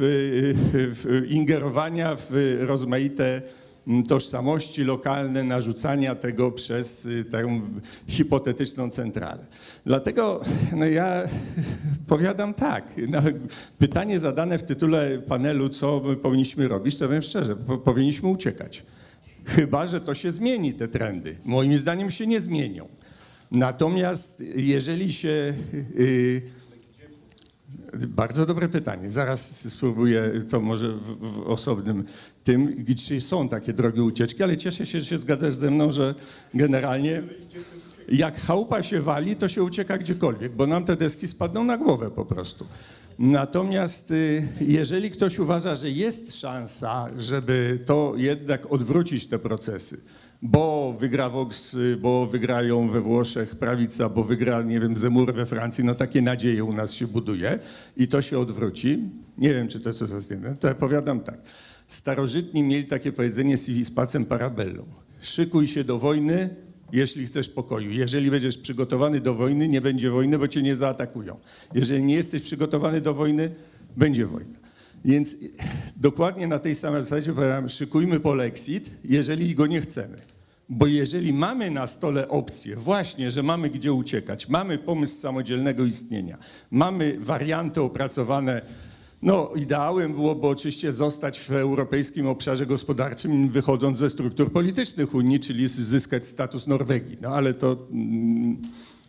w 0.95 1.27
ingerowania 1.29 2.17
w 2.17 2.57
rozmaite 2.61 3.43
mm, 3.87 4.03
tożsamości 4.03 4.85
lokalne, 4.85 5.45
narzucania 5.45 6.15
tego 6.15 6.53
przez 6.53 7.07
y, 7.07 7.25
tę 7.25 7.61
hipotetyczną 8.09 8.91
centralę. 8.91 9.47
Dlatego 9.87 10.41
no 10.77 10.85
ja 10.85 11.23
powiadam 12.07 12.55
tak, 12.55 12.93
na 13.09 13.23
pytanie 13.79 14.19
zadane 14.19 14.59
w 14.59 14.63
tytule 14.63 15.19
panelu, 15.19 15.69
co 15.69 16.03
my 16.05 16.17
powinniśmy 16.17 16.69
robić, 16.69 16.97
to 16.99 17.07
powiem 17.07 17.23
szczerze, 17.23 17.57
po, 17.57 17.79
powinniśmy 17.79 18.29
uciekać. 18.29 18.83
Chyba, 19.45 19.87
że 19.87 20.01
to 20.01 20.15
się 20.15 20.33
zmieni, 20.33 20.75
te 20.75 20.89
trendy. 20.89 21.37
Moim 21.45 21.77
zdaniem 21.77 22.11
się 22.11 22.27
nie 22.27 22.41
zmienią. 22.41 22.96
Natomiast 23.51 24.43
jeżeli 24.57 25.13
się. 25.13 25.55
Yy, 25.99 26.43
bardzo 28.09 28.47
dobre 28.47 28.69
pytanie. 28.69 29.11
Zaraz 29.11 29.71
spróbuję 29.71 30.33
to 30.49 30.61
może 30.61 30.93
w, 30.93 31.17
w 31.21 31.41
osobnym 31.47 32.05
tym, 32.45 32.67
gdzie 32.67 33.21
są 33.21 33.49
takie 33.49 33.73
drogie 33.73 34.03
ucieczki, 34.03 34.43
ale 34.43 34.57
cieszę 34.57 34.87
się, 34.87 35.01
że 35.01 35.07
się 35.07 35.19
zgadzasz 35.19 35.55
ze 35.55 35.71
mną, 35.71 35.93
że 35.93 36.15
generalnie 36.55 37.23
jak 38.09 38.41
chałupa 38.41 38.83
się 38.83 39.01
wali, 39.01 39.37
to 39.37 39.49
się 39.49 39.63
ucieka 39.63 39.99
gdziekolwiek, 39.99 40.53
bo 40.53 40.67
nam 40.67 40.85
te 40.85 40.97
deski 40.97 41.27
spadną 41.27 41.65
na 41.65 41.79
głowę 41.79 42.11
po 42.11 42.25
prostu. 42.25 42.67
Natomiast 43.19 44.11
y, 44.11 44.49
jeżeli 44.61 45.11
ktoś 45.11 45.39
uważa, 45.39 45.77
że 45.77 45.91
jest 45.91 46.41
szansa, 46.41 47.09
żeby 47.19 47.79
to 47.87 48.13
jednak 48.17 48.73
odwrócić 48.73 49.27
te 49.27 49.39
procesy, 49.39 50.01
bo 50.43 50.95
wygra 50.99 51.29
Vox, 51.29 51.77
bo 52.01 52.27
wygrają 52.27 52.89
we 52.89 53.01
Włoszech 53.01 53.57
prawica, 53.57 54.09
bo 54.09 54.25
wygra, 54.25 54.63
nie 54.63 54.81
wiem, 54.81 54.97
Zemur 54.97 55.35
we 55.35 55.47
Francji, 55.47 55.85
no 55.85 55.95
takie 55.95 56.23
nadzieje 56.23 56.65
u 56.65 56.73
nas 56.73 56.93
się 56.93 57.07
buduje 57.07 57.59
i 57.97 58.09
to 58.09 58.23
się 58.23 58.39
odwróci. 58.39 58.99
Nie 59.39 59.55
wiem, 59.55 59.69
czy 59.69 59.81
to 59.81 59.89
jest 59.89 60.03
uzasadnione. 60.03 60.55
To 60.55 60.69
ja 60.69 60.75
powiadam 60.75 61.21
tak. 61.21 61.39
Starożytni 61.87 62.63
mieli 62.63 62.85
takie 62.85 63.13
powiedzenie 63.13 63.59
civis 63.59 63.91
pacem 63.91 64.25
parabellum. 64.25 64.87
Szykuj 65.21 65.67
się 65.67 65.85
do 65.85 65.99
wojny, 65.99 66.49
jeśli 66.93 67.27
chcesz 67.27 67.49
pokoju. 67.49 67.91
Jeżeli 67.91 68.31
będziesz 68.31 68.59
przygotowany 68.59 69.21
do 69.21 69.35
wojny, 69.35 69.69
nie 69.69 69.81
będzie 69.81 70.11
wojny, 70.11 70.39
bo 70.39 70.49
cię 70.49 70.63
nie 70.63 70.77
zaatakują. 70.77 71.37
Jeżeli 71.75 72.05
nie 72.05 72.15
jesteś 72.15 72.43
przygotowany 72.43 73.01
do 73.01 73.15
wojny, 73.15 73.51
będzie 73.97 74.27
wojna. 74.27 74.66
Więc 75.05 75.37
dokładnie 75.97 76.47
na 76.47 76.59
tej 76.59 76.75
samej 76.75 77.03
zasadzie 77.03 77.33
powiadam, 77.33 77.69
szykujmy 77.69 78.21
polexit, 78.21 78.91
jeżeli 79.05 79.55
go 79.55 79.67
nie 79.67 79.81
chcemy. 79.81 80.17
Bo 80.69 80.87
jeżeli 80.87 81.33
mamy 81.33 81.71
na 81.71 81.87
stole 81.87 82.29
opcję 82.29 82.77
właśnie, 82.77 83.31
że 83.31 83.43
mamy 83.43 83.71
gdzie 83.71 83.93
uciekać, 83.93 84.49
mamy 84.49 84.79
pomysł 84.79 85.21
samodzielnego 85.21 85.85
istnienia, 85.85 86.39
mamy 86.71 87.17
warianty 87.21 87.81
opracowane, 87.83 88.63
no 89.23 89.51
ideałem 89.57 90.13
byłoby 90.13 90.47
oczywiście 90.47 90.93
zostać 90.93 91.41
w 91.41 91.51
europejskim 91.51 92.27
obszarze 92.27 92.67
gospodarczym, 92.67 93.49
wychodząc 93.49 93.99
ze 93.99 94.11
struktur 94.11 94.53
politycznych 94.53 95.15
Unii, 95.15 95.41
czyli 95.41 95.69
zyskać 95.69 96.27
status 96.27 96.67
Norwegii. 96.67 97.17
No 97.23 97.29
ale 97.29 97.55
to 97.55 97.79
mm, 97.91 98.63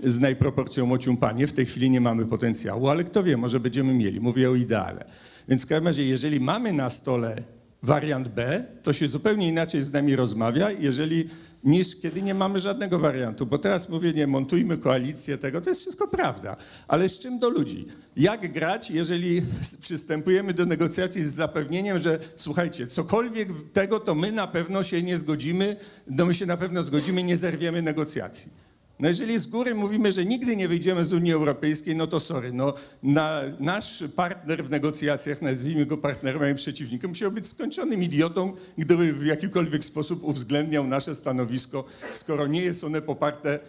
z 0.04 0.20
najproporcją 0.20 0.86
mocium 0.86 1.18
panie, 1.18 1.48
w 1.48 1.54
tej 1.54 1.66
chwili 1.66 1.90
nie 1.90 2.02
mamy 2.02 2.26
potencjału, 2.26 2.90
ale 2.90 3.04
kto 3.04 3.24
wie, 3.24 3.38
może 3.38 3.60
będziemy 3.60 3.94
mieli. 3.94 4.20
Mówię 4.20 4.50
o 4.50 4.56
ideale. 4.56 5.06
Więc 5.48 5.64
w 5.64 5.66
każdym 5.66 5.88
razie, 5.88 6.06
jeżeli 6.06 6.40
mamy 6.40 6.74
na 6.74 6.90
stole 6.90 7.44
wariant 7.84 8.28
B, 8.28 8.64
to 8.84 8.94
się 8.94 9.08
zupełnie 9.08 9.48
inaczej 9.48 9.84
z 9.84 9.92
nami 9.92 10.16
rozmawia, 10.16 10.72
jeżeli 10.72 11.26
niż 11.64 11.96
kiedy 12.02 12.22
nie 12.22 12.34
mamy 12.34 12.60
żadnego 12.60 13.00
wariantu. 13.00 13.46
Bo 13.46 13.58
teraz 13.58 13.90
mówię, 13.90 14.14
nie, 14.14 14.28
montujmy 14.28 14.78
koalicję 14.78 15.38
tego, 15.38 15.62
to 15.62 15.70
jest 15.70 15.82
wszystko 15.82 16.08
prawda. 16.08 16.56
Ale 16.88 17.10
z 17.10 17.20
czym 17.20 17.40
do 17.40 17.50
ludzi? 17.50 17.86
Jak 18.18 18.52
grać, 18.52 18.92
jeżeli 18.92 19.42
przystępujemy 19.82 20.54
do 20.54 20.66
negocjacji 20.66 21.24
z 21.24 21.34
zapewnieniem, 21.34 22.00
że 22.00 22.20
słuchajcie, 22.36 22.88
cokolwiek 22.88 23.50
tego, 23.74 24.00
to 24.00 24.16
my 24.16 24.32
na 24.32 24.48
pewno 24.48 24.84
się 24.84 25.04
nie 25.04 25.18
zgodzimy, 25.18 25.76
no 26.08 26.26
my 26.26 26.36
się 26.36 26.46
na 26.46 26.58
pewno 26.58 26.84
zgodzimy, 26.84 27.24
nie 27.24 27.38
zerwiemy 27.38 27.82
negocjacji. 27.82 28.67
No 29.00 29.08
jeżeli 29.08 29.40
z 29.40 29.48
góry 29.48 29.76
mówimy, 29.76 30.12
że 30.12 30.26
nigdy 30.26 30.56
nie 30.56 30.68
wyjdziemy 30.68 31.06
z 31.06 31.14
Unii 31.14 31.34
Europejskiej, 31.34 31.96
no 31.96 32.08
to 32.08 32.20
sorry, 32.20 32.54
no 32.54 32.74
na, 33.04 33.42
nasz 33.60 34.04
partner 34.16 34.66
w 34.66 34.70
negocjacjach, 34.70 35.42
nazwijmy 35.42 35.86
go 35.86 35.98
partnerem, 35.98 36.50
nie 36.50 36.56
przeciwnikiem, 36.56 37.10
musiał 37.10 37.32
być 37.32 37.48
skończonym 37.48 38.04
idiotą, 38.04 38.54
gdyby 38.78 39.14
w 39.14 39.26
jakikolwiek 39.26 39.84
sposób 39.84 40.24
uwzględniał 40.24 40.88
nasze 40.88 41.16
stanowisko, 41.16 41.84
skoro 42.12 42.48
nie 42.48 42.62
jest 42.62 42.84
one 42.84 43.02
poparte 43.02 43.60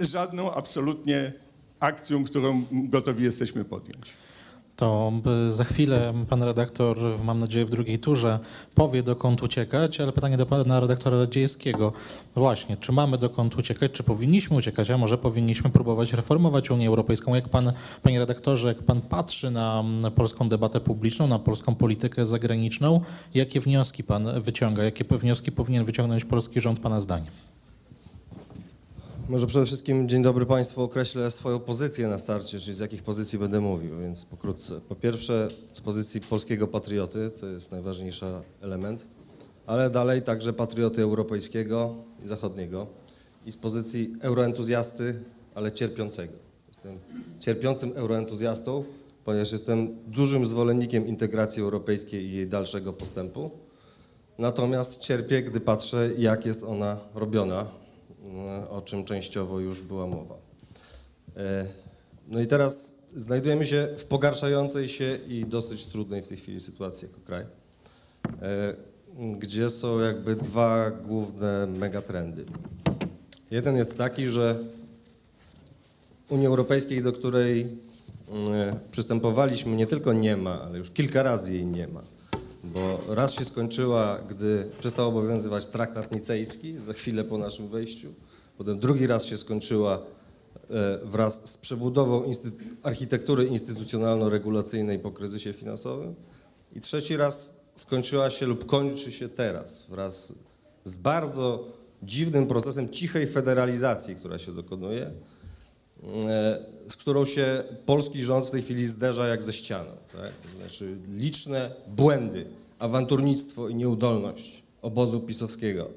żadną 0.00 0.54
absolutnie 0.54 1.32
akcją, 1.80 2.24
którą 2.24 2.64
gotowi 2.72 3.24
jesteśmy 3.24 3.64
podjąć. 3.64 4.12
To 4.80 5.12
za 5.50 5.64
chwilę 5.64 6.12
pan 6.28 6.42
redaktor, 6.42 6.98
mam 7.24 7.40
nadzieję 7.40 7.64
w 7.64 7.70
drugiej 7.70 7.98
turze, 7.98 8.38
powie 8.74 9.02
dokąd 9.02 9.42
uciekać, 9.42 10.00
ale 10.00 10.12
pytanie 10.12 10.36
do 10.36 10.46
pana 10.46 10.80
redaktora 10.80 11.18
Radziejskiego. 11.18 11.92
Właśnie, 12.34 12.76
czy 12.76 12.92
mamy 12.92 13.18
dokąd 13.18 13.58
uciekać, 13.58 13.92
czy 13.92 14.02
powinniśmy 14.02 14.56
uciekać, 14.56 14.90
a 14.90 14.98
może 14.98 15.18
powinniśmy 15.18 15.70
próbować 15.70 16.12
reformować 16.12 16.70
Unię 16.70 16.88
Europejską? 16.88 17.34
Jak 17.34 17.48
pan, 17.48 17.72
panie 18.02 18.18
redaktorze, 18.18 18.68
jak 18.68 18.82
pan 18.82 19.00
patrzy 19.00 19.50
na 19.50 19.84
polską 20.14 20.48
debatę 20.48 20.80
publiczną, 20.80 21.26
na 21.26 21.38
polską 21.38 21.74
politykę 21.74 22.26
zagraniczną, 22.26 23.00
jakie 23.34 23.60
wnioski 23.60 24.04
pan 24.04 24.40
wyciąga? 24.40 24.84
Jakie 24.84 25.04
wnioski 25.04 25.52
powinien 25.52 25.84
wyciągnąć 25.84 26.24
polski 26.24 26.60
rząd 26.60 26.80
pana 26.80 27.00
zdaniem? 27.00 27.30
Może 29.30 29.46
przede 29.46 29.66
wszystkim, 29.66 30.08
dzień 30.08 30.22
dobry 30.22 30.46
Państwu, 30.46 30.82
określę 30.82 31.30
swoją 31.30 31.58
pozycję 31.58 32.08
na 32.08 32.18
starcie, 32.18 32.60
czyli 32.60 32.76
z 32.76 32.80
jakich 32.80 33.02
pozycji 33.02 33.38
będę 33.38 33.60
mówił, 33.60 33.98
więc 34.00 34.24
pokrótce. 34.24 34.80
Po 34.88 34.94
pierwsze, 34.94 35.48
z 35.72 35.80
pozycji 35.80 36.20
polskiego 36.20 36.68
patrioty, 36.68 37.30
to 37.40 37.46
jest 37.46 37.70
najważniejszy 37.70 38.26
element, 38.62 39.06
ale 39.66 39.90
dalej 39.90 40.22
także 40.22 40.52
patrioty 40.52 41.02
europejskiego 41.02 41.94
i 42.24 42.26
zachodniego 42.26 42.86
i 43.46 43.52
z 43.52 43.56
pozycji 43.56 44.14
euroentuzjasty, 44.20 45.14
ale 45.54 45.72
cierpiącego. 45.72 46.32
Jestem 46.68 46.98
cierpiącym 47.40 47.92
euroentuzjastą, 47.94 48.84
ponieważ 49.24 49.52
jestem 49.52 49.96
dużym 50.06 50.46
zwolennikiem 50.46 51.06
integracji 51.06 51.62
europejskiej 51.62 52.24
i 52.24 52.32
jej 52.32 52.46
dalszego 52.46 52.92
postępu. 52.92 53.50
Natomiast 54.38 54.98
cierpię, 54.98 55.42
gdy 55.42 55.60
patrzę, 55.60 56.10
jak 56.18 56.46
jest 56.46 56.64
ona 56.64 56.98
robiona, 57.14 57.79
o 58.70 58.82
czym 58.82 59.04
częściowo 59.04 59.60
już 59.60 59.80
była 59.80 60.06
mowa. 60.06 60.34
E, 61.36 61.66
No 62.30 62.40
i 62.40 62.46
teraz 62.46 62.92
znajdujemy 63.16 63.66
się 63.66 63.88
w 63.98 64.04
pogarszającej 64.04 64.88
się 64.88 65.18
i 65.28 65.44
dosyć 65.46 65.86
trudnej 65.86 66.22
w 66.22 66.28
tej 66.28 66.36
chwili 66.36 66.60
sytuacji 66.60 67.08
jako 67.08 67.20
kraj, 67.26 67.44
e, 68.42 68.74
gdzie 69.38 69.70
są 69.70 70.00
jakby 70.00 70.36
dwa 70.36 70.90
główne 70.90 71.66
megatrendy. 71.66 72.44
Jeden 73.50 73.76
jest 73.76 73.98
taki, 73.98 74.28
że 74.28 74.58
Unii 76.28 76.46
Europejskiej, 76.46 77.02
do 77.02 77.12
której 77.12 77.60
mm, 78.30 78.76
przystępowaliśmy, 78.92 79.76
nie 79.76 79.86
tylko 79.86 80.12
nie 80.12 80.36
ma, 80.36 80.62
ale 80.62 80.78
już 80.78 80.90
kilka 80.90 81.22
razy 81.22 81.52
jej 81.52 81.66
nie 81.66 81.88
ma. 81.88 82.00
Bo 82.64 83.00
raz 83.08 83.32
się 83.32 83.44
skończyła, 83.44 84.18
gdy 84.28 84.66
przestał 84.78 85.08
obowiązywać 85.08 85.66
traktat 85.66 86.12
nicejski, 86.12 86.78
za 86.78 86.92
chwilę 86.92 87.24
po 87.24 87.38
naszym 87.38 87.68
wejściu. 87.68 88.12
Potem 88.58 88.78
drugi 88.78 89.06
raz 89.06 89.24
się 89.24 89.36
skończyła 89.36 89.98
e, 90.70 90.98
wraz 91.04 91.50
z 91.50 91.58
przebudową 91.58 92.24
insty 92.24 92.50
architektury 92.82 93.46
instytucjonalno-regulacyjnej 93.46 94.98
po 94.98 95.10
kryzysie 95.10 95.52
finansowym. 95.52 96.14
I 96.76 96.80
trzeci 96.80 97.16
raz 97.16 97.56
skończyła 97.74 98.30
się 98.30 98.46
lub 98.46 98.66
kończy 98.66 99.12
się 99.12 99.28
teraz 99.28 99.86
wraz 99.88 100.34
z 100.84 100.96
bardzo 100.96 101.64
dziwnym 102.02 102.46
procesem 102.46 102.88
cichej 102.88 103.26
federalizacji, 103.26 104.16
która 104.16 104.38
się 104.38 104.54
dokonuje, 104.54 105.10
z 106.88 106.96
którą 106.96 107.24
się 107.24 107.64
polski 107.86 108.24
rząd 108.24 108.46
w 108.46 108.50
tej 108.50 108.62
chwili 108.62 108.86
zderza 108.86 109.26
jak 109.26 109.42
ze 109.42 109.52
ścianą. 109.52 109.90
Tak? 110.12 110.32
To 110.32 110.58
znaczy 110.58 110.96
liczne 111.16 111.70
błędy, 111.88 112.46
awanturnictwo 112.78 113.68
i 113.68 113.74
nieudolność 113.74 114.62
obozu 114.82 115.20
pisowskiego, 115.20 115.90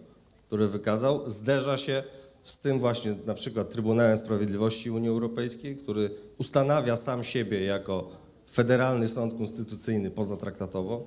który 0.47 0.67
wykazał, 0.67 1.29
zderza 1.29 1.77
się 1.77 2.03
z 2.43 2.59
tym 2.59 2.79
właśnie 2.79 3.15
na 3.25 3.33
przykład 3.33 3.69
Trybunałem 3.69 4.17
Sprawiedliwości 4.17 4.91
Unii 4.91 5.09
Europejskiej, 5.09 5.77
który 5.77 6.09
ustanawia 6.37 6.97
sam 6.97 7.23
siebie 7.23 7.63
jako 7.63 8.09
federalny 8.51 9.07
sąd 9.07 9.37
konstytucyjny 9.37 10.11
pozatraktatowo. 10.11 11.03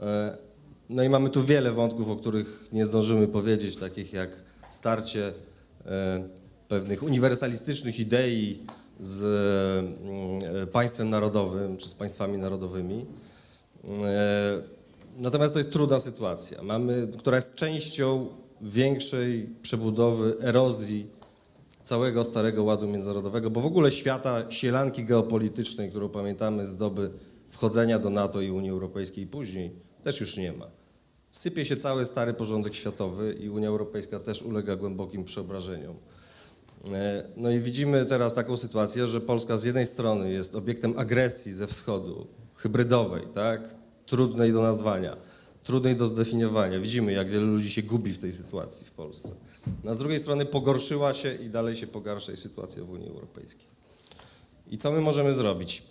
E, 0.00 0.36
No 0.90 1.02
i 1.02 1.08
mamy 1.08 1.30
tu 1.30 1.44
wiele 1.44 1.72
wątków, 1.72 2.08
o 2.10 2.16
których 2.16 2.68
nie 2.72 2.84
zdążymy 2.84 3.28
powiedzieć, 3.28 3.76
takich 3.76 4.12
jak 4.12 4.30
starcie 4.70 5.32
e, 5.86 6.28
pewnych 6.74 7.02
uniwersalistycznych 7.02 8.00
idei 8.00 8.58
z 9.00 9.22
mm, 9.24 10.62
e, 10.62 10.66
państwem 10.66 11.10
narodowym 11.10 11.76
czy 11.76 11.88
z 11.88 11.94
państwami 11.94 12.38
narodowymi. 12.38 13.06
E, 14.04 14.62
Natomiast 15.18 15.52
to 15.52 15.60
jest 15.60 15.72
trudna 15.72 16.00
sytuacja, 16.00 16.62
mamy, 16.62 17.08
która 17.18 17.36
jest 17.36 17.54
częścią 17.54 18.28
większej 18.60 19.48
przebudowy, 19.62 20.36
erozji 20.40 21.06
całego 21.82 22.24
Starego 22.24 22.64
Ładu 22.64 22.88
Międzynarodowego, 22.88 23.50
bo 23.50 23.60
w 23.60 23.66
ogóle 23.66 23.92
świata 23.92 24.50
sielanki 24.50 25.04
geopolitycznej, 25.04 25.90
którą 25.90 26.08
pamiętamy 26.08 26.64
z 26.64 26.76
doby 26.76 27.10
wchodzenia 27.50 27.98
do 27.98 28.10
NATO 28.10 28.40
i 28.40 28.50
Unii 28.50 28.70
Europejskiej 28.70 29.26
później, 29.26 29.70
też 30.02 30.20
już 30.20 30.36
nie 30.36 30.52
ma. 30.52 30.66
Sypie 31.30 31.64
się 31.64 31.76
cały 31.76 32.04
stary 32.04 32.32
porządek 32.32 32.74
światowy 32.74 33.36
i 33.40 33.48
Unia 33.48 33.68
Europejska 33.68 34.20
też 34.20 34.42
ulega 34.42 34.76
głębokim 34.76 35.24
przeobrażeniom. 35.24 35.94
E, 36.92 37.24
No 37.36 37.50
i 37.50 37.60
widzimy 37.60 38.04
teraz 38.04 38.34
taką 38.34 38.56
sytuację, 38.56 39.06
że 39.06 39.20
Polska 39.20 39.56
z 39.56 39.64
jednej 39.64 39.86
strony 39.86 40.32
jest 40.32 40.54
obiektem 40.54 40.94
agresji 40.98 41.52
ze 41.52 41.66
wschodu, 41.66 42.26
hybrydowej, 42.54 43.22
tak? 43.34 43.74
trudnej 44.06 44.52
do 44.52 44.62
nazwania, 44.62 45.16
trudnej 45.62 45.96
do 45.96 46.06
zdefiniowania. 46.06 46.80
Widzimy, 46.80 47.12
jak 47.12 47.30
wielu 47.30 47.46
ludzi 47.46 47.70
się 47.70 47.82
gubi 47.82 48.12
w 48.12 48.18
tej 48.18 48.32
sytuacji 48.32 48.86
w 48.86 48.90
Polsce. 48.90 49.30
No, 49.84 49.94
z 49.94 49.98
drugiej 49.98 50.18
strony 50.18 50.46
pogorszyła 50.46 51.14
się 51.14 51.34
i 51.34 51.50
dalej 51.50 51.76
się 51.76 51.86
pogarsza 51.86 52.36
sytuacja 52.36 52.84
w 52.84 52.90
Unii 52.90 53.08
Europejskiej. 53.08 53.66
I 54.70 54.78
co 54.78 54.92
my 54.92 55.00
możemy 55.00 55.32
zrobić? 55.32 55.82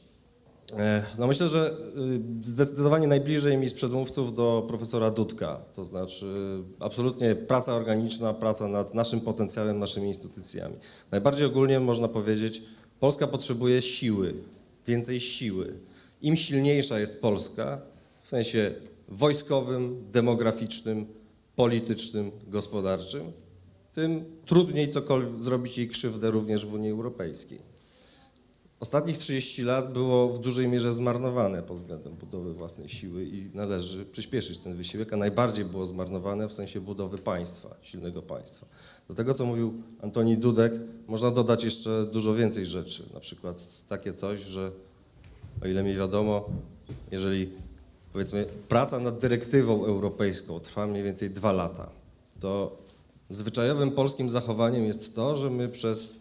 E, 0.78 1.04
No 1.18 1.28
myślę, 1.28 1.48
że 1.48 1.72
y, 2.42 2.48
zdecydowanie 2.48 3.08
najbliżej 3.08 3.58
mi 3.58 3.70
z 3.70 3.74
przedmówców 3.74 4.36
do 4.36 4.66
profesora 4.68 5.12
Dudka, 5.12 5.60
to 5.76 5.84
znaczy 5.84 6.26
absolutnie 6.80 7.36
praca 7.36 7.74
organiczna, 7.74 8.34
praca 8.34 8.68
nad 8.68 8.94
naszym 8.94 9.22
potencjałem, 9.22 9.80
naszymi 9.80 10.08
instytucjami. 10.08 10.76
Najbardziej 11.12 11.46
ogólnie 11.46 11.80
można 11.80 12.08
powiedzieć, 12.08 12.64
Polska 13.00 13.28
potrzebuje 13.28 13.82
siły, 13.82 14.34
więcej 14.88 15.20
siły. 15.20 15.74
Im 16.22 16.36
silniejsza 16.36 17.00
jest 17.00 17.22
Polska, 17.22 17.82
w 18.22 18.28
sensie 18.28 18.72
wojskowym, 19.08 20.04
demograficznym, 20.12 21.06
politycznym, 21.56 22.32
gospodarczym, 22.48 23.32
tym 23.94 24.26
trudniej 24.46 24.90
cokolwiek 24.90 25.42
zrobić 25.42 25.78
jej 25.78 25.88
krzywdę 25.88 26.32
również 26.32 26.66
w 26.66 26.74
Unii 26.74 26.92
Europejskiej. 26.92 27.73
Ostatnich 28.84 29.18
30 29.18 29.64
lat 29.64 29.94
było 29.94 30.30
w 30.30 30.40
dużej 30.40 30.68
mierze 30.68 30.94
zmarnowane 30.94 31.64
pod 31.64 31.78
względem 31.78 32.16
budowy 32.16 32.54
własnej 32.54 32.90
siły 32.90 33.26
i 33.26 33.50
należy 33.54 34.06
przyspieszyć 34.06 34.58
ten 34.58 34.76
wysiłek, 34.76 35.14
a 35.14 35.18
najbardziej 35.18 35.66
było 35.66 35.86
zmarnowane 35.86 36.48
w 36.48 36.54
sensie 36.54 36.82
budowy 36.82 37.18
państwa, 37.18 37.76
silnego 37.82 38.22
państwa. 38.22 38.66
Do 39.08 39.16
tego, 39.16 39.34
co 39.34 39.46
mówił 39.46 39.74
Antoni 40.02 40.38
Dudek, 40.38 40.74
można 41.08 41.32
dodać 41.32 41.64
jeszcze 41.64 42.06
dużo 42.12 42.34
więcej 42.34 42.66
rzeczy, 42.66 43.04
na 43.14 43.20
przykład 43.20 43.86
takie 43.88 44.14
coś, 44.14 44.40
że 44.40 44.72
o 45.64 45.68
ile 45.68 45.84
mi 45.84 45.96
wiadomo, 45.96 46.50
jeżeli 47.12 47.50
powiedzmy 48.14 48.46
praca 48.70 49.00
nad 49.00 49.20
dyrektywą 49.20 49.86
europejską 49.86 50.60
trwa 50.60 50.88
mniej 50.88 51.04
więcej 51.04 51.30
dwa 51.30 51.52
lata, 51.52 51.90
to 52.40 52.78
zwyczajowym 53.30 53.92
polskim 53.92 54.30
zachowaniem 54.30 54.86
jest 54.86 55.16
to, 55.16 55.36
że 55.36 55.50
my 55.50 55.70
przez 55.70 56.14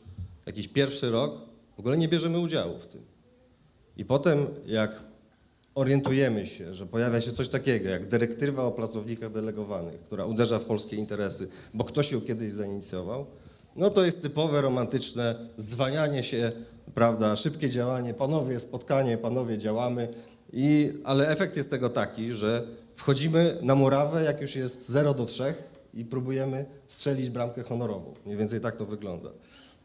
jakiś 0.47 0.69
pierwszy 0.69 1.11
rok 1.11 1.52
ogóle 1.83 1.99
nie 1.99 2.09
bierzemy 2.09 2.39
udziału 2.39 2.79
w 2.79 2.87
tym. 2.87 3.01
I 3.97 4.05
potem, 4.05 4.47
jak 4.67 5.03
orientujemy 5.75 6.47
się, 6.47 6.75
że 6.75 6.87
pojawia 6.87 7.21
się 7.21 7.33
coś 7.33 7.49
takiego 7.49 7.89
jak 7.89 8.09
dyrektywa 8.09 8.65
o 8.65 8.71
pracownikach 8.71 9.33
delegowanych, 9.33 10.01
która 10.01 10.25
uderza 10.25 10.59
w 10.59 10.65
polskie 10.65 10.97
interesy, 10.97 11.49
bo 11.75 11.85
ktoś 11.85 12.13
ją 12.13 12.21
kiedyś 12.21 12.53
zainicjował, 12.53 13.27
no 13.77 13.91
to 13.91 14.05
jest 14.05 14.23
typowe 14.23 14.61
romantyczne 14.61 15.35
zwanianie 15.57 16.23
się, 16.23 16.53
prawda, 16.95 17.37
szybkie 17.37 17.71
działanie, 17.71 18.15
panowie 18.15 18.61
spotkanie, 18.61 19.19
panowie 19.19 19.59
działamy, 19.59 20.09
i, 20.53 20.93
ale 21.05 21.29
efekt 21.29 21.57
jest 21.57 21.71
tego 21.71 21.89
taki, 21.89 22.33
że 22.33 22.67
wchodzimy 22.97 23.59
na 23.63 23.75
murawę, 23.75 24.25
jak 24.25 24.41
już 24.41 24.57
jest 24.57 24.91
0 24.91 25.15
do 25.15 25.25
3 25.25 25.55
i 25.95 26.05
próbujemy 26.05 26.65
strzelić 26.87 27.31
bramkę 27.31 27.63
honorową. 27.63 28.15
Mniej 28.25 28.39
więcej 28.39 28.61
tak 28.61 28.77
to 28.77 28.87
wygląda. 28.87 29.31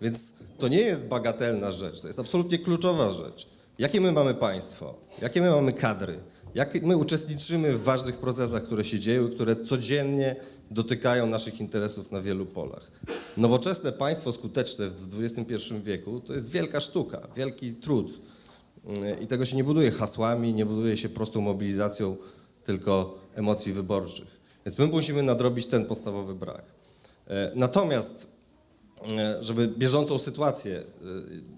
Więc 0.01 0.33
to 0.57 0.67
nie 0.67 0.79
jest 0.79 1.05
bagatelna 1.05 1.71
rzecz, 1.71 2.01
to 2.01 2.07
jest 2.07 2.19
absolutnie 2.19 2.59
kluczowa 2.59 3.11
rzecz. 3.11 3.47
Jakie 3.79 4.01
my 4.01 4.11
mamy 4.11 4.33
państwo? 4.33 4.95
Jakie 5.21 5.41
my 5.41 5.51
mamy 5.51 5.73
kadry? 5.73 6.19
Jak 6.55 6.83
my 6.83 6.97
uczestniczymy 6.97 7.73
w 7.73 7.83
ważnych 7.83 8.17
procesach, 8.17 8.63
które 8.63 8.85
się 8.85 8.99
dzieją, 8.99 9.29
które 9.29 9.55
codziennie 9.55 10.35
dotykają 10.71 11.27
naszych 11.27 11.59
interesów 11.59 12.11
na 12.11 12.21
wielu 12.21 12.45
polach? 12.45 12.91
Nowoczesne 13.37 13.91
państwo 13.91 14.31
skuteczne 14.31 14.89
w 14.89 15.23
XXI 15.23 15.55
wieku 15.83 16.19
to 16.19 16.33
jest 16.33 16.49
wielka 16.51 16.79
sztuka, 16.79 17.27
wielki 17.35 17.73
trud. 17.73 18.19
I 19.21 19.27
tego 19.27 19.45
się 19.45 19.55
nie 19.55 19.63
buduje 19.63 19.91
hasłami, 19.91 20.53
nie 20.53 20.65
buduje 20.65 20.97
się 20.97 21.09
prostą 21.09 21.41
mobilizacją 21.41 22.17
tylko 22.63 23.17
emocji 23.35 23.73
wyborczych. 23.73 24.27
Więc 24.65 24.77
my 24.77 24.87
musimy 24.87 25.23
nadrobić 25.23 25.65
ten 25.65 25.85
podstawowy 25.85 26.35
brak. 26.35 26.63
E, 27.27 27.51
Natomiast, 27.55 28.27
żeby 29.41 29.67
bieżącą 29.67 30.17
sytuację 30.17 30.79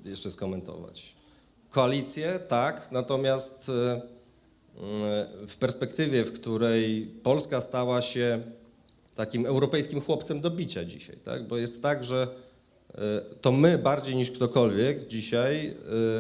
e, 0.06 0.10
jeszcze 0.10 0.32
skomentować. 0.32 1.16
Koalicje, 1.70 2.40
tak, 2.48 2.92
natomiast 2.92 3.70
e, 3.70 4.02
w 5.48 5.56
perspektywie, 5.60 6.24
w 6.26 6.32
której 6.32 7.12
Polska 7.24 7.62
stała 7.62 8.02
się 8.02 8.42
takim 9.16 9.46
europejskim 9.46 10.02
chłopcem 10.02 10.42
do 10.42 10.52
bicia 10.52 10.86
dzisiaj, 10.86 11.18
tak? 11.26 11.48
bo 11.48 11.58
jest 11.58 11.82
tak, 11.82 12.04
że 12.04 12.28
e, 12.96 13.22
to 13.42 13.52
my 13.52 13.78
bardziej 13.78 14.16
niż 14.16 14.32
ktokolwiek 14.32 15.08
dzisiaj 15.08 15.68
e, 15.68 15.74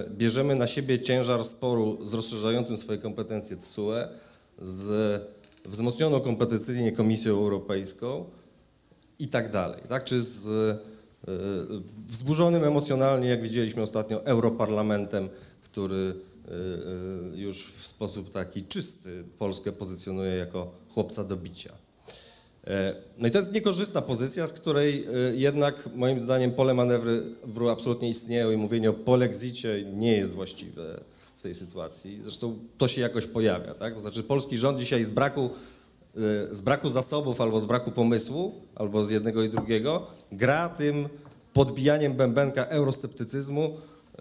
bierzemy 0.09 0.55
na 0.55 0.67
siebie 0.67 0.99
ciężar 0.99 1.45
sporu 1.45 2.05
z 2.05 2.13
rozszerzającym 2.13 2.77
swoje 2.77 2.97
kompetencje 2.97 3.57
TSUE, 3.57 4.07
z 4.57 5.21
wzmocnioną 5.65 6.19
kompetencyjnie 6.19 6.91
Komisją 6.91 7.33
Europejską 7.33 8.25
i 9.19 9.27
tak 9.27 9.51
dalej, 9.51 9.81
tak? 9.89 10.03
Czy 10.03 10.21
z 10.21 10.47
e, 10.47 10.88
wzburzonym 12.07 12.63
emocjonalnie, 12.63 13.29
jak 13.29 13.41
widzieliśmy 13.41 13.81
ostatnio, 13.81 14.25
Europarlamentem, 14.25 15.29
który 15.63 16.13
e, 16.47 16.51
e, 17.33 17.37
już 17.37 17.71
w 17.77 17.87
sposób 17.87 18.31
taki 18.31 18.63
czysty 18.63 19.23
Polskę 19.39 19.71
pozycjonuje 19.71 20.35
jako 20.35 20.71
chłopca 20.93 21.23
do 21.23 21.37
bicia. 21.37 21.73
E, 22.67 22.95
No 23.17 23.27
i 23.27 23.31
to 23.31 23.37
jest 23.37 23.53
niekorzystna 23.53 24.01
pozycja, 24.01 24.47
z 24.47 24.53
której 24.53 25.05
e, 25.05 25.35
jednak 25.35 25.89
moim 25.95 26.19
zdaniem 26.19 26.51
pole 26.51 26.73
manewru 26.73 27.69
absolutnie 27.69 28.09
istnieje 28.09 28.53
i 28.53 28.57
mówienie 28.57 28.89
o 28.89 28.93
polexicie 28.93 29.83
nie 29.93 30.11
jest 30.17 30.33
właściwe 30.33 30.99
w 31.37 31.41
tej 31.41 31.55
sytuacji. 31.55 32.19
Zresztą 32.23 32.59
to 32.77 32.87
się 32.87 33.01
jakoś 33.01 33.25
pojawia, 33.25 33.73
tak? 33.73 33.93
To 33.93 34.01
znaczy 34.01 34.23
polski 34.23 34.57
rząd 34.57 34.79
dzisiaj 34.79 35.03
z 35.03 35.09
braku, 35.09 35.49
e, 36.15 36.55
z 36.55 36.61
braku 36.61 36.89
zasobów 36.89 37.41
albo 37.41 37.59
z 37.59 37.65
braku 37.65 37.91
pomysłu, 37.91 38.53
albo 38.75 39.03
z 39.03 39.09
jednego 39.09 39.43
i 39.43 39.49
drugiego, 39.49 40.07
gra 40.31 40.69
tym 40.69 41.09
podbijaniem 41.53 42.13
bębenka 42.13 42.65
eurosceptycyzmu, 42.65 43.63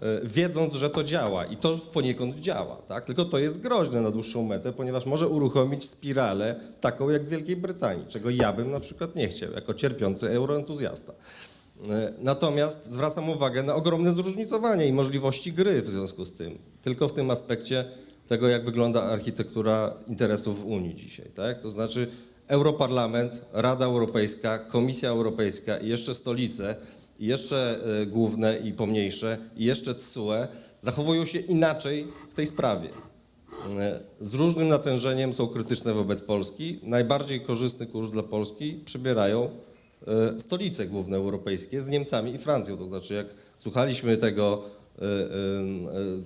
e, 0.01 0.21
wiedząc, 0.23 0.73
że 0.73 0.89
to 0.89 1.03
działa 1.03 1.45
i 1.45 1.57
to 1.57 1.77
poniekąd 1.77 2.35
działa, 2.35 2.75
tak? 2.75 3.05
Tylko 3.05 3.25
to 3.25 3.39
jest 3.39 3.61
groźne 3.61 4.01
na 4.01 4.11
dłuższą 4.11 4.43
metę, 4.43 4.73
ponieważ 4.73 5.05
może 5.05 5.27
uruchomić 5.27 5.89
spiralę 5.89 6.55
taką 6.81 7.09
jak 7.09 7.23
w 7.23 7.29
Wielkiej 7.29 7.55
Brytanii, 7.55 8.05
czego 8.09 8.29
ja 8.29 8.53
bym 8.53 8.71
na 8.71 8.79
przykład 8.79 9.15
nie 9.15 9.27
chciał, 9.27 9.51
jako 9.51 9.73
cierpiący 9.73 10.29
euroentuzjasta. 10.29 11.13
E, 11.89 12.13
Natomiast 12.21 12.85
zwracam 12.85 13.29
uwagę 13.29 13.63
na 13.63 13.75
ogromne 13.75 14.13
zróżnicowanie 14.13 14.87
i 14.87 14.93
możliwości 14.93 15.53
gry 15.53 15.81
w 15.81 15.89
związku 15.89 16.25
z 16.25 16.33
tym. 16.33 16.57
Tylko 16.81 17.07
w 17.07 17.13
tym 17.13 17.31
aspekcie 17.31 17.85
tego, 18.27 18.47
jak 18.47 18.65
wygląda 18.65 19.03
architektura 19.03 19.93
interesów 20.07 20.59
w 20.59 20.65
Unii 20.65 20.95
dzisiaj. 20.95 21.25
Tak? 21.35 21.59
To 21.59 21.69
znaczy 21.69 22.07
Europarlament, 22.49 23.41
Rada 23.53 23.85
Europejska, 23.85 24.59
Komisja 24.59 25.09
Europejska 25.09 25.77
i 25.77 25.87
jeszcze 25.87 26.15
stolice, 26.15 26.75
i 27.19 27.25
jeszcze 27.25 27.79
e, 28.01 28.05
główne 28.05 28.57
i 28.57 28.73
pomniejsze, 28.73 29.37
i 29.57 29.65
jeszcze 29.65 29.95
TSUE 29.95 30.47
zachowują 30.81 31.25
się 31.25 31.39
inaczej 31.39 32.07
w 32.29 32.35
tej 32.35 32.47
sprawie. 32.47 32.89
E, 33.77 33.99
Z 34.19 34.33
różnym 34.33 34.67
natężeniem 34.67 35.33
są 35.33 35.47
krytyczne 35.47 35.93
wobec 35.93 36.21
Polski. 36.21 36.79
Najbardziej 36.83 37.41
korzystny 37.41 37.87
kurs 37.87 38.11
dla 38.11 38.23
Polski 38.23 38.81
przybierają 38.85 39.49
e, 40.07 40.39
stolice 40.39 40.87
główne 40.87 41.17
europejskie 41.17 41.81
z 41.81 41.87
Niemcami 41.87 42.33
i 42.33 42.37
Francją. 42.37 42.77
To 42.77 42.85
znaczy, 42.85 43.13
jak 43.13 43.27
słuchaliśmy 43.57 44.17
tego, 44.17 44.63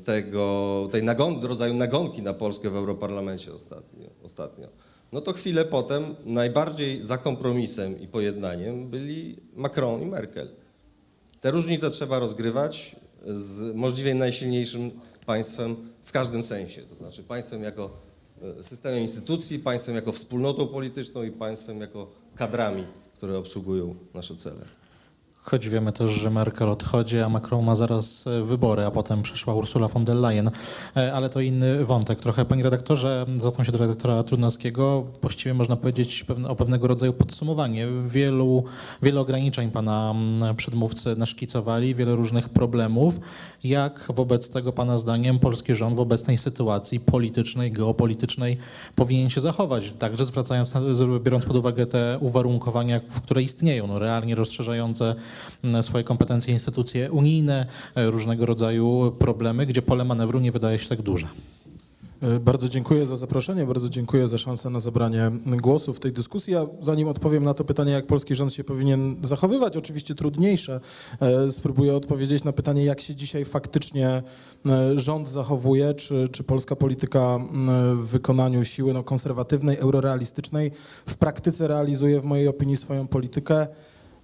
tego, 0.04 0.88
tej 0.92 1.04
nagon, 1.04 1.46
rodzaju 1.46 1.74
nagonki 1.74 2.22
na 2.22 2.34
Polskę 2.34 2.70
w 2.70 2.76
Europarlamencie 2.76 3.54
ostatnio, 3.54 4.10
ostatnio, 4.24 4.68
no 5.13 5.21
to 5.21 5.34
chwilę 5.34 5.65
potem 5.65 6.15
najbardziej 6.26 7.04
za 7.04 7.17
kompromisem 7.17 8.02
i 8.02 8.08
pojednaniem 8.08 8.89
byli 8.89 9.36
Macron 9.56 10.02
i 10.02 10.06
Merkel. 10.06 10.49
Te 11.39 11.52
różnice 11.52 11.89
trzeba 11.89 12.19
rozgrywać 12.19 12.95
z 13.28 13.76
możliwie 13.76 14.15
najsilniejszym 14.15 14.91
państwem 15.26 15.76
w 16.04 16.12
każdym 16.12 16.43
sensie, 16.43 16.82
to 16.82 16.95
znaczy 16.95 17.23
państwem 17.23 17.63
jako 17.63 17.97
e, 18.60 18.63
systemem 18.63 18.99
instytucji, 18.99 19.60
państwem 19.60 19.95
jako 19.95 20.12
wspólnotą 20.12 20.67
polityczną 20.67 21.23
i 21.23 21.32
państwem 21.32 21.82
jako 21.82 22.12
kadrami, 22.36 22.84
które 23.13 23.38
obsługują 23.38 23.95
nasze 24.13 24.36
cele. 24.36 24.83
Choć 25.46 25.70
wiemy 25.70 25.92
też, 25.92 26.12
że 26.12 26.30
Merkel 26.30 26.70
odchodzi, 26.70 27.20
a 27.20 27.30
Macron 27.30 27.66
ma 27.66 27.76
zaraz 27.76 28.28
e, 28.28 28.44
wybory, 28.44 28.86
a 28.86 28.92
potem 28.92 29.22
przyszła 29.22 29.54
Ursula 29.54 29.88
von 29.88 30.06
der 30.06 30.16
Leyen. 30.16 30.52
E, 30.98 31.14
Ale 31.14 31.30
to 31.30 31.40
inny 31.40 31.86
wątek. 31.86 32.20
Trochę, 32.20 32.46
panie 32.46 32.64
redaktorze, 32.64 33.26
zwracam 33.38 33.66
się 33.66 33.72
do 33.72 33.78
redaktora 33.78 34.24
Trudnowskiego. 34.24 35.04
Właściwie 35.22 35.54
można 35.54 35.76
powiedzieć 35.76 36.26
o 36.48 36.56
pewnego 36.56 36.88
rodzaju 36.88 37.14
podsumowanie. 37.14 37.88
Wielu, 38.08 38.64
wiele 39.02 39.20
ograniczeń 39.20 39.72
pana 39.72 40.14
przedmówcy 40.58 41.16
naszkicowali, 41.16 41.96
wiele 41.96 42.16
różnych 42.16 42.50
problemów. 42.50 43.20
Jak 43.64 44.08
wobec 44.16 44.50
tego 44.50 44.74
pana 44.74 44.98
zdaniem 44.98 45.40
polski 45.40 45.76
rząd 45.76 45.98
w 45.98 46.00
obecnej 46.00 46.38
sytuacji 46.38 47.00
politycznej, 47.00 47.72
geopolitycznej 47.72 48.58
powinien 48.96 49.30
się 49.30 49.42
zachować? 49.42 49.92
Także 49.92 50.26
zwracając, 50.26 50.74
biorąc 51.24 51.46
pod 51.46 51.56
uwagę 51.56 51.86
te 51.86 52.18
uwarunkowania, 52.22 53.00
które 53.24 53.44
istnieją, 53.44 53.88
no, 53.88 54.00
realnie 54.00 54.36
rozszerzające 54.36 55.16
swoje 55.82 56.04
kompetencje 56.04 56.54
instytucje 56.54 57.12
unijne, 57.12 57.65
e, 57.96 58.10
różnego 58.12 58.46
rodzaju 58.46 59.15
problemy, 59.19 59.65
gdzie 59.65 59.82
pole 59.82 60.06
manewru 60.06 60.39
nie 60.39 60.52
wydaje 60.52 60.80
się 60.80 60.89
tak 60.89 61.02
duże. 61.02 61.28
E, 62.22 62.39
Bardzo 62.39 62.69
dziękuję 62.69 63.06
za 63.06 63.15
zaproszenie, 63.15 63.65
bardzo 63.65 63.89
dziękuję 63.89 64.28
za 64.28 64.38
szansę 64.38 64.69
na 64.69 64.80
zabranie 64.80 65.32
głosu 65.46 65.93
w 65.93 66.00
tej 66.00 66.12
dyskusji. 66.12 66.54
Ja 66.54 66.65
zanim 66.82 67.08
odpowiem 67.08 67.43
na 67.43 67.54
to 67.54 67.63
pytanie, 67.63 67.91
jak 67.91 68.08
polski 68.08 68.36
rząd 68.36 68.54
się 68.54 68.63
powinien 68.63 69.15
zachowywać, 69.22 69.78
oczywiście 69.78 70.15
trudniejsze, 70.15 70.80
e, 71.22 71.52
spróbuję 71.52 71.96
odpowiedzieć 71.96 72.43
na 72.43 72.52
pytanie, 72.54 72.86
jak 72.86 73.02
się 73.02 73.15
dzisiaj 73.15 73.46
faktycznie 73.46 74.24
rząd 74.96 75.30
zachowuje, 75.30 75.93
czy, 75.93 76.30
czy 76.32 76.43
polska 76.43 76.76
polityka 76.76 77.39
w 77.93 78.08
wykonaniu 78.08 78.65
siły 78.65 78.93
no, 78.93 79.04
konserwatywnej, 79.04 79.78
eurorealistycznej 79.78 80.72
w 81.06 81.15
praktyce 81.15 81.67
realizuje 81.67 82.22
w 82.22 82.26
mojej 82.26 82.48
opinii 82.48 82.78
swoją 82.78 83.08
politykę 83.08 83.67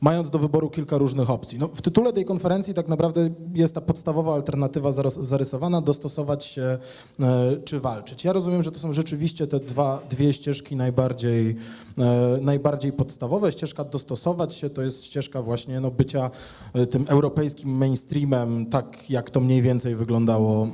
mając 0.01 0.29
do 0.29 0.39
wyboru 0.39 0.69
kilka 0.69 0.97
różnych 0.97 1.29
opcji. 1.29 1.57
No, 1.59 1.67
w 1.67 1.81
tytule 1.81 2.13
tej 2.13 2.25
konferencji 2.25 2.73
tak 2.73 2.87
naprawdę 2.87 3.29
jest 3.53 3.75
ta 3.75 3.81
podstawowa 3.81 4.33
alternatywa 4.33 4.91
zarysowana, 5.19 5.81
dostosować 5.81 6.45
się 6.45 6.77
e, 7.19 7.57
czy 7.65 7.79
walczyć. 7.79 8.23
Ja 8.23 8.33
rozumiem, 8.33 8.63
że 8.63 8.71
to 8.71 8.79
są 8.79 8.93
rzeczywiście 8.93 9.47
te 9.47 9.59
dwa, 9.59 10.01
dwie 10.09 10.33
ścieżki 10.33 10.75
najbardziej, 10.75 11.55
e, 11.97 12.37
najbardziej 12.41 12.93
podstawowe. 12.93 13.51
Ścieżka 13.51 13.83
dostosować 13.83 14.53
się 14.53 14.69
to 14.69 14.81
jest 14.81 15.05
ścieżka 15.05 15.41
właśnie 15.41 15.79
no, 15.79 15.91
bycia 15.91 16.31
e, 16.73 16.85
tym 16.85 17.05
europejskim 17.07 17.69
mainstreamem, 17.69 18.65
tak 18.65 19.09
jak 19.09 19.29
to 19.29 19.39
mniej 19.39 19.61
więcej 19.61 19.95
wyglądało 19.95 20.67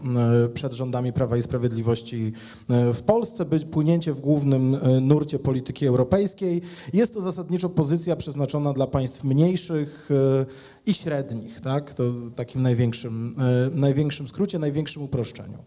przed 0.53 0.73
rządami 0.73 1.13
Prawa 1.13 1.37
i 1.37 1.43
Sprawiedliwości 1.43 2.33
w 2.69 3.01
Polsce, 3.01 3.45
być 3.45 3.65
płynięcie 3.65 4.13
w 4.13 4.19
głównym 4.21 4.77
nurcie 5.01 5.39
polityki 5.39 5.87
europejskiej. 5.87 6.61
Jest 6.93 7.13
to 7.13 7.21
zasadniczo 7.21 7.69
pozycja 7.69 8.15
przeznaczona 8.15 8.73
dla 8.73 8.87
państw 8.87 9.14
mniejszych 9.23 10.09
e, 10.11 10.45
i 10.85 10.93
średnich, 10.93 11.61
tak? 11.61 11.93
To 11.93 12.11
w 12.11 12.33
takim 12.33 12.61
największym, 12.61 13.35
e, 13.39 13.69
największym 13.75 14.27
skrócie, 14.27 14.59
największym 14.59 15.03
uproszczeniu. 15.03 15.57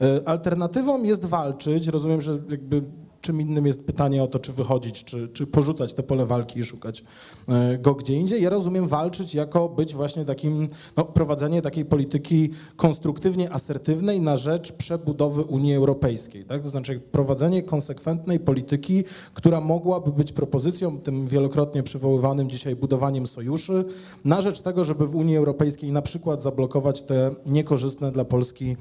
E, 0.00 0.28
Alternatywą 0.28 1.02
jest 1.02 1.24
walczyć, 1.24 1.88
rozumiem, 1.88 2.20
że 2.20 2.38
jakby 2.50 2.82
czym 3.24 3.40
innym 3.40 3.66
jest 3.66 3.82
pytanie 3.82 4.22
o 4.22 4.26
to, 4.26 4.38
czy 4.38 4.52
wychodzić, 4.52 5.04
czy, 5.04 5.28
czy 5.28 5.46
porzucać 5.46 5.94
te 5.94 6.02
pole 6.02 6.26
walki 6.26 6.60
i 6.60 6.64
szukać 6.64 7.04
e, 7.48 7.78
go 7.78 7.94
gdzie 7.94 8.14
indziej. 8.14 8.42
Ja 8.42 8.50
rozumiem 8.50 8.88
walczyć 8.88 9.34
jako 9.34 9.68
być 9.68 9.94
właśnie 9.94 10.24
takim, 10.24 10.68
no, 10.96 11.04
prowadzenie 11.04 11.62
takiej 11.62 11.84
polityki 11.84 12.50
konstruktywnie 12.76 13.52
asertywnej 13.52 14.20
na 14.20 14.36
rzecz 14.36 14.72
przebudowy 14.72 15.42
Unii 15.42 15.74
Europejskiej. 15.74 16.44
Tak? 16.44 16.62
To 16.62 16.68
znaczy 16.68 17.00
prowadzenie 17.00 17.62
konsekwentnej 17.62 18.40
polityki, 18.40 19.04
która 19.34 19.60
mogłaby 19.60 20.12
być 20.12 20.32
propozycją, 20.32 20.98
tym 20.98 21.26
wielokrotnie 21.26 21.82
przywoływanym 21.82 22.50
dzisiaj 22.50 22.76
budowaniem 22.76 23.26
sojuszy, 23.26 23.84
na 24.24 24.40
rzecz 24.40 24.60
tego, 24.60 24.84
żeby 24.84 25.06
w 25.06 25.14
Unii 25.14 25.36
Europejskiej 25.36 25.92
na 25.92 26.02
przykład 26.02 26.42
zablokować 26.42 27.02
te 27.02 27.30
niekorzystne 27.46 28.12
dla 28.12 28.24
Polski 28.24 28.76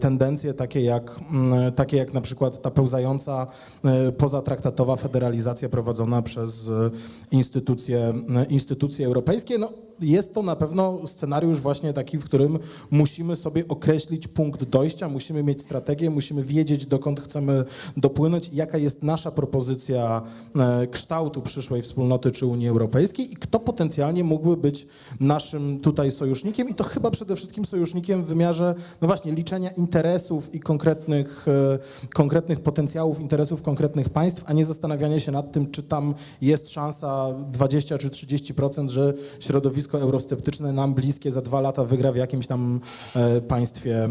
tendencje, 0.00 0.54
takie 0.54 0.80
jak, 0.80 1.20
mm, 1.30 1.72
takie 1.72 1.96
jak 1.96 2.14
na 2.14 2.20
przykład 2.20 2.62
ta 2.62 2.70
pełzająca 2.70 3.46
e, 3.84 4.12
pozatraktatowa 4.12 4.96
federalizacja 4.96 5.68
prowadzona 5.68 6.22
przez 6.22 6.68
e, 6.68 6.90
instytucje, 7.30 7.98
e, 8.36 8.44
instytucje 8.44 9.06
europejskie. 9.06 9.58
No, 9.58 9.72
jest 10.00 10.34
to 10.34 10.42
na 10.42 10.56
pewno 10.56 11.06
scenariusz 11.06 11.60
właśnie 11.60 11.92
taki, 11.92 12.18
w 12.18 12.24
którym 12.24 12.58
musimy 12.90 13.36
sobie 13.36 13.68
określić 13.68 14.28
punkt 14.28 14.64
dojścia, 14.64 15.08
musimy 15.08 15.42
mieć 15.42 15.62
strategię, 15.62 16.10
musimy 16.10 16.42
wiedzieć, 16.42 16.86
dokąd 16.86 17.20
chcemy 17.20 17.64
dopłynąć, 17.96 18.50
jaka 18.52 18.78
jest 18.78 19.02
nasza 19.02 19.30
propozycja 19.30 20.22
e, 20.56 20.86
kształtu 20.86 21.42
przyszłej 21.42 21.82
wspólnoty 21.82 22.30
czy 22.30 22.46
Unii 22.46 22.68
Europejskiej 22.68 23.32
i 23.32 23.36
kto 23.36 23.60
potencjalnie 23.60 24.24
mógłby 24.24 24.56
być 24.56 24.86
naszym 25.20 25.80
tutaj 25.80 26.10
sojusznikiem 26.10 26.68
i 26.68 26.74
to 26.74 26.84
chyba 26.84 27.10
przede 27.10 27.36
wszystkim 27.36 27.64
sojusznikiem 27.64 28.24
w 28.24 28.26
wymiarze, 28.26 28.74
no 29.00 29.08
właśnie, 29.08 29.32
liczenia 29.32 29.70
interesów 29.70 30.54
i 30.54 30.60
konkretnych, 30.60 31.46
e, 31.48 31.78
konkretnych 32.14 32.60
potencjałów, 32.60 33.20
interesów 33.20 33.62
konkretnych 33.62 34.08
państw, 34.08 34.42
a 34.46 34.52
nie 34.52 34.64
zastanawianie 34.64 35.20
się 35.20 35.32
nad 35.32 35.52
tym, 35.52 35.70
czy 35.70 35.82
tam 35.82 36.14
jest 36.40 36.70
szansa 36.70 37.34
20 37.52 37.98
czy 37.98 38.08
30%, 38.08 38.88
że 38.88 39.14
środowisko 39.40 39.87
eurosceptyczne 39.96 40.72
nam 40.72 40.94
bliskie 40.94 41.32
za 41.32 41.42
dwa 41.42 41.60
lata 41.60 41.84
wygra 41.84 42.12
w 42.12 42.16
jakimś 42.16 42.46
tam 42.46 42.80
e, 43.16 43.40
państwie, 43.40 44.08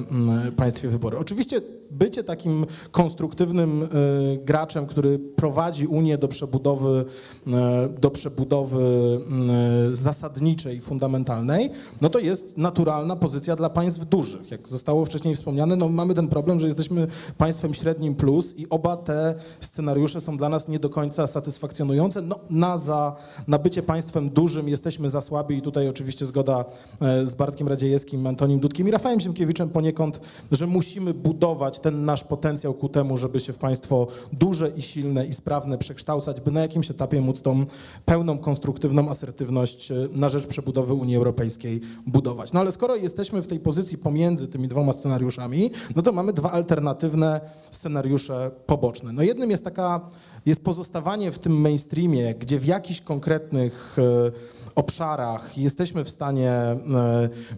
państwie 0.57 0.87
wybory. 0.89 1.17
Oczywiście 1.17 1.61
bycie 1.91 2.23
takim 2.23 2.65
konstruktywnym 2.91 3.83
e, 3.83 3.87
graczem, 4.37 4.85
który 4.85 5.19
prowadzi 5.19 5.87
Unię 5.87 6.17
do 6.17 6.27
przebudowy, 6.27 7.05
e, 7.47 7.89
do 8.01 8.11
przebudowy 8.11 8.77
zasadniczej, 9.93 10.81
fundamentalnej, 10.81 11.69
no 12.01 12.09
to 12.09 12.19
jest 12.19 12.57
naturalna 12.57 13.15
pozycja 13.15 13.55
dla 13.55 13.69
państw 13.69 14.05
dużych. 14.05 14.51
Jak 14.51 14.67
zostało 14.67 15.05
wcześniej 15.05 15.35
wspomniane, 15.35 15.75
no 15.75 15.89
mamy 15.89 16.13
ten 16.13 16.27
problem, 16.27 16.59
że 16.59 16.67
jesteśmy 16.67 17.07
państwem 17.37 17.73
średnim 17.73 18.15
plus 18.15 18.53
i 18.57 18.69
oba 18.69 18.97
te 18.97 19.35
scenariusze 19.59 20.21
są 20.21 20.37
dla 20.37 20.49
nas 20.49 20.67
nie 20.67 20.79
do 20.79 20.89
końca 20.89 21.27
satysfakcjonujące. 21.27 22.21
No, 22.21 22.39
na, 22.49 22.77
za, 22.77 23.15
na 23.47 23.57
bycie 23.57 23.83
państwem 23.83 24.29
dużym 24.29 24.69
jesteśmy 24.69 25.09
za 25.09 25.21
słabi 25.21 25.57
i 25.57 25.61
tutaj 25.67 25.89
oczywiście 25.89 26.25
zgoda 26.25 26.65
e, 27.01 27.25
z 27.25 27.35
Bartkiem 27.35 27.67
Radziejewskim, 27.67 28.27
Antonim 28.27 28.59
Dudkiem 28.59 28.87
i 28.87 28.91
Rafałem 28.91 29.19
Siemkiewiczem 29.19 29.69
poniekąd, 29.69 30.19
że 30.51 30.67
musimy 30.67 31.13
budować 31.13 31.79
ten 31.79 32.05
nasz 32.05 32.23
potencjał 32.23 32.73
ku 32.73 32.89
temu, 32.89 33.17
żeby 33.17 33.39
się 33.39 33.53
w 33.53 33.57
państwo 33.57 34.07
duże 34.33 34.69
i 34.69 34.81
silne 34.81 35.25
i 35.25 35.33
sprawne 35.33 35.77
przekształcać, 35.77 36.41
by 36.41 36.51
na 36.51 36.61
jakimś 36.61 36.91
etapie 36.91 37.21
móc 37.21 37.41
tą 37.41 37.65
pełną 38.05 38.37
konstruktywną 38.37 39.09
asertywność 39.09 39.91
e, 39.91 39.95
na 40.11 40.29
rzecz 40.29 40.47
przebudowy 40.47 40.93
Unii 40.93 41.15
Europejskiej 41.15 41.81
budować. 42.05 42.53
No 42.53 42.59
ale 42.59 42.71
skoro 42.71 42.95
jesteśmy 42.95 43.41
w 43.41 43.47
tej 43.47 43.59
pozycji 43.59 43.97
pomiędzy 43.97 44.47
tymi 44.47 44.67
dwoma 44.67 44.93
scenariuszami, 44.93 45.71
no 45.95 46.01
to 46.01 46.11
mamy 46.11 46.33
dwa 46.33 46.51
alternatywne 46.51 47.41
scenariusze 47.71 48.51
poboczne. 48.65 49.13
No 49.13 49.23
jednym 49.23 49.51
jest 49.51 49.63
taka, 49.63 50.01
jest 50.45 50.63
pozostawanie 50.63 51.31
w 51.31 51.39
tym 51.39 51.61
mainstreamie, 51.61 52.35
gdzie 52.35 52.59
w 52.59 52.65
jakichś 52.65 53.01
konkretnych 53.01 53.97
e, 53.99 54.56
obszarach 54.77 55.57
jesteśmy 55.57 56.03
w 56.03 56.09
stanie 56.09 56.51
e, 56.51 56.77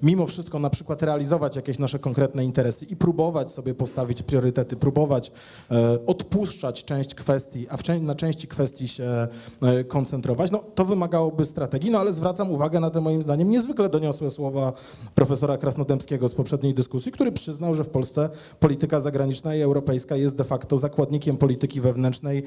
mimo 0.04 0.28
wszystko 0.28 0.60
na 0.60 0.70
przykład 0.70 1.04
realizować 1.04 1.56
jakieś 1.56 1.80
nasze 1.80 2.00
konkretne 2.00 2.46
interesy 2.46 2.86
i 2.86 2.96
próbować 2.96 3.52
sobie 3.52 3.74
postawić 3.74 4.24
priorytety, 4.24 4.76
próbować 4.76 5.32
e, 5.72 6.06
odpuszczać 6.06 6.86
część 6.86 7.16
kwestii, 7.16 7.68
a 7.70 8.00
na 8.00 8.16
części 8.16 8.48
kwestii 8.48 8.88
się 8.88 9.28
e, 9.62 9.84
koncentrować, 9.84 10.52
no 10.52 10.64
to 10.76 10.86
wymagałoby 10.86 11.46
strategii, 11.46 11.92
no 11.92 12.00
ale 12.00 12.14
zwracam 12.14 12.52
uwagę 12.52 12.80
na 12.80 12.90
te 12.90 13.02
moim 13.02 13.22
zdaniem 13.22 13.50
niezwykle 13.50 13.90
doniosłe 13.90 14.30
słowa 14.30 14.74
profesora 15.16 15.58
Krasnodębskiego 15.58 16.30
z 16.30 16.36
poprzedniej 16.36 16.74
dyskusji, 16.74 17.12
który 17.12 17.32
przyznał, 17.32 17.76
że 17.76 17.84
w 17.84 17.90
Polsce 17.90 18.30
polityka 18.60 19.00
zagraniczna 19.00 19.56
i 19.56 19.62
europejska 19.62 20.16
jest 20.16 20.36
de 20.36 20.44
facto 20.44 20.78
zakładnikiem 20.78 21.38
polityki 21.38 21.82
wewnętrznej 21.82 22.44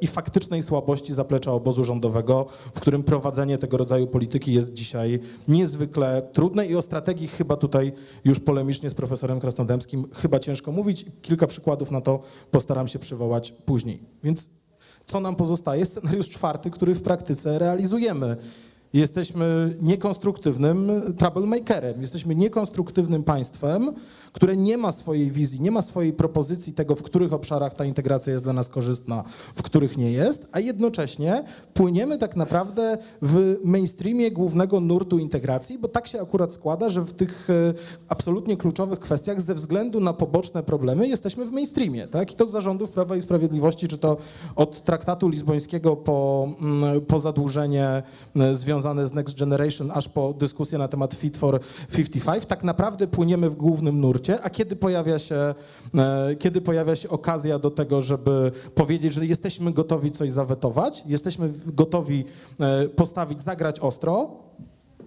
i 0.00 0.06
faktycznej 0.06 0.62
słabości 0.62 1.14
zaplecza 1.14 1.52
obozu 1.52 1.84
rządowego, 1.84 2.46
w 2.74 2.80
którym 2.80 3.02
prowadzenie 3.02 3.58
tego 3.58 3.76
rodzaju 3.76 3.93
polityki 4.12 4.52
jest 4.52 4.72
dzisiaj 4.72 5.20
niezwykle 5.48 6.22
trudne 6.32 6.66
i 6.66 6.76
o 6.76 6.82
strategii 6.82 7.28
chyba 7.28 7.56
tutaj 7.56 7.92
już 8.24 8.40
polemicznie 8.40 8.90
z 8.90 8.94
profesorem 8.94 9.40
Krasnodębskim 9.40 10.06
chyba 10.14 10.38
ciężko 10.38 10.72
mówić. 10.72 11.06
Kilka 11.22 11.46
przykładów 11.46 11.90
na 11.90 12.00
to 12.00 12.22
postaram 12.50 12.88
się 12.88 12.98
przywołać 12.98 13.52
później. 13.52 14.02
Więc 14.24 14.48
co 15.06 15.20
nam 15.20 15.36
pozostaje? 15.36 15.84
Scenariusz 15.84 16.28
czwarty, 16.28 16.70
który 16.70 16.94
w 16.94 17.02
praktyce 17.02 17.58
realizujemy. 17.58 18.36
Jesteśmy 18.92 19.76
niekonstruktywnym 19.80 21.02
troublemakerem, 21.18 22.00
jesteśmy 22.00 22.34
niekonstruktywnym 22.34 23.22
państwem, 23.22 23.92
które 24.34 24.56
nie 24.56 24.76
ma 24.76 24.92
swojej 24.92 25.30
wizji, 25.30 25.60
nie 25.60 25.70
ma 25.70 25.82
swojej 25.82 26.12
propozycji 26.12 26.72
tego, 26.72 26.96
w 26.96 27.02
których 27.02 27.32
obszarach 27.32 27.74
ta 27.74 27.84
integracja 27.84 28.32
jest 28.32 28.44
dla 28.44 28.52
nas 28.52 28.68
korzystna, 28.68 29.24
w 29.54 29.62
których 29.62 29.98
nie 29.98 30.12
jest, 30.12 30.48
a 30.52 30.60
jednocześnie 30.60 31.44
płyniemy 31.74 32.18
tak 32.18 32.36
naprawdę 32.36 32.98
w 33.22 33.56
mainstreamie 33.64 34.30
głównego 34.30 34.80
nurtu 34.80 35.18
integracji, 35.18 35.78
bo 35.78 35.88
tak 35.88 36.06
się 36.06 36.20
akurat 36.20 36.52
składa, 36.52 36.90
że 36.90 37.00
w 37.00 37.12
tych 37.12 37.50
e, 37.50 37.74
absolutnie 38.08 38.56
kluczowych 38.56 38.98
kwestiach 38.98 39.40
ze 39.40 39.54
względu 39.54 40.00
na 40.00 40.12
poboczne 40.12 40.62
problemy 40.62 41.08
jesteśmy 41.08 41.44
w 41.44 41.52
mainstreamie, 41.52 42.06
tak? 42.06 42.32
I 42.32 42.36
to 42.36 42.46
z 42.46 42.50
zarządów 42.50 42.90
Prawa 42.90 43.16
i 43.16 43.22
Sprawiedliwości, 43.22 43.88
czy 43.88 43.98
to 43.98 44.16
od 44.56 44.84
traktatu 44.84 45.28
lizbońskiego 45.28 45.96
po, 45.96 46.48
mm, 46.60 47.00
po 47.00 47.20
zadłużenie 47.20 48.02
e, 48.36 48.54
związane 48.54 49.06
z 49.06 49.12
Next 49.12 49.38
Generation, 49.38 49.90
aż 49.94 50.08
po 50.08 50.32
dyskusję 50.32 50.78
na 50.78 50.88
temat 50.88 51.14
Fit 51.14 51.36
for 51.36 51.60
55, 51.92 52.46
tak 52.46 52.64
naprawdę 52.64 53.06
płyniemy 53.06 53.50
w 53.50 53.54
głównym 53.54 54.00
nurcie, 54.00 54.23
a 54.42 54.50
kiedy 54.50 54.76
pojawia 54.76 55.18
się, 55.18 55.54
e, 55.94 56.34
kiedy 56.38 56.60
pojawia 56.60 56.96
się 56.96 57.08
okazja 57.08 57.58
do 57.58 57.70
tego, 57.70 58.02
żeby 58.02 58.52
powiedzieć, 58.74 59.12
że 59.14 59.26
jesteśmy 59.26 59.72
gotowi 59.72 60.12
coś 60.12 60.30
zawetować, 60.30 61.02
jesteśmy 61.06 61.50
gotowi 61.66 62.24
e, 62.60 62.88
postawić, 62.88 63.42
zagrać 63.42 63.80
ostro, 63.80 64.30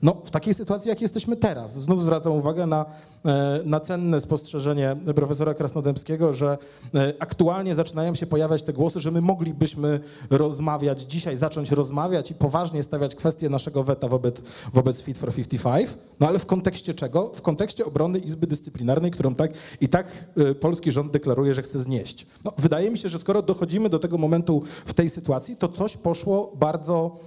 no, 0.02 0.22
w 0.24 0.32
takiej 0.32 0.54
sytuacji, 0.54 0.90
jak 0.90 1.02
jesteśmy 1.02 1.36
teraz. 1.36 1.74
Znów 1.74 2.04
zwracam 2.04 2.34
uwagę 2.34 2.66
na, 2.66 2.86
e, 3.26 3.60
na 3.66 3.80
cenne 3.80 4.22
spostrzeżenie 4.22 4.96
profesora 5.16 5.54
Krasnodębskiego, 5.54 6.34
że 6.34 6.58
e, 6.96 7.14
aktualnie 7.20 7.76
zaczynają 7.76 8.16
się 8.16 8.26
pojawiać 8.26 8.64
te 8.64 8.74
głosy, 8.74 9.00
że 9.00 9.12
my 9.12 9.22
moglibyśmy 9.22 10.00
rozmawiać 10.30 11.02
dzisiaj, 11.02 11.38
zacząć 11.38 11.72
rozmawiać 11.72 12.32
i 12.32 12.36
poważnie 12.36 12.84
stawiać 12.84 13.16
kwestię 13.16 13.50
naszego 13.50 13.84
weta 13.84 14.08
wobec, 14.08 14.42
wobec 14.74 15.02
Fit 15.02 15.18
for 15.18 15.34
55. 15.34 15.90
No 16.20 16.28
ale 16.28 16.40
w 16.40 16.46
kontekście 16.46 16.94
czego? 16.94 17.32
W 17.34 17.42
kontekście 17.42 17.86
obrony 17.86 18.20
Izby 18.20 18.48
Dyscyplinarnej, 18.48 19.12
którą 19.12 19.36
tak 19.36 19.52
i 19.82 19.90
tak 19.90 20.08
e, 20.38 20.56
polski 20.56 20.92
rząd 20.92 21.12
deklaruje, 21.12 21.54
że 21.54 21.62
chce 21.62 21.80
znieść. 21.80 22.28
No, 22.46 22.52
wydaje 22.58 22.92
mi 22.92 22.98
się, 22.98 23.10
że 23.10 23.20
skoro 23.20 23.42
dochodzimy 23.42 23.90
do 23.90 24.00
tego 24.00 24.18
momentu 24.18 24.64
w 24.86 24.94
tej 24.94 25.10
sytuacji, 25.10 25.56
to 25.56 25.68
coś 25.68 25.98
poszło 25.98 26.52
bardzo, 26.56 27.20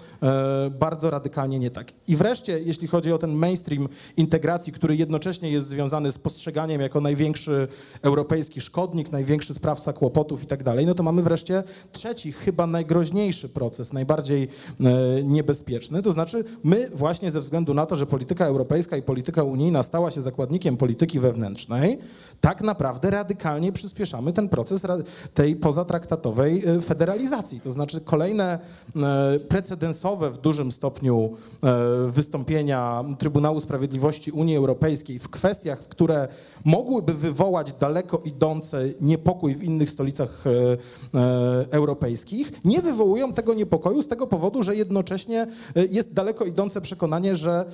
bardzo 0.79 1.11
radykalnie 1.11 1.59
nie 1.59 1.71
tak. 1.71 1.93
I 2.09 2.17
wreszcie, 2.17 2.61
jeśli 2.61 2.89
chodzi 2.89 3.13
o 3.13 3.19
ten 3.19 3.33
mainstream 3.33 3.89
integracji, 4.17 4.73
który 4.73 4.97
jednocześnie 4.97 5.51
jest 5.51 5.69
związany 5.69 6.13
z 6.13 6.19
postrzeganiem 6.19 6.81
jako 6.81 7.01
największy 7.01 7.69
europejski 8.03 8.61
szkodnik, 8.61 9.13
największy 9.13 9.55
sprawca 9.55 9.93
kłopotów 9.93 10.43
i 10.43 10.47
tak 10.47 10.63
dalej, 10.63 10.87
no 10.87 10.95
to 10.95 11.03
mamy 11.03 11.23
wreszcie 11.23 11.63
trzeci, 11.93 12.33
chyba 12.33 12.67
najgroźniejszy 12.67 13.49
proces, 13.49 13.93
najbardziej 13.93 14.49
e, 14.81 15.23
niebezpieczny. 15.23 16.03
To 16.03 16.13
znaczy, 16.13 16.45
my 16.65 16.89
właśnie 16.95 17.31
ze 17.31 17.41
względu 17.41 17.75
na 17.75 17.87
to, 17.87 17.97
że 17.97 18.07
polityka 18.07 18.47
europejska 18.47 18.97
i 18.97 19.03
polityka 19.03 19.43
unijna 19.43 19.83
stała 19.83 20.11
się 20.11 20.21
zakładnikiem 20.21 20.77
polityki 20.77 21.21
wewnętrznej, 21.21 21.99
tak 22.41 22.63
naprawdę 22.63 23.11
radykalnie 23.11 23.73
przyspieszamy 23.73 24.33
ten 24.33 24.49
proces 24.49 24.87
tej 25.35 25.57
pozatraktatowej 25.57 26.63
e, 26.67 26.81
federalizacji. 26.81 27.61
To 27.61 27.71
znaczy 27.71 28.01
kolejne 28.01 28.59
e, 28.97 29.41
precedensowe 29.41 30.31
w 30.31 30.39
dużym 30.39 30.73
stopniu 30.73 31.37
e, 31.63 31.77
wystąpienia 32.09 33.05
Trybunału 33.19 33.61
Sprawiedliwości 33.61 34.31
Unii 34.31 34.57
Europejskiej 34.57 35.19
w 35.19 35.29
kwestiach, 35.29 35.81
które 35.81 36.29
mogłyby 36.65 37.15
wywołać 37.15 37.73
daleko 37.73 38.23
idący 38.25 38.95
niepokój 39.01 39.55
w 39.55 39.63
innych 39.63 39.91
stolicach 39.91 40.45
europejskich, 41.71 42.53
nie 42.65 42.83
wywołują 42.83 43.33
tego 43.33 43.55
niepokoju 43.55 44.03
z 44.03 44.09
tego 44.09 44.27
powodu, 44.27 44.63
że 44.63 44.77
jednocześnie 44.77 45.47
jest 45.91 46.13
daleko 46.13 46.45
idące 46.45 46.81
przekonanie, 46.81 47.37
że 47.37 47.65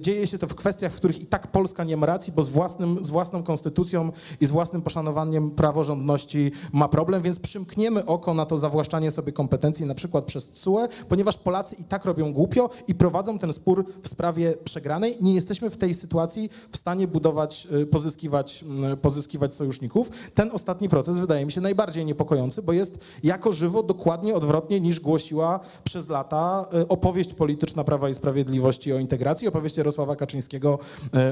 dzieje 0.00 0.26
się 0.26 0.38
to 0.38 0.46
w 0.46 0.54
kwestiach, 0.54 0.92
w 0.92 0.96
których 0.96 1.22
i 1.22 1.26
tak 1.26 1.46
Polska 1.46 1.84
nie 1.84 1.96
ma 1.96 2.06
racji, 2.06 2.32
bo 2.32 2.42
z, 2.42 2.48
własnym, 2.48 3.04
z 3.04 3.10
własną 3.10 3.42
konstytucją 3.42 4.07
i 4.40 4.46
z 4.46 4.50
własnym 4.50 4.82
poszanowaniem 4.82 5.50
praworządności 5.50 6.52
ma 6.72 6.88
problem, 6.88 7.22
więc 7.22 7.38
przymkniemy 7.38 8.06
oko 8.06 8.34
na 8.34 8.46
to 8.46 8.58
zawłaszczanie 8.58 9.10
sobie 9.10 9.32
kompetencji 9.32 9.86
na 9.86 9.94
przykład 9.94 10.24
przez 10.24 10.48
CUE, 10.48 10.88
ponieważ 11.08 11.36
Polacy 11.36 11.76
i 11.76 11.84
tak 11.84 12.04
robią 12.04 12.32
głupio 12.32 12.70
i 12.88 12.94
prowadzą 12.94 13.38
ten 13.38 13.52
spór 13.52 13.84
w 14.02 14.08
sprawie 14.08 14.54
przegranej. 14.64 15.16
Nie 15.20 15.34
jesteśmy 15.34 15.70
w 15.70 15.76
tej 15.76 15.94
sytuacji 15.94 16.50
w 16.72 16.76
stanie 16.76 17.08
budować, 17.08 17.68
y, 17.82 17.86
pozyskiwać, 17.86 18.62
mm, 18.62 18.96
pozyskiwać 18.96 19.54
sojuszników. 19.54 20.10
Ten 20.34 20.50
ostatni 20.52 20.88
proces 20.88 21.16
wydaje 21.16 21.46
mi 21.46 21.52
się 21.52 21.60
najbardziej 21.60 22.04
niepokojący, 22.04 22.62
bo 22.62 22.72
jest 22.72 22.98
jako 23.22 23.52
żywo 23.52 23.82
dokładnie 23.82 24.34
odwrotnie 24.34 24.80
niż 24.80 25.00
głosiła 25.00 25.60
przez 25.84 26.08
lata 26.08 26.66
y, 26.82 26.88
opowieść 26.88 27.34
polityczna 27.34 27.84
Prawa 27.84 28.08
i 28.08 28.14
Sprawiedliwości 28.14 28.92
o 28.92 28.98
integracji, 28.98 29.48
opowieść 29.48 29.76
Jarosława 29.76 30.16
Kaczyńskiego 30.16 30.78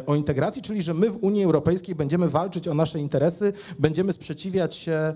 y, 0.00 0.06
o 0.06 0.14
integracji, 0.14 0.62
czyli 0.62 0.82
że 0.82 0.94
my 0.94 1.10
w 1.10 1.24
Unii 1.24 1.44
Europejskiej 1.44 1.94
będziemy 1.94 2.28
walczyć 2.28 2.65
o 2.68 2.74
nasze 2.74 2.98
interesy, 2.98 3.52
będziemy 3.78 4.12
sprzeciwiać 4.12 4.74
się, 4.74 5.14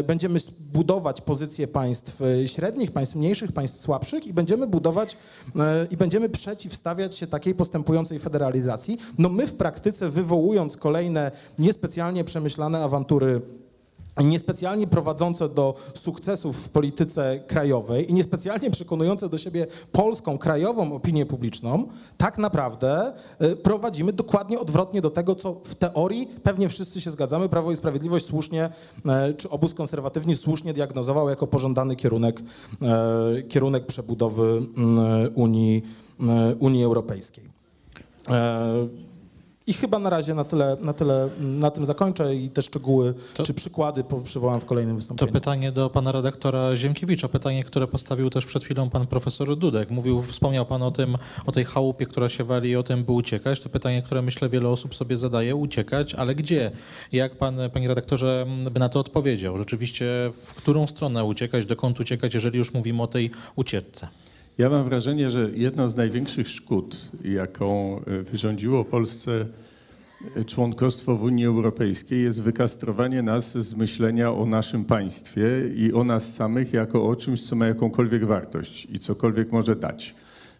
y, 0.00 0.02
będziemy 0.02 0.38
budować 0.72 1.20
pozycje 1.20 1.68
państw 1.68 2.20
y, 2.20 2.48
średnich, 2.48 2.92
państw 2.92 3.14
mniejszych, 3.14 3.52
państw 3.52 3.80
słabszych 3.80 4.26
i 4.26 4.32
będziemy 4.32 4.66
budować 4.66 5.16
e, 5.56 5.86
i 5.90 5.96
będziemy 5.96 6.28
przeciwstawiać 6.28 7.16
się 7.16 7.26
takiej 7.26 7.54
postępującej 7.54 8.18
federalizacji. 8.18 8.98
No 9.18 9.28
my 9.28 9.46
w 9.46 9.54
praktyce 9.54 10.08
wywołując 10.08 10.76
kolejne 10.76 11.30
niespecjalnie 11.58 12.24
przemyślane 12.24 12.84
awantury 12.84 13.40
niespecjalnie 14.24 14.86
prowadzące 14.86 15.48
do 15.48 15.74
sukcesów 15.94 16.56
w 16.56 16.68
polityce 16.68 17.40
krajowej 17.46 18.10
i 18.10 18.14
niespecjalnie 18.14 18.70
przekonujące 18.70 19.28
do 19.28 19.38
siebie 19.38 19.66
polską, 19.92 20.38
krajową 20.38 20.94
opinię 20.94 21.26
publiczną, 21.26 21.88
tak 22.16 22.38
naprawdę 22.38 23.12
e, 23.38 23.56
prowadzimy 23.56 24.12
dokładnie 24.12 24.60
odwrotnie 24.60 25.02
do 25.02 25.10
tego, 25.10 25.34
co 25.34 25.60
w 25.64 25.74
teorii 25.74 26.28
pewnie 26.42 26.68
wszyscy 26.68 27.00
się 27.00 27.10
zgadzamy, 27.10 27.48
Prawo 27.48 27.72
i 27.72 27.76
Sprawiedliwość 27.76 28.26
słusznie, 28.26 28.70
e, 29.06 29.34
czy 29.34 29.50
obóz 29.50 29.74
konserwatywny 29.74 30.34
słusznie 30.34 30.74
diagnozował 30.74 31.28
jako 31.28 31.46
pożądany 31.46 31.96
kierunek, 31.96 32.42
e, 32.82 33.42
kierunek 33.42 33.86
przebudowy 33.86 34.42
mm, 34.42 35.30
Unii, 35.34 35.82
mm, 36.20 36.56
Unii 36.58 36.84
Europejskiej. 36.84 37.56
I 39.68 39.72
chyba 39.72 39.98
na 39.98 40.10
razie 40.10 40.34
na 40.34 40.44
tyle, 40.44 40.76
na 40.82 40.92
tyle 40.92 41.28
na 41.40 41.70
tym 41.70 41.86
zakończę 41.86 42.34
i 42.36 42.50
te 42.50 42.62
szczegóły 42.62 43.14
To- 43.34 43.42
czy 43.42 43.54
przykłady 43.54 44.04
przywołam 44.24 44.60
w 44.60 44.64
kolejnym 44.64 44.94
To 44.94 44.98
wystąpieniu. 44.98 45.32
pytanie 45.32 45.72
do 45.72 45.90
pana 45.90 46.12
redaktora 46.12 46.76
Ziemkiewicza, 46.76 47.28
pytanie, 47.28 47.64
które 47.64 47.86
postawił 47.86 48.30
też 48.30 48.46
przed 48.46 48.64
chwilą 48.64 48.90
pan 48.90 49.06
profesor 49.06 49.56
Dudek. 49.56 49.90
Mówił, 49.90 50.22
wspomniał 50.22 50.66
pan 50.66 50.82
o 50.82 50.90
tym, 50.90 51.16
o 51.46 51.52
tej 51.52 51.64
chałupie, 51.64 52.06
która 52.06 52.28
się 52.28 52.44
wali 52.44 52.70
i 52.70 52.76
o 52.76 52.82
tym, 52.82 53.04
by 53.04 53.12
uciekać. 53.12 53.60
To 53.60 53.68
pytanie, 53.68 54.02
które 54.02 54.22
myślę 54.22 54.48
wiele 54.48 54.68
osób 54.68 54.94
sobie 54.94 55.16
zadaje, 55.16 55.56
uciekać, 55.56 56.14
ale 56.14 56.34
gdzie? 56.34 56.70
Jak 57.12 57.36
pan, 57.36 57.56
panie 57.72 57.88
redaktorze, 57.88 58.46
by 58.70 58.80
na 58.80 58.88
to 58.88 59.00
odpowiedział? 59.00 59.58
Rzeczywiście, 59.58 60.06
w 60.44 60.54
którą 60.54 60.86
stronę 60.86 61.24
uciekać, 61.24 61.66
dokąd 61.66 62.00
uciekać, 62.00 62.34
jeżeli 62.34 62.58
już 62.58 62.74
mówimy 62.74 63.02
o 63.02 63.06
tej 63.06 63.30
ucieczce? 63.56 64.08
Ja 64.58 64.70
mam 64.70 64.84
wrażenie, 64.84 65.30
że 65.30 65.50
jedną 65.54 65.88
z 65.88 65.96
największych 65.96 66.48
szkód, 66.48 67.10
jaką 67.24 68.00
e, 68.06 68.22
wyrządziło 68.22 68.84
Polsce 68.84 69.46
e, 70.36 70.44
członkostwo 70.44 71.16
w 71.16 71.22
Unii 71.22 71.46
Europejskiej, 71.46 72.22
jest 72.22 72.42
wykastrowanie 72.42 73.22
nas 73.22 73.58
z 73.58 73.74
myślenia 73.74 74.32
o 74.32 74.46
naszym 74.46 74.84
państwie 74.84 75.48
i 75.74 75.92
o 75.92 76.04
nas 76.04 76.34
samych 76.34 76.72
jako 76.72 77.06
o 77.06 77.16
czymś, 77.16 77.42
co 77.42 77.56
ma 77.56 77.66
jakąkolwiek 77.66 78.24
wartość 78.24 78.86
i 78.90 78.98
cokolwiek 78.98 79.52
może 79.52 79.76
dać. 79.76 80.14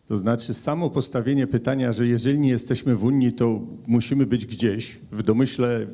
To 0.06 0.16
znaczy 0.18 0.54
samo 0.54 0.90
postawienie 0.90 1.46
pytania, 1.46 1.92
że 1.92 2.06
jeżeli 2.06 2.38
nie 2.38 2.50
jesteśmy 2.50 2.96
w 2.96 3.04
Unii, 3.04 3.32
to 3.32 3.60
musimy 3.86 4.26
być 4.26 4.46
gdzieś 4.46 4.98
w 5.12 5.22
domyśle 5.22 5.86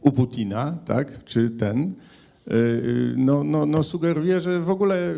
u 0.00 0.12
Putina, 0.12 0.78
tak, 0.84 1.24
czy 1.24 1.50
ten, 1.50 1.94
no, 3.16 3.44
no, 3.44 3.66
no 3.66 3.82
sugeruje, 3.82 4.40
że 4.40 4.60
w 4.60 4.70
ogóle 4.70 5.14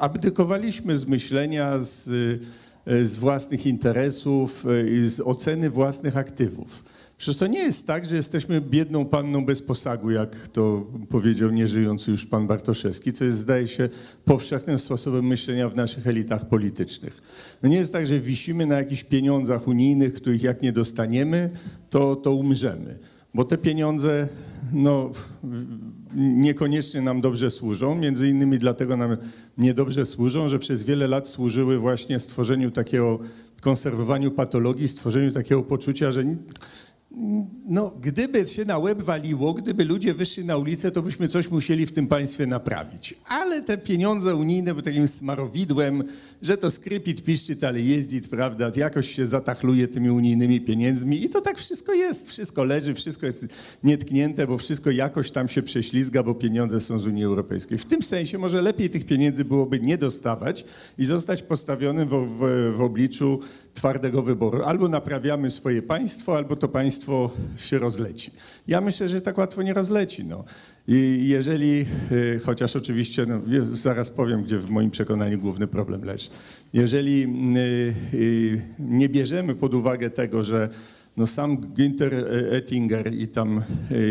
abdykowaliśmy 0.00 0.98
z 0.98 1.06
myślenia, 1.06 1.78
z, 1.78 2.08
y, 2.08 3.06
z 3.06 3.18
własnych 3.18 3.66
interesów 3.66 4.66
y, 4.66 5.08
z 5.08 5.20
oceny 5.20 5.70
własnych 5.70 6.16
aktywów. 6.16 6.84
Przecież 7.18 7.38
to 7.38 7.46
nie 7.46 7.58
jest 7.58 7.86
tak, 7.86 8.06
że 8.06 8.16
jesteśmy 8.16 8.60
biedną 8.60 9.04
panną 9.04 9.44
bez 9.44 9.62
posagu, 9.62 10.10
jak 10.10 10.48
to 10.48 10.86
powiedział 11.08 11.50
nieżyjący 11.50 12.10
już 12.10 12.26
pan 12.26 12.46
Bartoszewski, 12.46 13.12
co 13.12 13.24
jest, 13.24 13.38
zdaje 13.38 13.68
się, 13.68 13.88
powszechnym 14.24 14.78
sposobem 14.78 15.26
myślenia 15.26 15.68
w 15.68 15.76
naszych 15.76 16.06
elitach 16.06 16.48
politycznych. 16.48 17.22
No 17.62 17.68
nie 17.68 17.76
jest 17.76 17.92
tak, 17.92 18.06
że 18.06 18.18
wisimy 18.18 18.66
na 18.66 18.74
jakichś 18.74 19.04
pieniądzach 19.04 19.68
unijnych, 19.68 20.14
których 20.14 20.42
jak 20.42 20.62
nie 20.62 20.72
dostaniemy, 20.72 21.50
to, 21.90 22.16
to 22.16 22.34
umrzemy. 22.34 22.98
Bo 23.34 23.44
te 23.44 23.58
pieniądze 23.58 24.28
no, 24.72 25.10
niekoniecznie 26.14 27.00
nam 27.00 27.20
dobrze 27.20 27.50
służą. 27.50 27.94
Między 27.94 28.28
innymi 28.28 28.58
dlatego 28.58 28.96
nam 28.96 29.16
niedobrze 29.58 30.06
służą, 30.06 30.48
że 30.48 30.58
przez 30.58 30.82
wiele 30.82 31.08
lat 31.08 31.28
służyły 31.28 31.78
właśnie 31.78 32.18
stworzeniu 32.18 32.70
takiego, 32.70 33.18
konserwowaniu 33.60 34.30
patologii, 34.30 34.88
stworzeniu 34.88 35.32
takiego 35.32 35.62
poczucia, 35.62 36.12
że 36.12 36.24
no, 37.68 37.92
gdyby 38.00 38.46
się 38.46 38.64
na 38.64 38.78
łeb 38.78 39.02
waliło, 39.02 39.54
gdyby 39.54 39.84
ludzie 39.84 40.14
wyszli 40.14 40.44
na 40.44 40.56
ulicę, 40.56 40.90
to 40.90 41.02
byśmy 41.02 41.28
coś 41.28 41.50
musieli 41.50 41.86
w 41.86 41.92
tym 41.92 42.06
państwie 42.06 42.46
naprawić. 42.46 43.14
Ale 43.28 43.62
te 43.62 43.78
pieniądze 43.78 44.36
unijne 44.36 44.70
były 44.70 44.82
takim 44.82 45.08
smarowidłem, 45.08 46.04
że 46.42 46.56
to 46.56 46.70
skrypit, 46.70 47.22
piszczyt, 47.22 47.64
ale 47.64 47.80
jeździć, 47.80 48.28
prawda, 48.28 48.70
jakoś 48.76 49.10
się 49.10 49.26
zatachluje 49.26 49.88
tymi 49.88 50.10
unijnymi 50.10 50.60
pieniędzmi 50.60 51.24
i 51.24 51.28
to 51.28 51.40
tak 51.40 51.58
wszystko 51.58 51.94
jest, 51.94 52.28
wszystko 52.28 52.64
leży, 52.64 52.94
wszystko 52.94 53.26
jest 53.26 53.46
nietknięte, 53.84 54.46
bo 54.46 54.58
wszystko 54.58 54.90
jakoś 54.90 55.30
tam 55.30 55.48
się 55.48 55.62
prześlizga, 55.62 56.22
bo 56.22 56.34
pieniądze 56.34 56.80
są 56.80 56.98
z 56.98 57.06
Unii 57.06 57.24
Europejskiej. 57.24 57.78
W 57.78 57.84
tym 57.84 58.02
sensie 58.02 58.38
może 58.38 58.62
lepiej 58.62 58.90
tych 58.90 59.04
pieniędzy 59.04 59.44
byłoby 59.44 59.80
nie 59.80 59.98
dostawać 59.98 60.64
i 60.98 61.04
zostać 61.04 61.42
postawionym 61.42 62.08
w, 62.08 62.12
w, 62.12 62.72
w 62.76 62.80
obliczu 62.80 63.40
twardego 63.74 64.22
wyboru. 64.22 64.62
Albo 64.62 64.88
naprawiamy 64.88 65.50
swoje 65.50 65.82
państwo, 65.82 66.36
albo 66.36 66.56
to 66.56 66.68
państwo 66.68 67.30
się 67.56 67.78
rozleci. 67.78 68.30
Ja 68.68 68.80
myślę, 68.80 69.08
że 69.08 69.20
tak 69.20 69.38
łatwo 69.38 69.62
nie 69.62 69.74
rozleci. 69.74 70.24
No. 70.24 70.44
I 70.88 71.24
jeżeli, 71.28 71.86
y, 72.12 72.40
chociaż 72.44 72.76
oczywiście, 72.76 73.26
no, 73.26 73.40
zaraz 73.72 74.10
powiem, 74.10 74.42
gdzie 74.42 74.58
w 74.58 74.70
moim 74.70 74.90
przekonaniu 74.90 75.38
główny 75.38 75.66
problem 75.66 76.04
leży. 76.04 76.28
Jeżeli 76.72 77.22
y, 77.56 77.94
y, 78.14 78.62
nie 78.78 79.08
bierzemy 79.08 79.54
pod 79.54 79.74
uwagę 79.74 80.10
tego, 80.10 80.42
że 80.42 80.68
no 81.16 81.26
sam 81.26 81.56
Günther 81.56 82.14
Oettinger 82.52 83.14
i 83.14 83.28
tam 83.28 83.62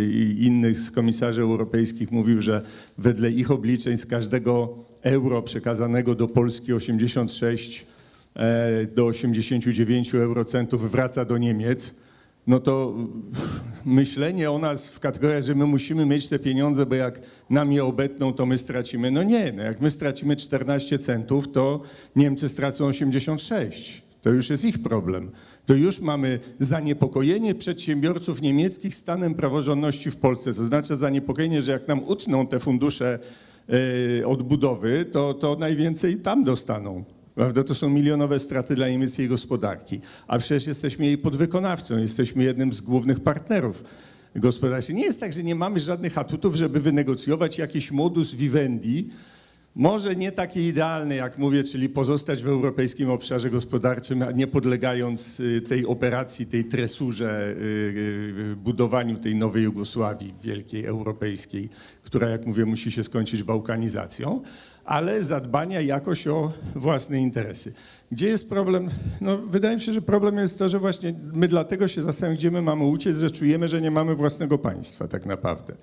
i 0.09 0.37
innych 0.39 0.79
z 0.79 0.91
komisarzy 0.91 1.41
europejskich 1.41 2.11
mówił, 2.11 2.41
że 2.41 2.61
wedle 2.97 3.31
ich 3.31 3.51
obliczeń 3.51 3.97
z 3.97 4.05
każdego 4.05 4.85
euro 5.01 5.41
przekazanego 5.41 6.15
do 6.15 6.27
Polski 6.27 6.73
86 6.73 7.85
e, 7.87 7.90
do 8.95 9.05
89 9.05 10.15
eurocentów 10.15 10.91
wraca 10.91 11.25
do 11.25 11.37
Niemiec, 11.37 11.95
no 12.47 12.59
to 12.59 12.95
myślenie 13.85 14.51
o 14.51 14.59
nas 14.59 14.89
w 14.89 14.99
kategoriach, 14.99 15.43
że 15.43 15.55
my 15.55 15.65
musimy 15.65 16.05
mieć 16.05 16.29
te 16.29 16.39
pieniądze, 16.39 16.85
bo 16.85 16.95
jak 16.95 17.21
nam 17.49 17.71
je 17.71 17.85
obetną, 17.85 18.33
to 18.33 18.45
my 18.45 18.57
stracimy. 18.57 19.11
No 19.11 19.23
nie, 19.23 19.51
no 19.51 19.63
jak 19.63 19.81
my 19.81 19.91
stracimy 19.91 20.35
14 20.35 20.99
centów, 20.99 21.51
to 21.51 21.81
Niemcy 22.15 22.49
stracą 22.49 22.85
86. 22.85 24.03
To 24.21 24.29
już 24.29 24.49
jest 24.49 24.65
ich 24.65 24.79
problem. 24.79 25.31
To 25.65 25.73
już 25.73 25.99
mamy 25.99 26.39
zaniepokojenie 26.59 27.55
przedsiębiorców 27.55 28.41
niemieckich 28.41 28.95
stanem 28.95 29.33
praworządności 29.33 30.11
w 30.11 30.17
Polsce. 30.17 30.53
To 30.53 30.63
znaczy 30.63 30.95
zaniepokojenie, 30.95 31.61
że 31.61 31.71
jak 31.71 31.87
nam 31.87 32.03
utną 32.03 32.47
te 32.47 32.59
fundusze 32.59 33.19
e, 34.21 34.27
odbudowy, 34.27 35.05
to, 35.11 35.33
to 35.33 35.55
najwięcej 35.55 36.17
tam 36.17 36.43
dostaną. 36.43 37.03
Prawda? 37.41 37.63
To 37.63 37.75
są 37.75 37.89
milionowe 37.89 38.39
straty 38.39 38.75
dla 38.75 38.89
niemieckiej 38.89 39.27
gospodarki. 39.27 40.01
A 40.27 40.37
przecież 40.37 40.67
jesteśmy 40.67 41.05
jej 41.05 41.17
podwykonawcą, 41.17 41.97
jesteśmy 41.97 42.43
jednym 42.43 42.73
z 42.73 42.81
głównych 42.81 43.19
partnerów 43.19 43.83
gospodarczych. 44.35 44.95
Nie 44.95 45.03
jest 45.03 45.19
tak, 45.19 45.33
że 45.33 45.43
nie 45.43 45.55
mamy 45.55 45.79
żadnych 45.79 46.17
atutów, 46.17 46.55
żeby 46.55 46.79
wynegocjować 46.79 47.57
jakiś 47.57 47.91
modus 47.91 48.35
vivendi, 48.35 49.09
może 49.75 50.15
nie 50.15 50.31
taki 50.31 50.59
idealny, 50.59 51.15
jak 51.15 51.37
mówię, 51.37 51.63
czyli 51.63 51.89
pozostać 51.89 52.43
w 52.43 52.47
europejskim 52.47 53.09
obszarze 53.09 53.49
gospodarczym, 53.49 54.23
nie 54.35 54.47
podlegając 54.47 55.39
y, 55.39 55.61
tej 55.61 55.85
operacji, 55.85 56.45
tej 56.45 56.65
tresurze, 56.65 57.55
y, 57.57 57.63
y, 58.51 58.55
budowaniu 58.55 59.19
tej 59.19 59.35
nowej 59.35 59.63
Jugosławii 59.63 60.33
wielkiej, 60.43 60.85
europejskiej, 60.85 61.69
która, 62.03 62.29
jak 62.29 62.45
mówię, 62.45 62.65
musi 62.65 62.91
się 62.91 63.03
skończyć 63.03 63.43
bałkanizacją, 63.43 64.41
ale 64.85 65.23
zadbania 65.23 65.81
jakoś 65.81 66.27
o 66.27 66.51
własne 66.75 67.19
interesy. 67.19 67.73
Gdzie 68.11 68.27
jest 68.27 68.49
problem? 68.49 68.89
No, 69.21 69.37
wydaje 69.37 69.75
mi 69.75 69.81
się, 69.81 69.93
że 69.93 70.01
problem 70.01 70.37
jest 70.37 70.59
to, 70.59 70.69
że 70.69 70.79
właśnie 70.79 71.13
my 71.33 71.47
dlatego 71.47 71.87
się 71.87 72.01
zastanawiamy, 72.01 72.37
gdzie 72.37 72.51
my 72.51 72.61
mamy 72.61 72.83
uciec, 72.83 73.17
że 73.17 73.31
czujemy, 73.31 73.67
że 73.67 73.81
nie 73.81 73.91
mamy 73.91 74.15
własnego 74.15 74.57
państwa 74.57 75.07
tak 75.07 75.25
naprawdę. 75.25 75.75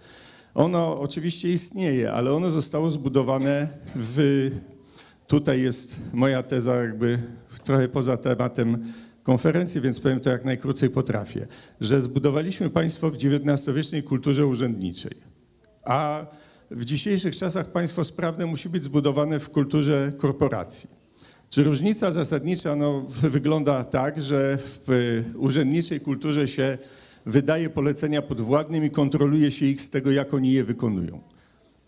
Ono 0.55 1.01
oczywiście 1.01 1.53
istnieje, 1.53 2.13
ale 2.13 2.33
ono 2.33 2.51
zostało 2.51 2.91
zbudowane 2.91 3.69
w. 3.97 4.51
Tutaj 5.27 5.63
jest 5.63 5.99
moja 6.13 6.43
teza, 6.43 6.75
jakby 6.75 7.19
trochę 7.65 7.89
poza 7.89 8.17
tematem 8.17 8.93
konferencji, 9.23 9.81
więc 9.81 10.01
powiem 10.01 10.21
to 10.21 10.31
jak 10.31 10.45
najkrócej 10.45 10.91
potrafię, 10.91 11.47
że 11.81 12.01
zbudowaliśmy 12.01 12.71
państwo 12.71 13.11
w 13.11 13.15
XIX-wiecznej 13.15 14.03
kulturze 14.03 14.47
urzędniczej, 14.47 15.13
a 15.85 16.27
w 16.71 16.85
dzisiejszych 16.85 17.37
czasach 17.37 17.73
państwo 17.73 18.05
sprawne 18.05 18.47
musi 18.47 18.69
być 18.69 18.85
zbudowane 18.85 19.39
w 19.39 19.51
kulturze 19.51 20.13
korporacji. 20.19 20.91
Czy 21.51 21.65
różnica 21.65 22.13
zasadnicza 22.13 22.77
no, 22.77 23.05
wygląda 23.37 23.85
tak, 23.85 24.23
że 24.23 24.59
w 24.61 25.23
urzędniczej 25.37 26.01
kulturze 26.01 26.49
się 26.49 26.79
wydaje 27.27 27.71
polecenia 27.71 28.23
podwładnym 28.23 28.85
i 28.85 28.91
kontroluje 28.91 29.51
się 29.51 29.67
ich 29.67 29.81
z 29.81 29.91
tego, 29.91 30.11
jak 30.11 30.35
oni 30.35 30.53
je 30.53 30.65
wykonują. 30.65 31.21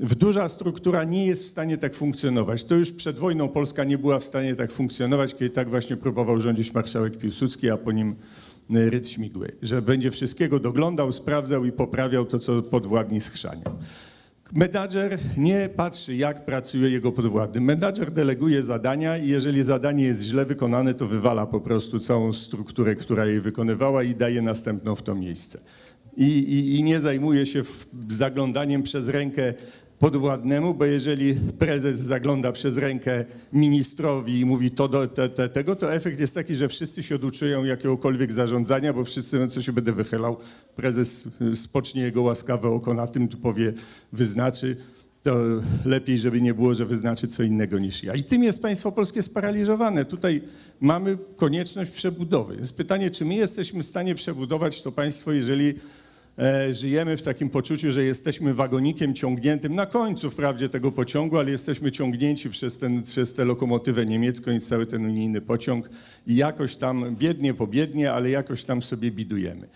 W 0.00 0.14
duża 0.14 0.48
struktura 0.48 1.04
nie 1.04 1.26
jest 1.26 1.44
w 1.44 1.48
stanie 1.48 1.78
tak 1.78 1.94
funkcjonować. 1.94 2.64
To 2.64 2.74
już 2.74 2.92
przed 2.92 3.18
wojną 3.18 3.48
Polska 3.48 3.84
nie 3.84 3.98
była 3.98 4.18
w 4.18 4.24
stanie 4.24 4.54
tak 4.54 4.72
funkcjonować, 4.72 5.34
kiedy 5.34 5.50
tak 5.50 5.70
właśnie 5.70 5.96
próbował 5.96 6.40
rządzić 6.40 6.74
marszałek 6.74 7.18
Piłsudski, 7.18 7.70
a 7.70 7.76
po 7.76 7.92
nim 7.92 8.14
e, 8.70 8.90
Rydz 8.90 9.08
Śmigły, 9.08 9.52
że 9.62 9.82
będzie 9.82 10.10
wszystkiego 10.10 10.58
doglądał, 10.58 11.12
sprawdzał 11.12 11.64
i 11.64 11.72
poprawiał 11.72 12.24
to, 12.24 12.38
co 12.38 12.62
podwładni 12.62 13.20
schrzanią. 13.20 13.78
Menadżer 14.54 15.18
nie 15.36 15.68
patrzy, 15.76 16.16
jak 16.16 16.44
pracuje 16.44 16.90
jego 16.90 17.12
podwładny. 17.12 17.60
Menadżer 17.60 18.12
deleguje 18.12 18.62
zadania 18.62 19.18
i 19.18 19.28
jeżeli 19.28 19.62
zadanie 19.62 20.04
jest 20.04 20.22
źle 20.22 20.44
wykonane, 20.44 20.94
to 20.94 21.06
wywala 21.06 21.46
po 21.46 21.60
prostu 21.60 21.98
całą 21.98 22.32
strukturę, 22.32 22.94
która 22.94 23.26
je 23.26 23.40
wykonywała 23.40 24.02
i 24.02 24.14
daje 24.14 24.42
następną 24.42 24.94
w 24.94 25.02
to 25.02 25.14
miejsce. 25.14 25.58
I, 26.16 26.24
i, 26.24 26.78
i 26.78 26.82
nie 26.82 27.00
zajmuje 27.00 27.46
się 27.46 27.62
zaglądaniem 28.08 28.82
przez 28.82 29.08
rękę 29.08 29.54
podwładnemu, 30.00 30.74
bo 30.74 30.84
jeżeli 30.84 31.34
prezes 31.34 31.98
zagląda 31.98 32.52
przez 32.52 32.76
rękę 32.76 33.24
ministrowi 33.52 34.40
i 34.40 34.44
mówi 34.44 34.70
to 34.70 34.88
do 34.88 35.06
te, 35.06 35.28
te, 35.28 35.48
tego, 35.48 35.76
to 35.76 35.94
efekt 35.94 36.20
jest 36.20 36.34
taki, 36.34 36.54
że 36.54 36.68
wszyscy 36.68 37.02
się 37.02 37.14
oduczyją 37.14 37.64
jakiegokolwiek 37.64 38.32
zarządzania, 38.32 38.92
bo 38.92 39.04
wszyscy, 39.04 39.38
no 39.38 39.46
co 39.46 39.62
się 39.62 39.72
będę 39.72 39.92
wychylał, 39.92 40.36
prezes 40.76 41.28
spocznie 41.54 42.02
jego 42.02 42.22
łaskawe 42.22 42.68
oko 42.68 42.94
na 42.94 43.06
tym, 43.06 43.28
tu 43.28 43.36
powie, 43.36 43.72
wyznaczy, 44.12 44.76
to 45.22 45.36
lepiej, 45.84 46.18
żeby 46.18 46.40
nie 46.40 46.54
było, 46.54 46.74
że 46.74 46.86
wyznaczy 46.86 47.28
co 47.28 47.42
innego 47.42 47.78
niż 47.78 48.04
ja. 48.04 48.14
I 48.14 48.22
tym 48.22 48.42
jest 48.42 48.62
państwo 48.62 48.92
polskie 48.92 49.22
sparaliżowane. 49.22 50.04
Tutaj 50.04 50.42
mamy 50.80 51.18
konieczność 51.36 51.90
przebudowy. 51.90 52.56
Jest 52.56 52.76
pytanie, 52.76 53.10
czy 53.10 53.24
my 53.24 53.34
jesteśmy 53.34 53.82
w 53.82 53.86
stanie 53.86 54.14
przebudować 54.14 54.82
to 54.82 54.92
państwo, 54.92 55.32
jeżeli 55.32 55.74
żyjemy 56.72 57.16
w 57.16 57.22
takim 57.22 57.50
poczuciu, 57.50 57.92
że 57.92 58.04
jesteśmy 58.04 58.54
wagonikiem 58.54 59.14
ciągniętym 59.14 59.74
na 59.74 59.86
końcu 59.86 60.30
wprawdzie 60.30 60.68
tego 60.68 60.92
pociągu, 60.92 61.38
ale 61.38 61.50
jesteśmy 61.50 61.92
ciągnięci 61.92 62.50
przez, 62.50 62.78
ten, 62.78 63.02
przez 63.02 63.34
tę 63.34 63.44
lokomotywę 63.44 64.06
niemiecką 64.06 64.50
i 64.50 64.60
cały 64.60 64.86
ten 64.86 65.04
unijny 65.06 65.40
pociąg 65.40 65.90
i 66.26 66.36
jakoś 66.36 66.76
tam 66.76 67.16
biednie 67.16 67.54
po 67.54 67.66
biednie, 67.66 68.12
ale 68.12 68.30
jakoś 68.30 68.64
tam 68.64 68.82
sobie 68.82 69.10
bidujemy. 69.10 69.68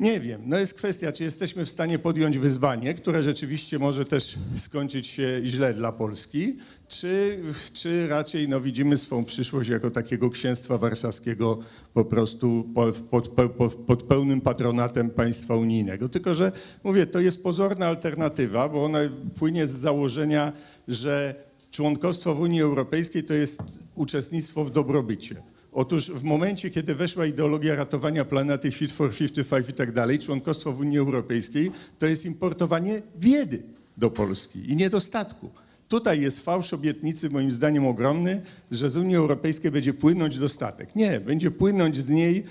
Nie 0.00 0.20
wiem, 0.20 0.42
no 0.46 0.58
jest 0.58 0.74
kwestia, 0.74 1.12
czy 1.12 1.24
jesteśmy 1.24 1.64
w 1.64 1.70
stanie 1.70 1.98
podjąć 1.98 2.38
wyzwanie, 2.38 2.94
które 2.94 3.22
rzeczywiście 3.22 3.78
może 3.78 4.04
też 4.04 4.34
skończyć 4.56 5.06
się 5.06 5.40
źle 5.44 5.74
dla 5.74 5.92
Polski, 5.92 6.56
czy, 6.88 7.40
czy 7.72 8.08
raczej 8.08 8.48
no, 8.48 8.60
widzimy 8.60 8.98
swą 8.98 9.24
przyszłość 9.24 9.70
jako 9.70 9.90
takiego 9.90 10.30
księstwa 10.30 10.78
warszawskiego 10.78 11.58
po 11.94 12.04
prostu 12.04 12.68
po, 12.74 12.92
pod, 13.10 13.28
pod, 13.28 13.74
pod 13.74 14.02
pełnym 14.02 14.40
patronatem 14.40 15.10
państwa 15.10 15.56
unijnego. 15.56 16.08
Tylko, 16.08 16.34
że 16.34 16.52
mówię, 16.84 17.06
to 17.06 17.20
jest 17.20 17.42
pozorna 17.42 17.86
alternatywa, 17.86 18.68
bo 18.68 18.84
ona 18.84 18.98
płynie 19.38 19.66
z 19.66 19.72
założenia, 19.72 20.52
że 20.88 21.34
członkostwo 21.70 22.34
w 22.34 22.40
Unii 22.40 22.62
Europejskiej 22.62 23.24
to 23.24 23.34
jest 23.34 23.58
uczestnictwo 23.94 24.64
w 24.64 24.70
dobrobycie. 24.70 25.55
Otóż 25.76 26.10
w 26.10 26.22
momencie, 26.22 26.70
kiedy 26.70 26.94
weszła 26.94 27.26
ideologia 27.26 27.76
ratowania 27.76 28.24
planety 28.24 28.70
Fit 28.70 28.92
for 28.92 29.14
55 29.14 29.68
i 29.68 29.72
tak 29.72 29.92
dalej, 29.92 30.18
członkostwo 30.18 30.72
w 30.72 30.80
Unii 30.80 30.98
Europejskiej 30.98 31.70
to 31.98 32.06
jest 32.06 32.26
importowanie 32.26 33.02
biedy 33.18 33.62
do 33.96 34.10
Polski 34.10 34.70
i 34.72 34.76
niedostatku. 34.76 35.50
Tutaj 35.88 36.20
jest 36.20 36.40
fałsz 36.40 36.72
obietnicy, 36.72 37.30
moim 37.30 37.50
zdaniem 37.50 37.86
ogromny, 37.86 38.42
że 38.70 38.90
z 38.90 38.96
Unii 38.96 39.16
Europejskiej 39.16 39.70
będzie 39.70 39.94
płynąć 39.94 40.38
dostatek. 40.38 40.96
Nie, 40.96 41.20
będzie 41.20 41.50
płynąć 41.50 41.96
z 41.96 42.08
niej 42.08 42.44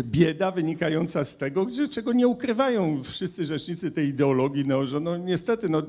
bieda 0.00 0.50
wynikająca 0.50 1.24
z 1.24 1.36
tego, 1.36 1.70
że, 1.70 1.88
czego 1.88 2.12
nie 2.12 2.28
ukrywają 2.28 3.02
wszyscy 3.02 3.46
rzecznicy 3.46 3.90
tej 3.90 4.08
ideologii, 4.08 4.64
no, 4.66 4.86
że 4.86 5.00
no, 5.00 5.16
niestety 5.16 5.68
no, 5.68 5.82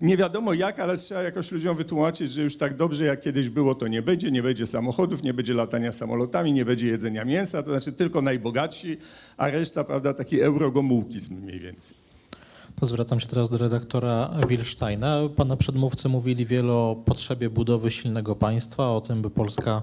nie 0.00 0.16
wiadomo 0.16 0.54
jak, 0.54 0.80
ale 0.80 0.96
trzeba 0.96 1.22
jakoś 1.22 1.52
ludziom 1.52 1.76
wytłumaczyć, 1.76 2.32
że 2.32 2.42
już 2.42 2.56
tak 2.56 2.76
dobrze 2.76 3.04
jak 3.04 3.20
kiedyś 3.20 3.48
było, 3.48 3.74
to 3.74 3.88
nie 3.88 4.02
będzie, 4.02 4.30
nie 4.30 4.42
będzie 4.42 4.66
samochodów, 4.66 5.22
nie 5.22 5.34
będzie 5.34 5.54
latania 5.54 5.92
samolotami, 5.92 6.52
nie 6.52 6.64
będzie 6.64 6.86
jedzenia 6.86 7.24
mięsa, 7.24 7.62
to 7.62 7.70
znaczy 7.70 7.92
tylko 7.92 8.22
najbogatsi, 8.22 8.96
a 9.36 9.50
reszta, 9.50 9.84
prawda, 9.84 10.14
taki 10.14 10.40
eurogomułkizm 10.40 11.34
mniej 11.34 11.60
więcej. 11.60 12.05
Zwracam 12.82 13.20
się 13.20 13.26
teraz 13.26 13.48
do 13.48 13.58
redaktora 13.58 14.30
Wilsteina. 14.48 15.20
Pana 15.36 15.56
przedmówcy 15.56 16.08
mówili 16.08 16.46
wiele 16.46 16.72
o 16.72 16.96
potrzebie 17.04 17.50
budowy 17.50 17.90
silnego 17.90 18.36
państwa, 18.36 18.90
o 18.90 19.00
tym, 19.00 19.22
by 19.22 19.30
Polska 19.30 19.82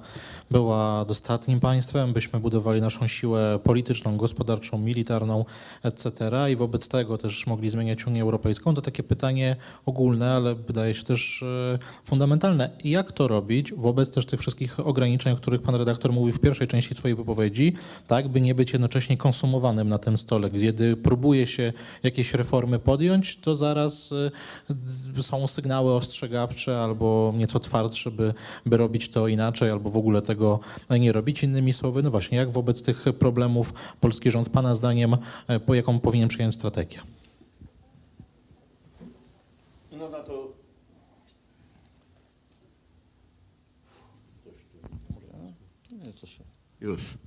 była 0.51 1.05
dostatnim 1.05 1.59
państwem, 1.59 2.13
byśmy 2.13 2.39
budowali 2.39 2.81
naszą 2.81 3.07
siłę 3.07 3.59
polityczną, 3.63 4.17
gospodarczą, 4.17 4.77
militarną, 4.77 5.45
etc. 5.83 6.31
I 6.51 6.55
wobec 6.55 6.87
tego 6.87 7.17
też 7.17 7.47
mogli 7.47 7.69
zmieniać 7.69 8.07
Unię 8.07 8.21
Europejską. 8.21 8.75
To 8.75 8.81
takie 8.81 9.03
pytanie 9.03 9.55
ogólne, 9.85 10.33
ale 10.33 10.55
wydaje 10.55 10.95
się 10.95 11.03
też 11.03 11.43
e, 11.43 11.79
fundamentalne. 12.05 12.69
Jak 12.83 13.11
to 13.11 13.27
robić 13.27 13.73
wobec 13.73 14.11
też 14.11 14.25
tych 14.25 14.39
wszystkich 14.39 14.79
ograniczeń, 14.79 15.33
o 15.33 15.35
których 15.35 15.61
pan 15.61 15.75
redaktor 15.75 16.13
mówił 16.13 16.33
w 16.33 16.39
pierwszej 16.39 16.67
części 16.67 16.93
swojej 16.93 17.15
wypowiedzi, 17.15 17.73
tak, 18.07 18.27
by 18.27 18.41
nie 18.41 18.55
być 18.55 18.73
jednocześnie 18.73 19.17
konsumowanym 19.17 19.89
na 19.89 19.97
tym 19.97 20.17
stole. 20.17 20.49
Kiedy 20.49 20.97
próbuje 20.97 21.47
się 21.47 21.73
jakieś 22.03 22.33
reformy 22.33 22.82
podjąć, 22.83 23.37
to 23.37 23.55
zaraz 23.55 24.11
y, 24.11 25.23
są 25.23 25.47
sygnały 25.47 25.93
ostrzegawcze 25.93 26.81
albo 26.81 27.33
nieco 27.35 27.59
twardsze, 27.59 28.11
by, 28.11 28.33
by 28.65 28.77
robić 28.77 29.09
to 29.09 29.27
inaczej, 29.27 29.69
albo 29.69 29.89
w 29.89 29.97
ogóle 29.97 30.21
tego 30.21 30.59
nie 30.89 31.11
robić. 31.11 31.43
Innymi 31.43 31.73
słowy, 31.73 32.03
no 32.03 32.11
właśnie, 32.11 32.37
jak 32.37 32.51
wobec 32.51 32.81
tych 32.81 33.05
problemów 33.19 33.73
polski 34.01 34.31
rząd, 34.31 34.49
pana 34.49 34.75
zdaniem, 34.75 35.17
e, 35.47 35.59
po 35.59 35.73
jaką 35.73 35.99
powinien 35.99 36.29
przyjąć 36.29 36.53
strategię? 36.53 36.99
No 39.91 40.09
na 40.09 40.19
to... 40.19 40.53
Już. 46.81 47.17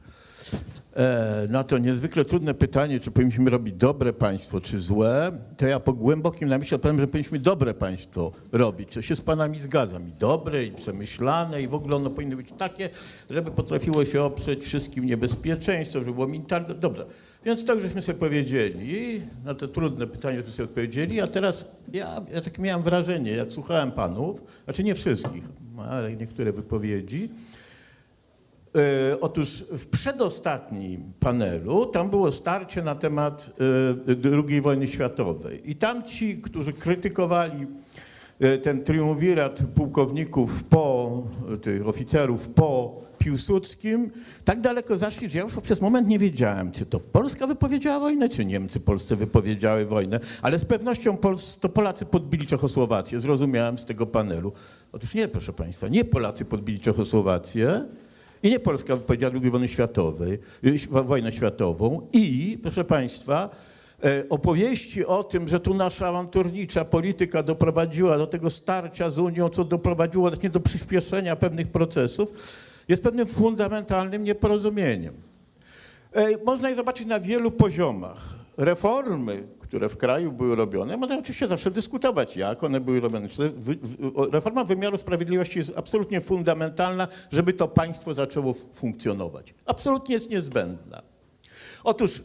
E, 0.97 1.47
na 1.51 1.65
to 1.65 1.79
niezwykle 1.79 2.25
trudne 2.25 2.55
pytanie, 2.55 3.01
czy 3.01 3.11
powinniśmy 3.11 3.51
robić 3.51 3.75
dobre 3.75 4.13
państwo, 4.13 4.61
czy 4.61 4.81
złe, 4.81 5.33
to 5.57 5.67
ja 5.67 5.81
po 5.81 5.93
głębokim 5.93 6.49
namyśle 6.49 6.75
odpowiem, 6.75 7.01
że 7.01 7.07
powinniśmy 7.07 7.39
dobre 7.39 7.75
państwo 7.75 8.33
robić. 8.53 8.95
To 8.95 9.03
się 9.03 9.17
z 9.17 9.21
panami 9.21 9.61
zgadzam. 9.61 10.09
I 10.09 10.13
dobre, 10.13 10.65
i 10.65 10.71
przemyślane, 10.71 11.63
i 11.63 11.69
w 11.69 11.75
ogóle 11.75 11.97
ono 11.97 12.11
powinno 12.11 12.37
być 12.37 12.53
takie, 12.53 12.89
żeby 13.31 13.51
potrafiło 13.51 14.05
się 14.05 14.23
oprzeć 14.23 14.65
wszystkim 14.65 15.07
niebezpieczeństwom, 15.07 16.01
żeby 16.05 16.15
było 16.15 16.27
militarne. 16.27 16.75
Dobrze. 16.75 17.07
Więc 17.45 17.65
tak 17.65 17.81
żeśmy 17.81 18.03
sobie 18.03 18.19
powiedzieli, 18.19 19.21
na 19.45 19.55
te 19.55 19.69
trudne 19.69 20.07
pytania 20.07 20.37
żeśmy 20.37 20.53
sobie 20.53 20.69
odpowiedzieli, 20.69 21.21
a 21.21 21.27
teraz 21.27 21.71
ja, 21.93 22.21
ja 22.35 22.43
tak 22.43 22.59
miałem 22.59 22.83
wrażenie, 22.83 23.31
jak 23.31 23.53
słuchałem 23.53 23.93
panów, 23.93 24.43
znaczy 24.65 24.85
nie 24.85 24.95
wszystkich, 24.95 25.45
ale 25.79 26.17
niektóre 26.17 26.53
wypowiedzi, 26.53 27.29
Otóż 29.21 29.65
w 29.71 29.87
przedostatnim 29.87 31.13
panelu 31.21 31.87
tam 31.87 32.11
było 32.11 32.33
starcie 32.33 32.83
na 32.83 32.95
temat 32.95 33.51
e, 34.09 34.33
II 34.49 34.61
wojny 34.61 34.89
światowej. 34.89 35.71
I 35.71 35.77
tam 35.77 36.05
ci, 36.05 36.37
którzy 36.43 36.73
krytykowali 36.73 37.67
e, 38.41 38.59
ten 38.59 38.85
triumvirat 38.85 39.63
pułkowników 39.75 40.65
po, 40.65 41.23
tych 41.63 41.89
oficerów 41.89 42.49
po 42.49 43.01
Piłsudskim, 43.19 44.11
tak 44.45 44.61
daleko 44.61 44.97
zaszli, 44.97 45.31
że 45.31 45.39
ja 45.39 45.45
już 45.45 45.55
przez 45.55 45.81
moment 45.81 46.09
nie 46.09 46.19
wiedziałem, 46.19 46.73
czy 46.73 46.87
to 46.87 47.01
Polska 47.01 47.47
wypowiedziała 47.47 48.01
wojnę, 48.01 48.29
czy 48.29 48.45
Niemcy 48.45 48.81
Polsce 48.81 49.17
wypowiedziały 49.17 49.87
wojnę, 49.87 50.21
ale 50.43 50.59
z 50.59 50.65
pewnością 50.65 51.17
Pols 51.17 51.59
to 51.59 51.69
Polacy 51.69 52.07
podbili 52.07 52.47
Czechosłowację, 52.47 53.21
zrozumiałem 53.21 53.79
z 53.79 53.85
tego 53.85 54.07
panelu. 54.07 54.53
Otóż 54.93 55.15
nie, 55.15 55.29
proszę 55.29 55.53
Państwa, 55.53 55.89
nie 55.89 56.05
Polacy 56.05 56.45
podbili 56.45 56.81
Czechosłowację, 56.81 57.85
i 58.47 58.51
nie 58.51 58.61
Polska 58.61 58.97
wypowiedziała 58.97 59.35
II 59.35 59.51
wojny 59.51 59.69
światowej, 59.69 60.39
y, 60.65 60.79
wojnę 60.89 61.33
światową 61.33 62.09
i, 62.13 62.59
proszę 62.63 62.85
Państwa, 62.85 63.51
e, 64.05 64.29
opowieści 64.29 65.07
o 65.07 65.25
tym, 65.25 65.49
że 65.49 65.61
tu 65.61 65.75
nasza 65.75 66.07
awanturnicza 66.07 66.85
polityka 66.85 67.43
doprowadziła 67.43 68.19
do 68.19 68.27
tego 68.27 68.51
starcia 68.51 69.11
z 69.11 69.19
Unią, 69.19 69.49
co 69.49 69.65
doprowadziło 69.65 70.29
właśnie 70.29 70.51
do 70.51 70.61
przyspieszenia 70.61 71.37
pewnych 71.37 71.69
procesów, 71.69 72.33
jest 72.89 73.03
pewnym 73.03 73.27
fundamentalnym 73.27 74.25
nieporozumieniem. 74.25 75.15
E, 76.13 76.45
Można 76.45 76.69
je 76.69 76.75
zobaczyć 76.75 77.07
na 77.07 77.21
wielu 77.21 77.51
poziomach. 77.51 78.35
Reformy, 78.57 79.47
które 79.69 79.89
w 79.89 79.97
kraju 79.97 80.33
były 80.33 80.57
robione, 80.57 80.97
można 80.97 81.19
oczywiście 81.19 81.49
zawsze 81.49 81.71
dyskutować, 81.71 82.37
jak 82.37 82.65
one 82.65 82.81
były 82.81 83.01
robione. 83.01 83.29
Reforma 84.33 84.65
wymiaru 84.65 84.97
sprawiedliwości 84.97 85.59
jest 85.59 85.73
absolutnie 85.77 86.21
fundamentalna, 86.21 87.09
żeby 87.33 87.53
to 87.53 87.69
państwo 87.69 88.15
zaczęło 88.15 88.53
funkcjonować. 88.53 89.55
Absolutnie 89.67 90.15
jest 90.15 90.31
niezbędna. 90.31 91.03
Otóż 91.85 92.19
e, 92.19 92.23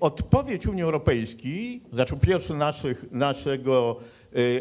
odpowiedź 0.00 0.66
Unii 0.66 0.82
Europejskiej, 0.82 1.82
znaczy 1.92 2.16
pierwszy 2.16 2.54
naszych, 2.54 3.12
naszego 3.12 3.96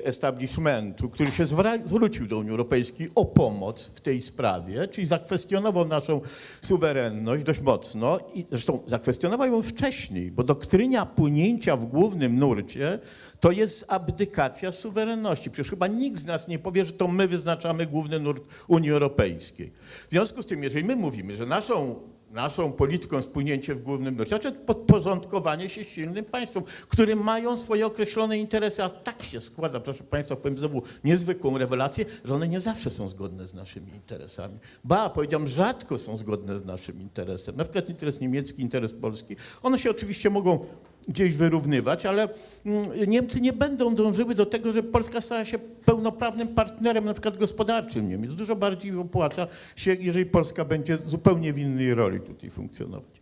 establishmentu, 0.04 1.10
który 1.10 1.32
się 1.32 1.46
zwrócił 1.86 2.28
do 2.28 2.38
Unii 2.38 2.52
Europejskiej 2.52 3.10
o 3.16 3.26
pomoc 3.26 3.92
w 3.94 4.02
tej 4.02 4.22
sprawie, 4.22 4.88
czyli 4.88 5.08
zakwestionował 5.08 5.86
naszą 5.86 6.22
suwerenność 6.62 7.44
dość 7.44 7.62
mocno 7.62 8.20
i 8.34 8.46
zresztą 8.50 8.84
zakwestionował 8.88 9.48
ją 9.48 9.62
wcześniej, 9.62 10.32
bo 10.32 10.44
doktryna 10.44 11.06
płynięcia 11.06 11.76
w 11.76 11.86
głównym 11.86 12.40
nurcie 12.40 13.00
to 13.40 13.52
jest 13.52 13.86
abdykacja 13.88 14.72
suwerenności. 14.72 15.52
Przecież 15.52 15.70
chyba 15.70 15.88
nikt 15.88 16.18
z 16.20 16.26
nas 16.26 16.48
nie 16.48 16.60
powie, 16.60 16.86
że 16.86 16.92
to 16.92 17.08
my 17.08 17.28
wyznaczamy 17.28 17.86
główny 17.86 18.20
nurt 18.20 18.44
Unii 18.68 18.92
Europejskiej. 18.92 19.72
W 20.08 20.12
związku 20.12 20.42
z 20.42 20.46
tym, 20.46 20.64
jeżeli 20.64 20.86
my 20.86 20.96
mówimy, 20.96 21.36
że 21.36 21.46
naszą 21.46 21.96
naszą 22.32 22.72
polityką 22.72 23.22
spłynięcie 23.22 23.76
w 23.76 23.82
głównym 23.82 24.16
nurcie, 24.16 24.30
znaczy 24.30 24.52
podporządkowanie 24.52 25.70
się 25.70 25.84
silnym 25.84 26.26
państwom, 26.26 26.64
które 26.88 27.16
mają 27.16 27.58
swoje 27.58 27.86
określone 27.86 28.38
interesy, 28.38 28.84
a 28.84 28.90
tak 28.90 29.24
się 29.24 29.42
składa, 29.42 29.80
proszę 29.80 30.04
Państwa, 30.04 30.36
powiem 30.36 30.58
znowu 30.58 30.82
niezwykłą 31.04 31.58
rewelację, 31.58 32.06
że 32.26 32.36
one 32.36 32.48
nie 32.48 32.60
zawsze 32.60 32.92
są 32.92 33.10
zgodne 33.10 33.48
z 33.48 33.54
naszymi 33.54 33.94
interesami. 33.94 34.60
Ba, 34.84 35.10
powiedziałem, 35.10 35.48
rzadko 35.48 35.98
są 35.98 36.18
zgodne 36.18 36.58
z 36.58 36.66
naszym 36.66 37.02
interesem. 37.02 37.56
Na 37.56 37.64
przykład 37.64 37.90
interes 37.90 38.20
niemiecki, 38.20 38.62
interes 38.62 38.94
polski. 38.94 39.36
One 39.64 39.78
się 39.78 39.92
oczywiście 39.92 40.30
mogą 40.30 40.66
gdzieś 41.08 41.34
wyrównywać, 41.34 42.06
ale 42.06 42.30
mm, 42.66 42.90
Niemcy 43.08 43.42
nie 43.42 43.54
będą 43.54 43.96
dążyły 43.96 44.36
do 44.36 44.46
tego, 44.46 44.74
żeby 44.74 44.90
Polska 44.90 45.22
stała 45.22 45.46
się 45.46 45.60
pełnoprawnym 45.60 46.48
partnerem, 46.48 47.06
na 47.06 47.14
przykład 47.14 47.38
gospodarczym 47.38 48.10
Niemiec. 48.10 48.34
Dużo 48.34 48.56
bardziej 48.56 48.98
opłaca 48.98 49.48
się, 49.76 49.98
jeżeli 50.00 50.26
Polska 50.26 50.66
będzie 50.66 50.98
zupełnie 51.06 51.54
w 51.54 51.60
innej 51.60 51.94
roli 51.94 52.20
tutaj 52.20 52.50
funkcjonować. 52.50 53.18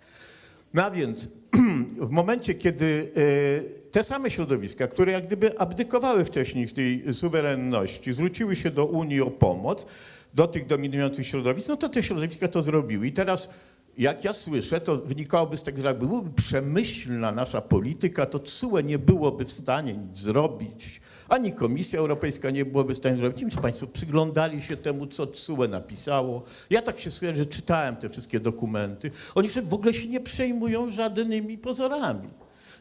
No 0.73 0.85
a 0.85 0.91
więc 0.91 1.29
w 2.09 2.09
momencie, 2.09 2.53
kiedy 2.53 3.11
e, 3.15 3.91
te 3.91 4.03
same 4.03 4.31
środowiska, 4.31 4.87
które 4.87 5.11
jak 5.11 5.27
gdyby 5.27 5.59
abdykowały 5.59 6.25
wcześniej 6.25 6.67
z 6.67 6.73
tej 6.73 7.13
suwerenności, 7.13 8.13
zwróciły 8.13 8.55
się 8.55 8.71
do 8.71 8.85
Unii 8.85 9.21
o 9.21 9.31
pomoc, 9.31 9.85
do 10.33 10.47
tych 10.47 10.67
dominujących 10.67 11.27
środowisk, 11.27 11.67
no 11.67 11.77
to 11.77 11.89
te 11.89 12.03
środowiska 12.03 12.47
to 12.47 12.63
zrobiły. 12.63 13.07
I 13.07 13.11
teraz 13.11 13.49
jak 13.97 14.23
ja 14.23 14.33
słyszę, 14.33 14.81
to 14.81 14.97
wynikałoby 14.97 15.57
z 15.57 15.63
tego, 15.63 15.81
że 15.81 15.87
jak 15.87 15.99
byłaby 15.99 16.29
przemyślna 16.29 17.31
nasza 17.31 17.61
polityka, 17.61 18.25
to 18.25 18.39
CUE 18.39 18.81
nie 18.83 18.99
byłoby 18.99 19.45
w 19.45 19.51
stanie 19.51 19.93
nic 19.93 20.19
zrobić, 20.19 21.01
ani 21.29 21.53
Komisja 21.53 21.99
Europejska 21.99 22.49
nie 22.49 22.65
byłaby 22.65 22.93
w 22.93 22.97
stanie 22.97 23.17
zrobić. 23.17 23.37
Nie 23.37 23.41
wiem, 23.41 23.51
czy 23.51 23.57
Państwo 23.57 23.87
przyglądali 23.87 24.61
się 24.61 24.77
temu, 24.77 25.07
co 25.07 25.27
CUE 25.27 25.67
napisało. 25.67 26.43
Ja 26.69 26.81
tak 26.81 26.99
się 26.99 27.11
słyszę, 27.11 27.35
że 27.35 27.45
czytałem 27.45 27.95
te 27.95 28.09
wszystkie 28.09 28.39
dokumenty. 28.39 29.11
Oni 29.35 29.49
w 29.49 29.73
ogóle 29.73 29.93
się 29.93 30.07
nie 30.07 30.19
przejmują 30.19 30.89
żadnymi 30.89 31.57
pozorami. 31.57 32.29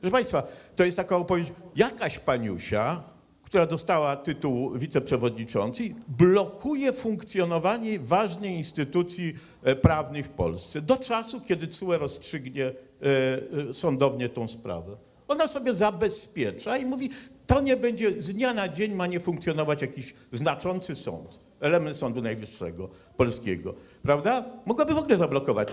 Proszę 0.00 0.12
Państwa, 0.12 0.42
to 0.76 0.84
jest 0.84 0.96
taka 0.96 1.16
opowieść, 1.16 1.52
jakaś 1.76 2.18
paniusia, 2.18 3.02
która 3.54 3.66
dostała 3.66 4.16
tytuł 4.16 4.78
wiceprzewodniczący, 4.78 5.82
blokuje 6.08 6.92
funkcjonowanie 6.92 7.98
ważnej 7.98 8.56
instytucji 8.56 9.34
e, 9.62 9.76
prawnej 9.76 10.22
w 10.22 10.28
Polsce 10.28 10.80
do 10.80 10.96
czasu, 10.96 11.40
kiedy 11.40 11.68
CUE 11.68 11.98
rozstrzygnie 11.98 12.64
e, 12.66 12.72
e, 13.70 13.74
sądownie 13.74 14.28
tą 14.28 14.48
sprawę. 14.48 14.96
Ona 15.28 15.48
sobie 15.48 15.74
zabezpiecza 15.74 16.76
i 16.76 16.86
mówi, 16.86 17.10
to 17.46 17.60
nie 17.60 17.76
będzie, 17.76 18.22
z 18.22 18.32
dnia 18.32 18.54
na 18.54 18.68
dzień 18.68 18.94
ma 18.94 19.06
nie 19.06 19.20
funkcjonować 19.20 19.82
jakiś 19.82 20.14
znaczący 20.32 20.94
sąd, 20.94 21.40
element 21.60 21.96
Sądu 21.96 22.22
Najwyższego 22.22 22.88
polskiego, 23.16 23.74
prawda? 24.02 24.44
Mogłaby 24.66 24.94
w 24.94 24.98
ogóle 24.98 25.16
zablokować 25.16 25.68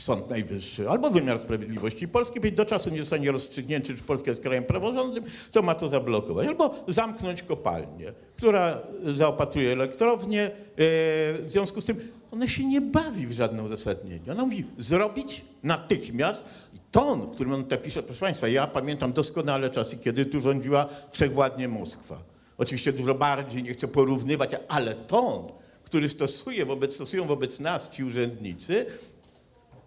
Sąd 0.00 0.30
Najwyższy 0.30 0.88
albo 0.88 1.10
wymiar 1.10 1.38
sprawiedliwości 1.38 2.08
polski, 2.08 2.52
do 2.52 2.64
czasu 2.64 2.90
nie 2.90 3.00
zostanie 3.00 3.32
rozstrzygnięty, 3.32 3.96
czy 3.96 4.02
Polska 4.02 4.30
jest 4.30 4.42
krajem 4.42 4.64
praworządnym, 4.64 5.24
to 5.52 5.62
ma 5.62 5.74
to 5.74 5.88
zablokować. 5.88 6.48
Albo 6.48 6.74
zamknąć 6.88 7.42
kopalnię, 7.42 8.12
która 8.36 8.82
zaopatruje 9.14 9.72
elektrownię. 9.72 10.42
E, 10.42 10.50
W 10.76 11.46
związku 11.48 11.80
z 11.80 11.84
tym 11.84 11.96
ona 12.30 12.48
się 12.48 12.64
nie 12.64 12.80
bawi 12.80 13.26
w 13.26 13.32
żadne 13.32 13.62
uzasadnienie. 13.62 14.32
Ona 14.32 14.44
mówi 14.44 14.64
zrobić 14.78 15.44
natychmiast. 15.62 16.44
I 16.74 16.78
ton, 16.90 17.20
w 17.20 17.30
którym 17.30 17.52
on 17.52 17.64
to 17.64 17.76
pisze, 17.76 18.02
proszę 18.02 18.20
Państwa, 18.20 18.48
ja 18.48 18.66
pamiętam 18.66 19.12
doskonale 19.12 19.70
czasy, 19.70 19.96
kiedy 19.96 20.26
tu 20.26 20.40
rządziła 20.40 20.86
wszechwładnie 21.10 21.68
Moskwa. 21.68 22.22
Oczywiście 22.58 22.92
dużo 22.92 23.14
bardziej, 23.14 23.62
nie 23.62 23.72
chcę 23.72 23.88
porównywać, 23.88 24.50
ale 24.68 24.94
ton, 24.94 25.42
który 25.84 26.08
stosuje 26.08 26.66
wobec, 26.66 26.94
stosują 26.94 27.26
wobec 27.26 27.60
nas 27.60 27.90
ci 27.90 28.04
urzędnicy, 28.04 28.86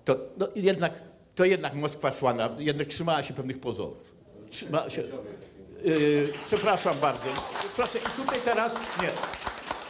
to 0.06 0.18
no, 0.38 0.47
jednak, 0.56 1.01
to 1.36 1.45
jednak 1.45 1.74
Moskwa 1.74 2.14
szła, 2.14 2.34
na, 2.34 2.49
jednak 2.60 2.88
trzymała 2.88 3.24
się 3.24 3.34
pewnych 3.34 3.60
pozorów. 3.60 4.16
Trzymała 4.49 4.89
się, 4.89 5.04
Yy, 5.84 6.28
przepraszam 6.47 6.95
bardzo. 7.01 7.26
Proszę, 7.76 7.99
i 7.99 8.22
tutaj 8.22 8.39
teraz, 8.45 8.76
nie. 9.01 9.10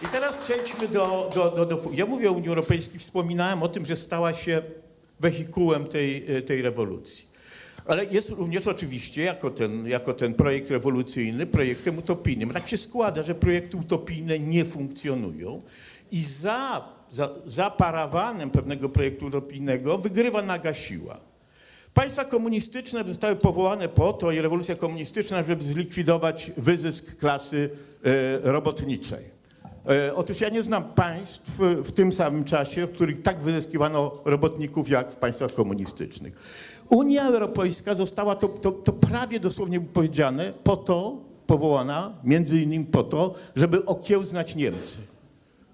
I 0.08 0.12
teraz 0.12 0.38
przejdźmy 0.38 0.88
do, 0.88 1.30
do, 1.36 1.52
do, 1.52 1.66
do... 1.66 1.82
Ja 1.94 2.06
mówię 2.06 2.30
o 2.30 2.34
Unii 2.34 2.50
Europejskiej, 2.50 3.00
wspominałem 3.00 3.64
o 3.64 3.68
tym, 3.68 3.86
że 3.86 3.96
stała 3.96 4.34
się 4.34 4.62
wehikułem 5.20 5.88
tej, 5.88 6.38
y, 6.38 6.42
tej 6.42 6.62
rewolucji. 6.62 7.26
Ale 7.86 8.06
jest 8.06 8.30
również 8.30 8.68
oczywiście, 8.68 9.24
jako 9.24 9.50
ten, 9.50 9.88
jako 9.88 10.14
ten 10.14 10.34
projekt 10.34 10.72
rewolucyjny, 10.72 11.46
projektem 11.46 11.98
utopijnym. 11.98 12.50
Tak 12.50 12.68
się 12.68 12.78
składa, 12.78 13.24
że 13.24 13.36
projekty 13.36 13.78
utopijne 13.78 14.40
nie 14.40 14.66
funkcjonują 14.66 15.62
i 16.12 16.24
za, 16.24 16.90
za, 17.14 17.30
za 17.46 17.70
parawanem 17.70 18.50
pewnego 18.50 18.90
projektu 18.90 19.26
utopijnego 19.26 19.98
wygrywa 19.98 20.42
naga 20.42 20.74
siła. 20.74 21.18
Państwa 21.94 22.26
komunistyczne 22.26 23.04
zostały 23.08 23.36
powołane 23.36 23.90
po 23.90 24.14
to, 24.14 24.32
i 24.32 24.42
rewolucja 24.42 24.76
komunistyczna, 24.76 25.44
żeby 25.44 25.64
zlikwidować 25.64 26.52
wyzysk 26.58 27.18
klasy 27.18 27.70
e, 28.04 28.52
robotniczej. 28.52 29.24
E, 29.90 30.16
Otóż 30.16 30.42
ja 30.42 30.50
nie 30.50 30.64
znam 30.64 30.84
państw 30.84 31.52
w 31.60 31.92
tym 31.92 32.14
samym 32.14 32.44
czasie, 32.44 32.88
w 32.88 32.92
których 32.92 33.22
tak 33.22 33.42
wyzyskiwano 33.42 34.12
robotników 34.26 34.90
jak 34.90 35.12
w 35.12 35.16
państwach 35.16 35.54
komunistycznych. 35.54 36.34
Unia 36.90 37.28
Europejska 37.28 37.96
została, 37.96 38.36
to, 38.36 38.48
to, 38.48 38.72
to 38.72 38.94
prawie 38.94 39.40
dosłownie 39.40 39.82
powiedziane, 39.82 40.54
po 40.64 40.78
to 40.78 41.18
powołana, 41.48 42.14
między 42.24 42.62
innymi 42.62 42.86
po 42.86 43.04
to, 43.04 43.36
żeby 43.56 43.86
okiełznać 43.86 44.56
Niemcy, 44.56 44.98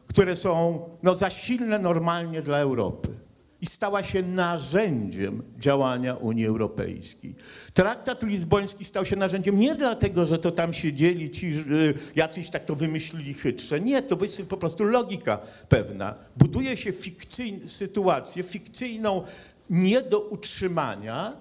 które 0.09 0.35
są 0.35 0.79
no, 1.03 1.15
za 1.15 1.29
silne 1.29 1.79
normalnie 1.79 2.41
dla 2.41 2.57
Europy 2.57 3.09
i 3.61 3.65
stała 3.65 4.03
się 4.03 4.23
narzędziem 4.23 5.43
działania 5.57 6.15
Unii 6.15 6.45
Europejskiej. 6.45 7.35
Traktat 7.73 8.23
lizboński 8.23 8.85
stał 8.85 9.05
się 9.05 9.15
narzędziem 9.15 9.59
nie 9.59 9.75
dlatego, 9.75 10.25
że 10.25 10.39
to 10.39 10.51
tam 10.51 10.73
siedzieli 10.73 11.31
ci 11.31 11.47
y, 11.47 11.93
jacyś 12.15 12.49
tak 12.49 12.65
to 12.65 12.75
wymyślili 12.75 13.33
chytrze. 13.33 13.79
Nie, 13.79 14.01
to 14.01 14.17
jest 14.21 14.41
po 14.41 14.57
prostu 14.57 14.83
logika 14.83 15.37
pewna. 15.69 16.15
Buduje 16.37 16.77
się 16.77 16.91
fikcyjną 16.91 17.67
sytuację, 17.67 18.43
fikcyjną 18.43 19.23
nie 19.69 20.01
do 20.01 20.19
utrzymania, 20.19 21.33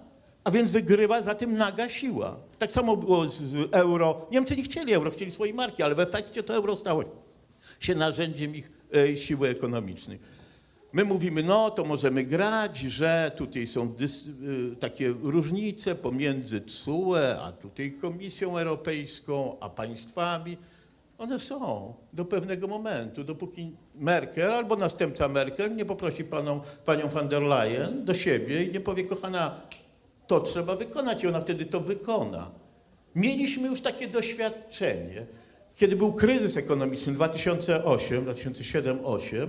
a 0.44 0.50
więc 0.50 0.72
wygrywa 0.72 1.22
za 1.22 1.34
tym 1.34 1.56
naga 1.56 1.88
siła. 1.88 2.36
Tak 2.58 2.72
samo 2.72 2.96
było 2.96 3.28
z, 3.28 3.42
z 3.42 3.74
euro. 3.74 4.26
Niemcy 4.30 4.56
nie 4.56 4.62
chcieli 4.62 4.92
euro, 4.92 5.10
chcieli 5.10 5.30
swojej 5.30 5.54
marki, 5.54 5.82
ale 5.82 5.94
w 5.94 6.00
efekcie 6.00 6.42
to 6.42 6.54
euro 6.54 6.76
stało 6.76 7.27
się 7.80 7.94
narzędziem 7.94 8.56
ich 8.56 8.70
e, 8.94 9.16
siły 9.16 9.48
ekonomicznej. 9.48 10.18
My 10.92 11.04
mówimy, 11.04 11.42
no 11.42 11.70
to 11.70 11.84
możemy 11.84 12.24
grać, 12.24 12.78
że 12.78 13.32
tutaj 13.36 13.66
są 13.66 13.94
y, 14.72 14.76
takie 14.76 15.08
różnice 15.22 15.94
pomiędzy 15.94 16.60
CUE, 16.60 17.16
a 17.42 17.52
tutaj 17.52 17.92
Komisją 17.92 18.58
Europejską, 18.58 19.56
a 19.60 19.68
państwami. 19.68 20.56
One 21.18 21.38
są 21.38 21.94
do 22.12 22.24
pewnego 22.24 22.66
momentu, 22.66 23.24
dopóki 23.24 23.72
Merkel 23.94 24.52
albo 24.52 24.76
następca 24.76 25.28
Merkel 25.28 25.76
nie 25.76 25.84
poprosi 25.84 26.24
paną, 26.24 26.60
panią 26.84 27.08
van 27.08 27.28
der 27.28 27.42
Leyen 27.42 28.04
do 28.04 28.14
siebie 28.14 28.64
i 28.64 28.72
nie 28.72 28.80
powie, 28.80 29.04
kochana, 29.04 29.60
to 30.26 30.40
trzeba 30.40 30.76
wykonać 30.76 31.24
i 31.24 31.26
ona 31.26 31.40
wtedy 31.40 31.66
to 31.66 31.80
wykona. 31.80 32.50
Mieliśmy 33.14 33.68
już 33.68 33.80
takie 33.80 34.08
doświadczenie, 34.08 35.26
kiedy 35.78 35.96
był 35.96 36.12
kryzys 36.12 36.56
ekonomiczny 36.56 37.12
2008, 37.12 38.24
2007-2008, 38.24 39.48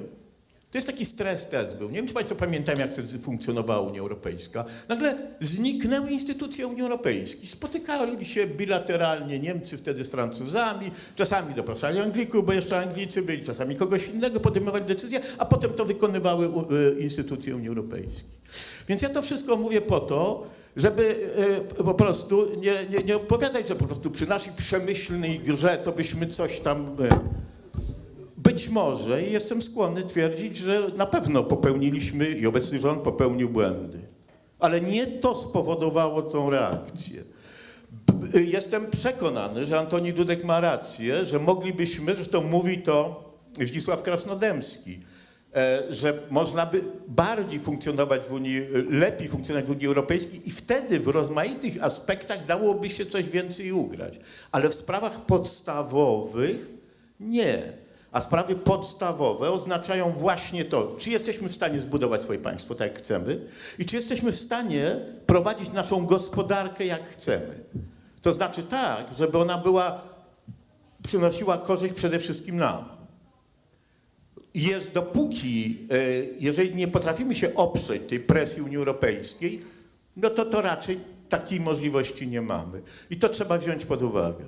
to 0.72 0.78
jest 0.78 0.88
taki 0.88 1.06
stres 1.06 1.50
test 1.50 1.78
był. 1.78 1.90
Nie 1.90 1.96
wiem, 1.96 2.08
czy 2.08 2.14
Państwo 2.14 2.36
pamiętają, 2.36 2.80
jak 2.80 2.94
wtedy 2.94 3.20
funkcjonowała 3.20 3.88
Unia 3.88 4.02
Europejska. 4.02 4.66
Nagle 4.90 5.18
zniknęły 5.42 6.12
instytucje 6.12 6.68
Unii 6.68 6.82
Europejskiej. 6.82 7.48
Spotykali 7.48 8.26
się 8.26 8.48
bilateralnie 8.48 9.40
Niemcy 9.40 9.78
wtedy 9.78 10.06
z 10.06 10.10
Francuzami, 10.10 10.92
czasami 11.16 11.56
dopraszali 11.56 12.00
Anglików, 12.00 12.46
bo 12.46 12.54
jeszcze 12.54 12.80
Anglicy 12.80 13.22
byli, 13.22 13.46
czasami 13.46 13.76
kogoś 13.76 14.08
innego, 14.08 14.40
podejmowali 14.40 14.86
decyzje, 14.86 15.22
a 15.38 15.46
potem 15.46 15.74
to 15.74 15.86
wykonywały 15.86 16.46
y, 16.48 17.00
instytucje 17.00 17.56
Unii 17.56 17.68
Europejskiej. 17.68 18.40
Więc 18.88 19.02
ja 19.02 19.10
to 19.10 19.22
wszystko 19.22 19.58
mówię 19.58 19.82
po 19.82 20.00
to, 20.00 20.48
żeby 20.80 21.30
y, 21.80 21.84
po 21.84 21.94
prostu 21.94 22.48
nie, 22.58 22.74
nie, 22.90 23.04
nie 23.04 23.16
opowiadać, 23.16 23.68
że 23.68 23.76
po 23.76 23.86
prostu 23.86 24.12
przy 24.12 24.28
naszej 24.28 24.54
przemyślnej 24.54 25.40
grze 25.40 25.78
to 25.84 25.92
byśmy 25.92 26.28
coś 26.28 26.60
tam... 26.60 26.96
y, 27.00 27.10
być 28.38 28.70
może 28.70 29.24
i 29.24 29.32
jestem 29.32 29.62
skłonny 29.62 30.04
twierdzić, 30.04 30.58
że 30.58 30.82
na 30.98 31.06
pewno 31.06 31.44
popełniliśmy 31.44 32.30
i 32.30 32.48
obecny 32.48 32.80
rząd 32.80 33.02
popełnił 33.02 33.50
błędy. 33.50 34.00
Ale 34.60 34.82
nie 34.82 35.08
to 35.08 35.36
spowodowało 35.36 36.22
tą 36.22 36.50
reakcję. 36.50 37.24
Jestem 38.34 38.92
przekonany, 38.92 39.66
że 39.66 39.80
Antoni 39.80 40.14
Dudek 40.14 40.44
ma 40.44 40.60
rację, 40.60 41.26
że 41.26 41.40
moglibyśmy, 41.40 42.16
zresztą 42.16 42.44
mówi 42.44 42.78
to 42.78 43.24
Zdzisław 43.66 44.04
Krasnodębski, 44.04 44.94
e, 44.94 45.09
że 45.90 46.20
można 46.30 46.66
by 46.66 46.82
bardziej 47.08 47.60
funkcjonować 47.60 48.26
w 48.26 48.34
Unii, 48.34 48.62
lepiej 48.90 49.28
funkcjonować 49.28 49.68
w 49.68 49.72
Unii 49.72 49.88
Europejskiej 49.88 50.50
i 50.50 50.52
wtedy 50.52 51.00
w 51.00 51.08
rozmaitych 51.08 51.84
aspektach 51.84 52.46
dałoby 52.46 52.90
się 52.90 53.06
coś 53.06 53.30
więcej 53.30 53.72
ugrać. 53.72 54.20
Ale 54.52 54.70
w 54.70 54.76
sprawach 54.76 55.26
podstawowych 55.26 56.70
nie. 57.20 57.62
A 58.12 58.22
sprawy 58.22 58.56
podstawowe 58.56 59.52
oznaczają 59.52 60.12
właśnie 60.12 60.66
to, 60.66 60.96
czy 60.98 61.10
jesteśmy 61.10 61.50
w 61.50 61.54
stanie 61.54 61.80
zbudować 61.80 62.24
swoje 62.24 62.40
państwo 62.40 62.76
tak, 62.76 62.88
jak 62.88 63.00
chcemy 63.00 63.40
i 63.80 63.86
czy 63.86 63.96
jesteśmy 63.96 64.32
w 64.32 64.40
stanie 64.40 64.96
prowadzić 65.26 65.72
naszą 65.72 66.06
gospodarkę, 66.06 66.86
jak 66.86 67.10
chcemy. 67.10 67.60
To 68.22 68.34
znaczy 68.34 68.64
tak, 68.64 69.08
żeby 69.18 69.38
ona 69.38 69.58
była, 69.58 70.02
przynosiła 71.04 71.58
korzyść 71.58 71.94
przede 71.94 72.20
wszystkim 72.20 72.58
nam. 72.58 72.99
Jest, 74.54 74.92
dopóki, 74.92 75.78
e, 75.92 75.98
jeżeli 76.40 76.76
nie 76.76 76.88
potrafimy 76.88 77.36
się 77.36 77.56
oprzeć 77.56 78.02
tej 78.08 78.20
presji 78.20 78.62
Unii 78.62 78.78
Europejskiej, 78.78 79.62
no 80.18 80.30
to 80.30 80.46
to 80.46 80.62
raczej 80.62 81.00
takiej 81.30 81.60
możliwości 81.60 82.28
nie 82.28 82.42
mamy. 82.42 82.82
I 83.10 83.18
to 83.18 83.30
trzeba 83.30 83.58
wziąć 83.58 83.86
pod 83.86 84.04
uwagę. 84.04 84.46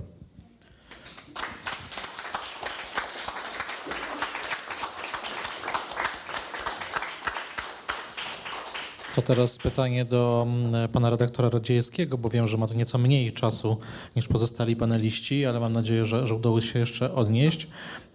To 9.16 9.22
teraz 9.22 9.57
pytanie 9.57 10.05
do 10.05 10.47
mm, 10.47 10.89
pana 10.89 11.09
redaktora 11.09 11.49
Radziejewskiego, 11.49 12.18
bo 12.18 12.30
wiem, 12.30 12.47
że 12.47 12.57
ma 12.57 12.68
to 12.68 12.74
nieco 12.74 12.97
mniej 12.97 13.34
czasu 13.34 13.78
niż 14.16 14.28
pozostali 14.28 14.76
paneliści, 14.76 15.45
ale 15.45 15.59
mam 15.59 15.72
nadzieję, 15.72 16.05
że, 16.05 16.28
że 16.28 16.36
udało 16.36 16.62
się 16.62 16.80
jeszcze 16.80 17.14
odnieść. 17.16 17.68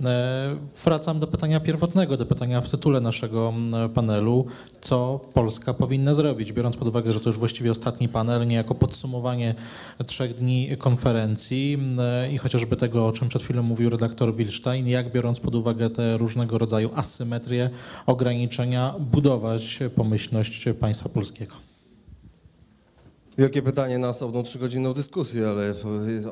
E, 0.04 0.56
Wracam 0.84 1.20
do 1.20 1.26
pytania 1.26 1.60
pierwotnego, 1.60 2.16
do 2.16 2.26
pytania 2.26 2.60
w 2.60 2.70
tytule 2.70 3.00
naszego 3.00 3.48
mm, 3.48 3.90
panelu. 3.90 4.46
Co 4.80 5.20
Polska 5.34 5.74
powinna 5.74 6.14
zrobić, 6.14 6.52
biorąc 6.52 6.76
pod 6.76 6.88
uwagę, 6.88 7.12
że 7.12 7.20
to 7.20 7.28
już 7.28 7.38
właściwie 7.38 7.70
ostatni 7.70 8.08
panel, 8.08 8.46
niejako 8.46 8.74
podsumowanie 8.74 9.54
trzech 10.06 10.34
dni 10.34 10.76
konferencji 10.78 11.74
mm, 11.74 12.06
e, 12.06 12.32
i 12.32 12.38
chociażby 12.38 12.76
tego, 12.76 13.06
o 13.06 13.12
czym 13.12 13.28
przed 13.28 13.42
chwilą 13.42 13.62
mówił 13.62 13.90
redaktor 13.90 14.34
Wilstein, 14.34 14.88
jak 14.88 15.12
biorąc 15.12 15.40
pod 15.40 15.54
uwagę 15.54 15.90
te 15.90 16.16
różnego 16.16 16.58
rodzaju 16.58 16.90
asymetrie, 16.94 17.70
ograniczenia, 18.06 18.94
budować 19.00 19.78
pomyślność 19.94 20.64
państwa 20.80 20.85
polskiego. 21.14 21.54
Wielkie 23.38 23.62
pytanie 23.62 23.98
na 23.98 24.08
osobną 24.08 24.42
trzygodzinną 24.42 24.92
dyskusję, 24.92 25.48
ale 25.48 25.74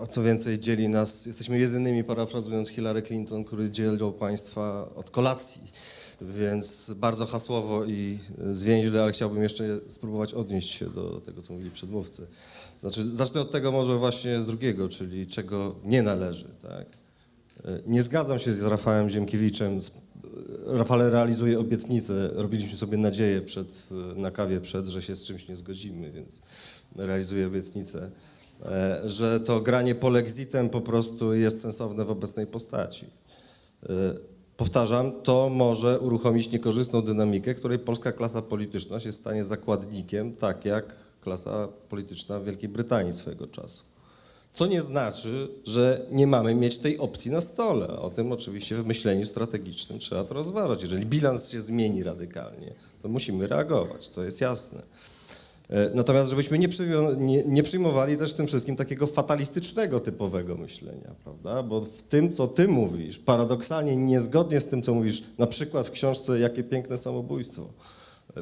o 0.01 0.07
co 0.07 0.23
więcej 0.23 0.59
dzieli 0.59 0.89
nas, 0.89 1.27
jesteśmy 1.27 1.59
jedynymi, 1.59 2.05
parafrazując 2.05 2.69
Hillary 2.69 3.03
Clinton, 3.03 3.45
który 3.45 3.71
dzielą 3.71 4.13
państwa 4.13 4.89
od 4.95 5.11
kolacji. 5.11 5.63
Więc 6.21 6.93
bardzo 6.97 7.27
hasłowo 7.27 7.85
i 7.85 8.19
zwięźle, 8.51 9.03
ale 9.03 9.13
chciałbym 9.13 9.43
jeszcze 9.43 9.81
spróbować 9.89 10.35
odnieść 10.35 10.71
się 10.71 10.91
do 10.91 11.21
tego, 11.21 11.43
co 11.43 11.53
mówili 11.53 11.71
przedmówcy. 11.71 12.27
Znaczy, 12.81 13.15
zacznę 13.15 13.41
od 13.41 13.51
tego 13.51 13.73
może 13.73 13.99
właśnie 13.99 14.39
drugiego, 14.39 14.89
czyli 14.89 15.27
czego 15.27 15.75
nie 15.85 16.03
należy. 16.03 16.49
Tak? 16.63 16.87
Nie 17.87 18.03
zgadzam 18.03 18.39
się 18.39 18.53
z 18.53 18.63
Rafałem 18.63 19.11
Ziemkiewiczem. 19.11 19.81
Rafale 20.67 21.11
realizuje 21.11 21.61
obietnicę. 21.61 22.31
Robiliśmy 22.35 22.79
sobie 22.79 22.99
nadzieję 22.99 23.41
przed, 23.41 23.89
na 24.17 24.31
kawie 24.31 24.61
przed, 24.61 24.87
że 24.87 25.03
się 25.03 25.17
z 25.17 25.25
czymś 25.25 25.49
nie 25.49 25.57
zgodzimy, 25.57 26.11
więc 26.11 26.43
realizuje 26.97 27.47
obietnicę, 27.47 28.11
e, 28.63 29.01
że 29.05 29.41
to 29.41 29.61
granie 29.61 29.95
polexitem 29.95 30.69
po 30.69 30.81
prostu 30.81 31.35
jest 31.35 31.61
sensowne 31.61 32.05
w 32.05 32.11
obecnej 32.11 32.47
postaci. 32.47 33.07
E, 33.83 33.89
Powtarzam, 34.57 35.13
to 35.23 35.49
może 35.49 36.01
uruchomić 36.01 36.51
niekorzystną 36.51 37.03
dynamikę, 37.03 37.55
której 37.55 37.79
polska 37.79 38.13
klasa 38.13 38.43
polityczna 38.43 39.01
się 39.01 39.13
stanie 39.13 39.45
zakładnikiem, 39.45 40.37
tak 40.37 40.65
jak 40.65 40.95
klasa 41.21 41.69
polityczna 41.89 42.41
Wielkiej 42.41 42.69
Brytanii 42.69 43.13
swego 43.13 43.47
czasu. 43.47 43.85
Co 44.55 44.67
nie 44.67 44.83
znaczy, 44.83 45.49
że 45.65 46.07
nie 46.11 46.27
mamy 46.27 46.55
mieć 46.55 46.79
tej 46.79 46.99
opcji 46.99 47.31
na 47.31 47.41
stole. 47.41 47.89
O 47.89 48.11
tym 48.11 48.33
oczywiście 48.33 48.77
w 48.77 48.87
myśleniu 48.87 49.27
strategicznym 49.27 49.99
trzeba 49.99 50.25
to 50.25 50.35
rozważać. 50.35 50.83
Jeżeli 50.83 51.07
bilans 51.07 51.51
się 51.51 51.61
zmieni 51.61 52.03
radykalnie, 52.03 52.75
to 53.03 53.09
musimy 53.09 53.47
reagować, 53.47 54.09
to 54.09 54.25
jest 54.25 54.41
jasne. 54.41 54.83
E, 55.71 55.91
Natomiast 55.95 56.31
żebyśmy 56.31 56.59
nie, 56.59 56.69
nie, 57.17 57.43
nie 57.45 57.63
przyjmowali 57.63 58.17
też 58.17 58.35
tym 58.35 58.47
wszystkim 58.47 58.77
takiego 58.77 59.07
fatalistycznego 59.07 60.01
typowego 60.01 60.57
myślenia, 60.57 61.15
prawda? 61.25 61.63
Bo 61.63 61.81
w 61.81 62.03
tym, 62.03 62.33
co 62.33 62.47
ty 62.49 62.69
mówisz, 62.69 63.19
paradoksalnie 63.19 63.97
niezgodnie 63.97 64.61
z 64.61 64.69
tym, 64.69 64.83
co 64.83 64.95
mówisz, 64.95 65.23
na 65.39 65.47
przykład 65.47 65.89
w 65.89 65.91
książce 65.91 66.39
Jakie 66.39 66.65
piękne 66.65 66.99
samobójstwo, 66.99 67.69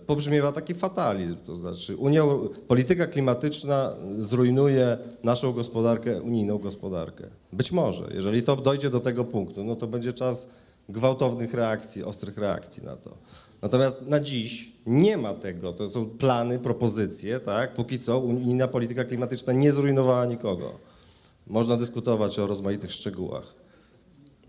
pobrzmiewa 0.06 0.52
taki 0.52 0.74
fatalizm, 0.74 1.36
to 1.36 1.54
znaczy 1.54 1.96
Unia, 1.96 2.22
polityka 2.68 3.06
klimatyczna 3.06 3.96
zrujnuje 4.16 4.98
naszą 5.22 5.52
gospodarkę, 5.52 6.22
unijną 6.22 6.58
gospodarkę. 6.58 7.24
Być 7.52 7.72
może, 7.72 8.10
jeżeli 8.14 8.42
to 8.42 8.56
dojdzie 8.56 8.90
do 8.90 9.00
tego 9.00 9.24
punktu, 9.24 9.64
no 9.64 9.76
to 9.76 9.86
będzie 9.86 10.12
czas 10.12 10.48
gwałtownych 10.88 11.54
reakcji, 11.54 12.04
ostrych 12.04 12.38
reakcji 12.38 12.84
na 12.84 12.96
to. 12.96 13.10
Natomiast 13.62 14.06
na 14.06 14.20
dziś 14.20 14.72
nie 14.86 15.16
ma 15.16 15.34
tego, 15.34 15.72
to 15.72 15.88
są 15.88 16.06
plany, 16.06 16.58
propozycje, 16.58 17.40
tak? 17.40 17.74
Póki 17.74 17.98
co 17.98 18.18
unijna 18.18 18.68
polityka 18.68 19.04
klimatyczna 19.04 19.52
nie 19.52 19.72
zrujnowała 19.72 20.26
nikogo. 20.26 20.78
Można 21.46 21.76
dyskutować 21.76 22.38
o 22.38 22.46
rozmaitych 22.46 22.92
szczegółach. 22.92 23.54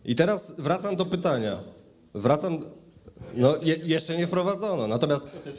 I 0.05 0.15
teraz 0.15 0.55
wracam 0.59 0.95
do 0.95 1.05
pytania. 1.05 1.63
Wracam. 2.13 2.65
No, 3.35 3.57
je, 3.61 3.75
jeszcze 3.83 4.17
nie 4.17 4.27
wprowadzono. 4.27 4.87
Natomiast 4.87 5.27
y, 5.47 5.49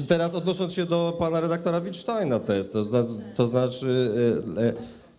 y, 0.00 0.06
teraz 0.08 0.34
odnosząc 0.34 0.72
się 0.72 0.86
do 0.86 1.16
pana 1.18 1.40
redaktora 1.40 1.80
Wittsteina 1.80 2.40
też, 2.40 2.68
to, 2.68 2.84
to 3.34 3.46
znaczy 3.46 4.10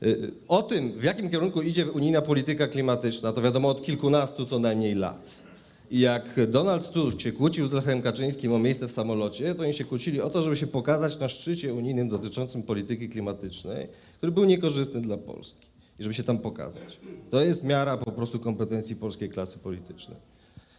y, 0.02 0.06
y, 0.06 0.10
y, 0.10 0.32
o 0.48 0.64
tym, 0.64 0.92
w 0.92 1.04
jakim 1.04 1.30
kierunku 1.30 1.62
idzie 1.62 1.92
unijna 1.92 2.22
polityka 2.22 2.68
klimatyczna, 2.68 3.32
to 3.32 3.42
wiadomo 3.42 3.70
od 3.70 3.84
kilkunastu 3.84 4.46
co 4.46 4.60
najmniej 4.60 4.96
lat. 4.96 5.46
I 5.92 6.00
jak 6.00 6.40
Donald 6.48 6.92
Tusk 6.92 7.22
się 7.22 7.32
kłócił 7.32 7.68
z 7.68 7.74
Lechem 7.74 8.02
Kaczyńskim 8.02 8.54
o 8.54 8.60
miejsce 8.60 8.88
w 8.88 8.92
samolocie, 8.92 9.56
to 9.56 9.64
oni 9.64 9.74
się 9.74 9.84
kłócili 9.84 10.22
o 10.22 10.30
to, 10.30 10.44
żeby 10.44 10.56
się 10.56 10.68
pokazać 10.68 11.20
na 11.20 11.30
szczycie 11.30 11.74
unijnym 11.74 12.10
dotyczącym 12.10 12.64
polityki 12.64 13.10
klimatycznej, 13.10 13.88
który 14.18 14.32
był 14.32 14.46
niekorzystny 14.46 15.02
dla 15.02 15.18
Polski 15.18 15.68
i 16.00 16.04
żeby 16.04 16.14
się 16.16 16.24
tam 16.24 16.38
pokazać. 16.38 17.00
To 17.30 17.42
jest 17.42 17.64
miara 17.64 17.98
po 17.98 18.12
prostu 18.12 18.40
kompetencji 18.40 18.96
polskiej 18.96 19.30
klasy 19.30 19.60
politycznej. 19.60 20.18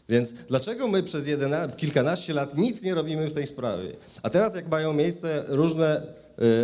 Więc 0.08 0.32
dlaczego 0.32 0.88
my 0.88 1.02
przez 1.02 1.26
jedyna, 1.26 1.68
kilkanaście 1.68 2.34
lat 2.34 2.58
nic 2.58 2.82
nie 2.82 2.94
robimy 2.94 3.30
w 3.30 3.32
tej 3.32 3.46
sprawie? 3.46 3.96
A 4.22 4.30
teraz 4.30 4.54
jak 4.54 4.68
mają 4.68 4.92
miejsce 4.92 5.44
różne 5.48 6.02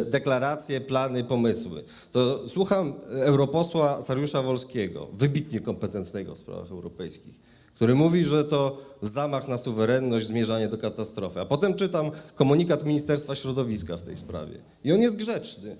y, 0.03 0.05
deklaracje, 0.05 0.81
plany, 0.81 1.25
pomysły, 1.25 1.85
to 2.13 2.49
słucham 2.49 2.95
europosła 3.11 4.03
Sariusza 4.03 4.43
Wolskiego, 4.43 5.09
wybitnie 5.13 5.61
kompetentnego 5.61 6.35
w 6.35 6.39
sprawach 6.39 6.71
europejskich, 6.71 7.41
który 7.75 7.95
mówi, 7.95 8.25
że 8.25 8.45
to 8.45 8.79
zamach 9.01 9.49
na 9.49 9.59
suwerenność, 9.59 10.27
zmierzanie 10.27 10.69
do 10.69 10.79
katastrofy. 10.79 11.41
A 11.41 11.45
potem 11.45 11.75
czytam 11.75 12.11
komunikat 12.35 12.85
Ministerstwa 12.87 13.35
Środowiska 13.35 13.97
w 13.97 14.03
tej 14.03 14.17
sprawie. 14.17 14.59
I 14.85 14.93
on 14.93 15.01
jest 15.01 15.17
grzeczny. 15.17 15.77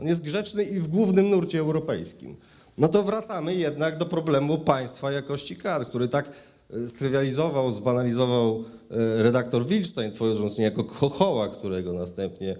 On 0.00 0.06
jest 0.06 0.22
grzeczny 0.22 0.64
i 0.64 0.80
w 0.80 0.88
głównym 0.88 1.30
nurcie 1.30 1.58
europejskim. 1.58 2.36
No 2.78 2.88
to 2.88 3.02
wracamy 3.02 3.54
jednak 3.54 3.98
do 3.98 4.06
problemu 4.06 4.58
państwa 4.58 5.12
jakości 5.12 5.56
kadr, 5.56 5.86
który 5.86 6.08
tak 6.08 6.30
strywializował, 6.84 7.72
zbanalizował 7.72 8.64
e, 8.90 9.22
redaktor 9.22 9.66
Wilstein, 9.66 10.12
tworząc 10.12 10.58
niejako 10.58 10.84
chochoła, 10.84 11.48
którego 11.48 11.92
następnie 11.92 12.52
e, 12.52 12.56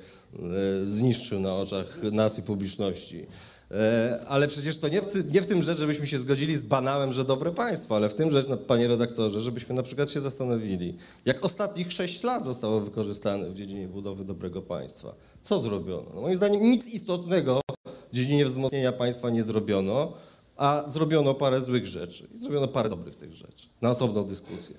zniszczył 0.86 1.40
na 1.40 1.56
oczach 1.56 2.02
nas 2.12 2.38
i 2.38 2.42
publiczności. 2.42 3.26
E, 3.70 4.20
Ale 4.28 4.48
przecież 4.48 4.78
to 4.78 4.88
nie 4.88 5.02
w, 5.02 5.34
nie 5.34 5.42
w 5.42 5.46
tym 5.46 5.62
rzecz, 5.62 5.78
żebyśmy 5.78 6.06
się 6.06 6.18
zgodzili 6.18 6.56
z 6.56 6.62
banałem, 6.62 7.12
że 7.12 7.24
dobre 7.24 7.52
państwo, 7.52 7.96
ale 7.96 8.08
w 8.08 8.14
tym 8.14 8.30
rzecz, 8.30 8.48
no, 8.48 8.56
panie 8.56 8.88
redaktorze, 8.88 9.40
żebyśmy 9.40 9.74
na 9.74 9.82
przykład 9.82 10.10
się 10.10 10.20
zastanowili, 10.20 10.96
jak 11.24 11.44
ostatnich 11.44 11.92
sześć 11.92 12.22
lat 12.22 12.44
zostało 12.44 12.80
wykorzystane 12.80 13.50
w 13.50 13.54
dziedzinie 13.54 13.88
budowy 13.88 14.24
dobrego 14.24 14.62
państwa. 14.62 15.14
Co 15.40 15.60
zrobiono? 15.60 16.10
No, 16.14 16.20
moim 16.20 16.36
zdaniem 16.36 16.62
nic 16.62 16.86
istotnego 16.86 17.60
w 18.12 18.16
dziedzinie 18.16 18.44
wzmocnienia 18.44 18.92
państwa 18.92 19.30
nie 19.30 19.42
zrobiono, 19.42 20.12
a 20.56 20.84
zrobiono 20.88 21.34
parę 21.34 21.60
złych 21.60 21.86
rzeczy 21.86 22.28
i 22.34 22.38
zrobiono 22.38 22.68
parę 22.68 22.88
dobrych 22.88 23.16
tych 23.16 23.34
rzeczy. 23.34 23.68
Na 23.82 23.90
osobną 23.90 24.24
dyskusję. 24.24 24.76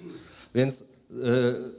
Więc 0.56 0.82
e, 0.82 1.16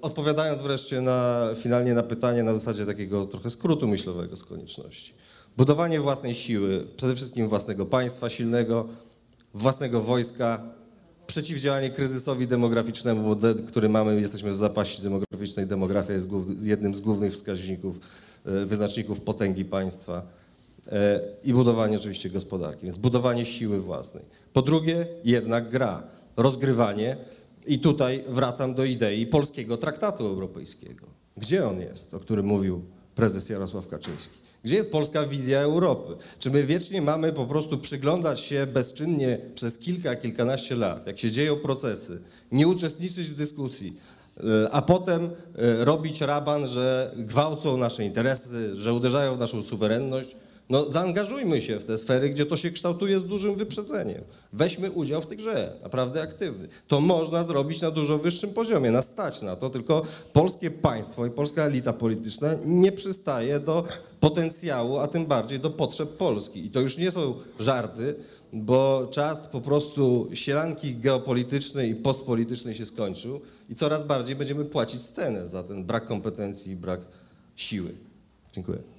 odpowiadając 0.02 0.60
wreszcie 0.60 1.00
na, 1.00 1.48
finalnie 1.56 1.94
na 1.94 2.02
pytanie 2.02 2.42
na 2.42 2.54
zasadzie 2.54 2.86
takiego 2.86 3.26
trochę 3.26 3.50
skrótu 3.50 3.88
myślowego 3.88 4.36
z 4.36 4.44
konieczności. 4.44 5.14
Budowanie 5.56 6.00
własnej 6.00 6.34
siły, 6.34 6.86
przede 6.96 7.14
wszystkim 7.14 7.48
własnego 7.48 7.86
państwa 7.86 8.30
silnego, 8.30 8.88
własnego 9.54 10.00
wojska, 10.00 10.62
przeciwdziałanie 11.26 11.90
kryzysowi 11.90 12.46
demograficznemu, 12.46 13.22
bo 13.22 13.34
de, 13.34 13.54
który 13.54 13.88
mamy, 13.88 14.20
jesteśmy 14.20 14.52
w 14.52 14.56
zapaści 14.56 15.02
demograficznej. 15.02 15.66
Demografia 15.66 16.12
jest 16.12 16.28
jednym 16.60 16.94
z 16.94 17.00
głównych 17.00 17.32
wskaźników, 17.32 17.96
e, 18.46 18.66
wyznaczników 18.66 19.20
potęgi 19.20 19.64
państwa. 19.64 20.22
E, 20.88 21.20
I 21.44 21.52
budowanie 21.52 21.96
oczywiście 21.96 22.30
gospodarki, 22.30 22.82
więc 22.82 22.98
budowanie 22.98 23.46
siły 23.46 23.80
własnej. 23.80 24.24
Po 24.52 24.62
drugie, 24.62 25.06
jednak 25.24 25.70
gra, 25.70 26.02
rozgrywanie. 26.36 27.16
I 27.66 27.78
tutaj 27.78 28.24
wracam 28.28 28.74
do 28.74 28.84
idei 28.84 29.26
polskiego 29.26 29.76
traktatu 29.76 30.26
europejskiego. 30.26 31.06
Gdzie 31.36 31.66
on 31.66 31.80
jest, 31.80 32.14
o 32.14 32.20
którym 32.20 32.46
mówił 32.46 32.82
prezes 33.14 33.48
Jarosław 33.48 33.88
Kaczyński? 33.88 34.38
Gdzie 34.64 34.76
jest 34.76 34.92
polska 34.92 35.26
wizja 35.26 35.60
Europy? 35.60 36.16
Czy 36.38 36.50
my 36.50 36.64
wiecznie 36.64 37.02
mamy 37.02 37.32
po 37.32 37.46
prostu 37.46 37.78
przyglądać 37.78 38.40
się 38.40 38.66
bezczynnie 38.66 39.38
przez 39.54 39.78
kilka, 39.78 40.16
kilkanaście 40.16 40.76
lat, 40.76 41.06
jak 41.06 41.18
się 41.18 41.30
dzieją 41.30 41.56
procesy, 41.56 42.20
nie 42.52 42.68
uczestniczyć 42.68 43.28
w 43.28 43.34
dyskusji, 43.34 43.96
e, 44.36 44.70
a 44.70 44.82
potem 44.82 45.24
e, 45.24 45.84
robić 45.84 46.20
raban, 46.20 46.66
że 46.66 47.12
gwałcą 47.16 47.76
nasze 47.76 48.04
interesy, 48.04 48.76
że 48.76 48.94
uderzają 48.94 49.36
w 49.36 49.38
naszą 49.38 49.62
suwerenność? 49.62 50.36
No 50.70 50.90
zaangażujmy 50.90 51.62
się 51.62 51.78
w 51.78 51.84
te 51.84 51.98
sfery, 51.98 52.30
gdzie 52.30 52.46
to 52.46 52.56
się 52.56 52.70
kształtuje 52.70 53.18
z 53.18 53.24
dużym 53.24 53.54
wyprzedzeniem. 53.54 54.22
Weźmy 54.52 54.90
udział 54.90 55.22
w 55.22 55.26
tej 55.26 55.36
grze, 55.36 55.72
naprawdę 55.82 56.22
aktywny. 56.22 56.68
To 56.88 57.00
można 57.00 57.42
zrobić 57.42 57.80
na 57.80 57.90
dużo 57.90 58.18
wyższym 58.18 58.50
poziomie, 58.50 58.90
nas 58.90 59.04
stać 59.04 59.42
na 59.42 59.56
to, 59.56 59.70
tylko 59.70 60.02
polskie 60.32 60.70
państwo 60.70 61.26
i 61.26 61.30
polska 61.30 61.62
elita 61.62 61.92
polityczna 61.92 62.48
nie 62.64 62.92
przystaje 62.92 63.60
do 63.60 63.84
potencjału, 64.20 64.98
a 64.98 65.06
tym 65.06 65.26
bardziej 65.26 65.60
do 65.60 65.70
potrzeb 65.70 66.08
Polski. 66.08 66.66
I 66.66 66.70
to 66.70 66.80
już 66.80 66.98
nie 66.98 67.10
są 67.10 67.34
żarty, 67.60 68.14
bo 68.52 69.08
czas 69.10 69.40
po 69.46 69.60
prostu 69.60 70.28
sielanki 70.34 70.96
geopolitycznej 70.96 71.90
i 71.90 71.94
postpolitycznej 71.94 72.74
się 72.74 72.86
skończył 72.86 73.40
i 73.70 73.74
coraz 73.74 74.04
bardziej 74.04 74.36
będziemy 74.36 74.64
płacić 74.64 75.00
cenę 75.00 75.48
za 75.48 75.62
ten 75.62 75.84
brak 75.84 76.06
kompetencji 76.06 76.72
i 76.72 76.76
brak 76.76 77.00
siły. 77.56 77.90
Dziękuję. 78.52 78.97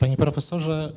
Panie 0.00 0.16
profesorze, 0.16 0.92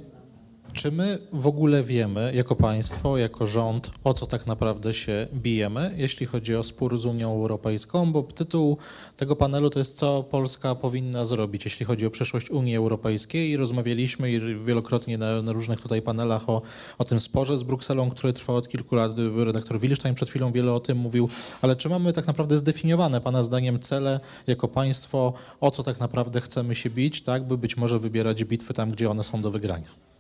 czy 0.74 0.92
my 0.92 1.20
w 1.34 1.48
ogóle 1.48 1.84
wiemy, 1.84 2.32
jako 2.36 2.56
państwo, 2.56 3.18
jako 3.18 3.48
rząd, 3.48 3.92
o 4.04 4.14
co 4.14 4.28
tak 4.28 4.48
naprawdę 4.48 4.94
się 4.94 5.28
bijemy, 5.34 5.94
jeśli 5.98 6.26
chodzi 6.26 6.56
o 6.56 6.64
spór 6.64 6.98
z 6.98 7.06
Unią 7.06 7.32
Europejską? 7.32 8.12
Bo 8.12 8.24
tytuł 8.24 8.78
tego 9.18 9.36
panelu 9.36 9.70
to 9.70 9.80
jest, 9.80 9.98
co 9.98 10.24
Polska 10.24 10.76
powinna 10.76 11.26
zrobić, 11.26 11.66
jeśli 11.66 11.86
chodzi 11.86 12.06
o 12.06 12.10
przyszłość 12.10 12.50
Unii 12.50 12.76
Europejskiej. 12.76 13.50
I 13.50 13.58
rozmawialiśmy 13.58 14.32
i 14.32 14.40
wielokrotnie 14.66 15.18
na, 15.18 15.42
na 15.42 15.52
różnych 15.52 15.82
tutaj 15.82 16.02
panelach 16.02 16.50
o, 16.50 16.62
o 16.98 17.06
tym 17.06 17.20
sporze 17.20 17.58
z 17.58 17.64
Brukselą, 17.64 18.10
który 18.10 18.34
trwa 18.34 18.54
od 18.54 18.68
kilku 18.68 18.96
lat. 18.96 19.12
Redaktor 19.36 19.80
Wilstein 19.80 20.16
przed 20.16 20.30
chwilą 20.30 20.52
wiele 20.52 20.74
o 20.74 20.80
tym 20.80 20.98
mówił. 20.98 21.30
Ale 21.62 21.76
czy 21.76 21.90
mamy 21.90 22.14
tak 22.14 22.28
naprawdę 22.28 22.58
zdefiniowane, 22.58 23.22
Pana 23.22 23.44
zdaniem, 23.44 23.80
cele 23.80 24.20
jako 24.48 24.68
państwo, 24.68 25.34
o 25.62 25.72
co 25.72 25.84
tak 25.84 26.00
naprawdę 26.00 26.42
chcemy 26.42 26.76
się 26.76 26.90
bić, 26.90 27.24
tak, 27.24 27.48
by 27.48 27.58
być 27.58 27.78
może 27.78 28.00
wybierać 28.00 28.44
bitwy 28.44 28.74
tam, 28.74 28.92
gdzie 28.92 29.10
one 29.10 29.24
są 29.24 29.42
do 29.42 29.52
wygrania? 29.52 30.13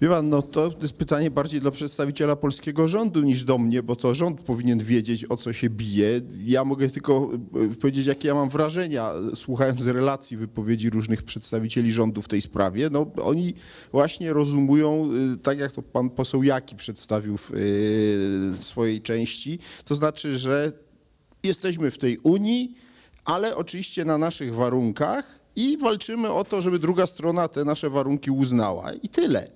Wie 0.00 0.08
pan, 0.08 0.28
no 0.28 0.42
to 0.42 0.70
jest 0.82 0.94
pytanie 0.94 1.30
bardziej 1.30 1.60
dla 1.60 1.70
przedstawiciela 1.70 2.36
polskiego 2.36 2.88
rządu 2.88 3.22
niż 3.22 3.44
do 3.44 3.58
mnie, 3.58 3.82
bo 3.82 3.96
to 3.96 4.14
rząd 4.14 4.42
powinien 4.42 4.78
wiedzieć, 4.78 5.30
o 5.30 5.36
co 5.36 5.52
się 5.52 5.70
bije. 5.70 6.20
Ja 6.44 6.64
mogę 6.64 6.88
tylko 6.88 7.30
e, 7.72 7.74
powiedzieć, 7.74 8.06
jakie 8.06 8.28
ja 8.28 8.34
mam 8.34 8.48
wrażenia, 8.48 9.12
słuchając 9.34 9.86
relacji, 9.86 10.36
wypowiedzi 10.36 10.90
różnych 10.90 11.22
przedstawicieli 11.22 11.92
rządu 11.92 12.22
w 12.22 12.28
tej 12.28 12.42
sprawie. 12.42 12.90
No, 12.92 13.06
oni 13.22 13.54
właśnie 13.92 14.32
rozumują, 14.32 15.08
e, 15.34 15.36
tak 15.36 15.58
jak 15.58 15.72
to 15.72 15.82
pan 15.82 16.10
poseł 16.10 16.42
Jaki 16.42 16.76
przedstawił 16.76 17.36
w 17.36 17.50
e, 17.50 18.62
swojej 18.62 19.02
części, 19.02 19.58
to 19.84 19.94
znaczy, 19.94 20.38
że 20.38 20.72
jesteśmy 21.42 21.90
w 21.90 21.98
tej 21.98 22.18
Unii, 22.18 22.74
ale 23.24 23.56
oczywiście 23.56 24.04
na 24.04 24.18
naszych 24.18 24.54
warunkach 24.54 25.45
i 25.56 25.76
walczymy 25.76 26.32
o 26.32 26.44
to, 26.44 26.62
żeby 26.62 26.78
druga 26.78 27.06
strona 27.06 27.48
te 27.48 27.64
nasze 27.64 27.90
warunki 27.90 28.30
uznała. 28.30 28.92
I 29.02 29.08
tyle. 29.08 29.50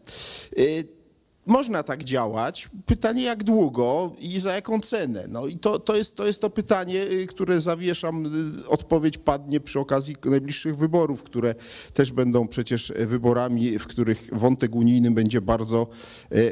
Y, 1.49 1.51
można 1.53 1.82
tak 1.82 2.05
działać. 2.05 2.68
Pytanie 2.86 3.22
jak 3.22 3.45
długo 3.45 4.12
i 4.18 4.41
za 4.41 4.53
jaką 4.53 4.80
cenę. 4.80 5.24
No 5.28 5.47
i 5.47 5.57
to, 5.59 5.78
to, 5.78 5.97
jest, 5.97 6.16
to 6.16 6.26
jest 6.26 6.41
to 6.41 6.51
pytanie, 6.51 7.03
y, 7.03 7.26
które 7.26 7.61
zawieszam. 7.61 8.26
Y, 8.26 8.68
Odpowiedź 8.68 9.18
padnie 9.18 9.61
przy 9.61 9.80
okazji 9.80 10.16
najbliższych 10.24 10.76
wyborów, 10.76 11.22
które 11.22 11.55
też 11.93 12.12
będą 12.12 12.49
przecież 12.49 12.93
wyborami, 13.07 13.78
w 13.78 13.86
których 13.86 14.28
wątek 14.32 14.74
unijny 14.74 15.11
będzie 15.11 15.41
bardzo, 15.41 15.86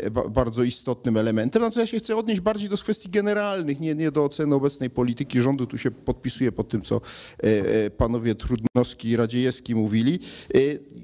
y, 0.04 0.10
ba- 0.10 0.28
bardzo 0.28 0.62
istotnym 0.62 1.16
elementem. 1.16 1.62
Natomiast 1.62 1.92
ja 1.92 1.98
się 1.98 2.04
chcę 2.04 2.16
odnieść 2.16 2.40
bardziej 2.40 2.68
do 2.68 2.76
kwestii 2.76 3.08
generalnych, 3.10 3.80
nie, 3.80 3.94
nie 3.94 4.10
do 4.10 4.24
oceny 4.24 4.54
obecnej 4.54 4.90
polityki 4.90 5.40
rządu. 5.40 5.66
Tu 5.66 5.78
się 5.78 5.90
podpisuję 5.90 6.52
pod 6.52 6.68
tym, 6.68 6.82
co 6.82 7.00
panowie 7.96 8.34
Trudnowski 8.34 9.08
i 9.08 9.16
Radziejewski 9.16 9.74
mówili. 9.74 10.18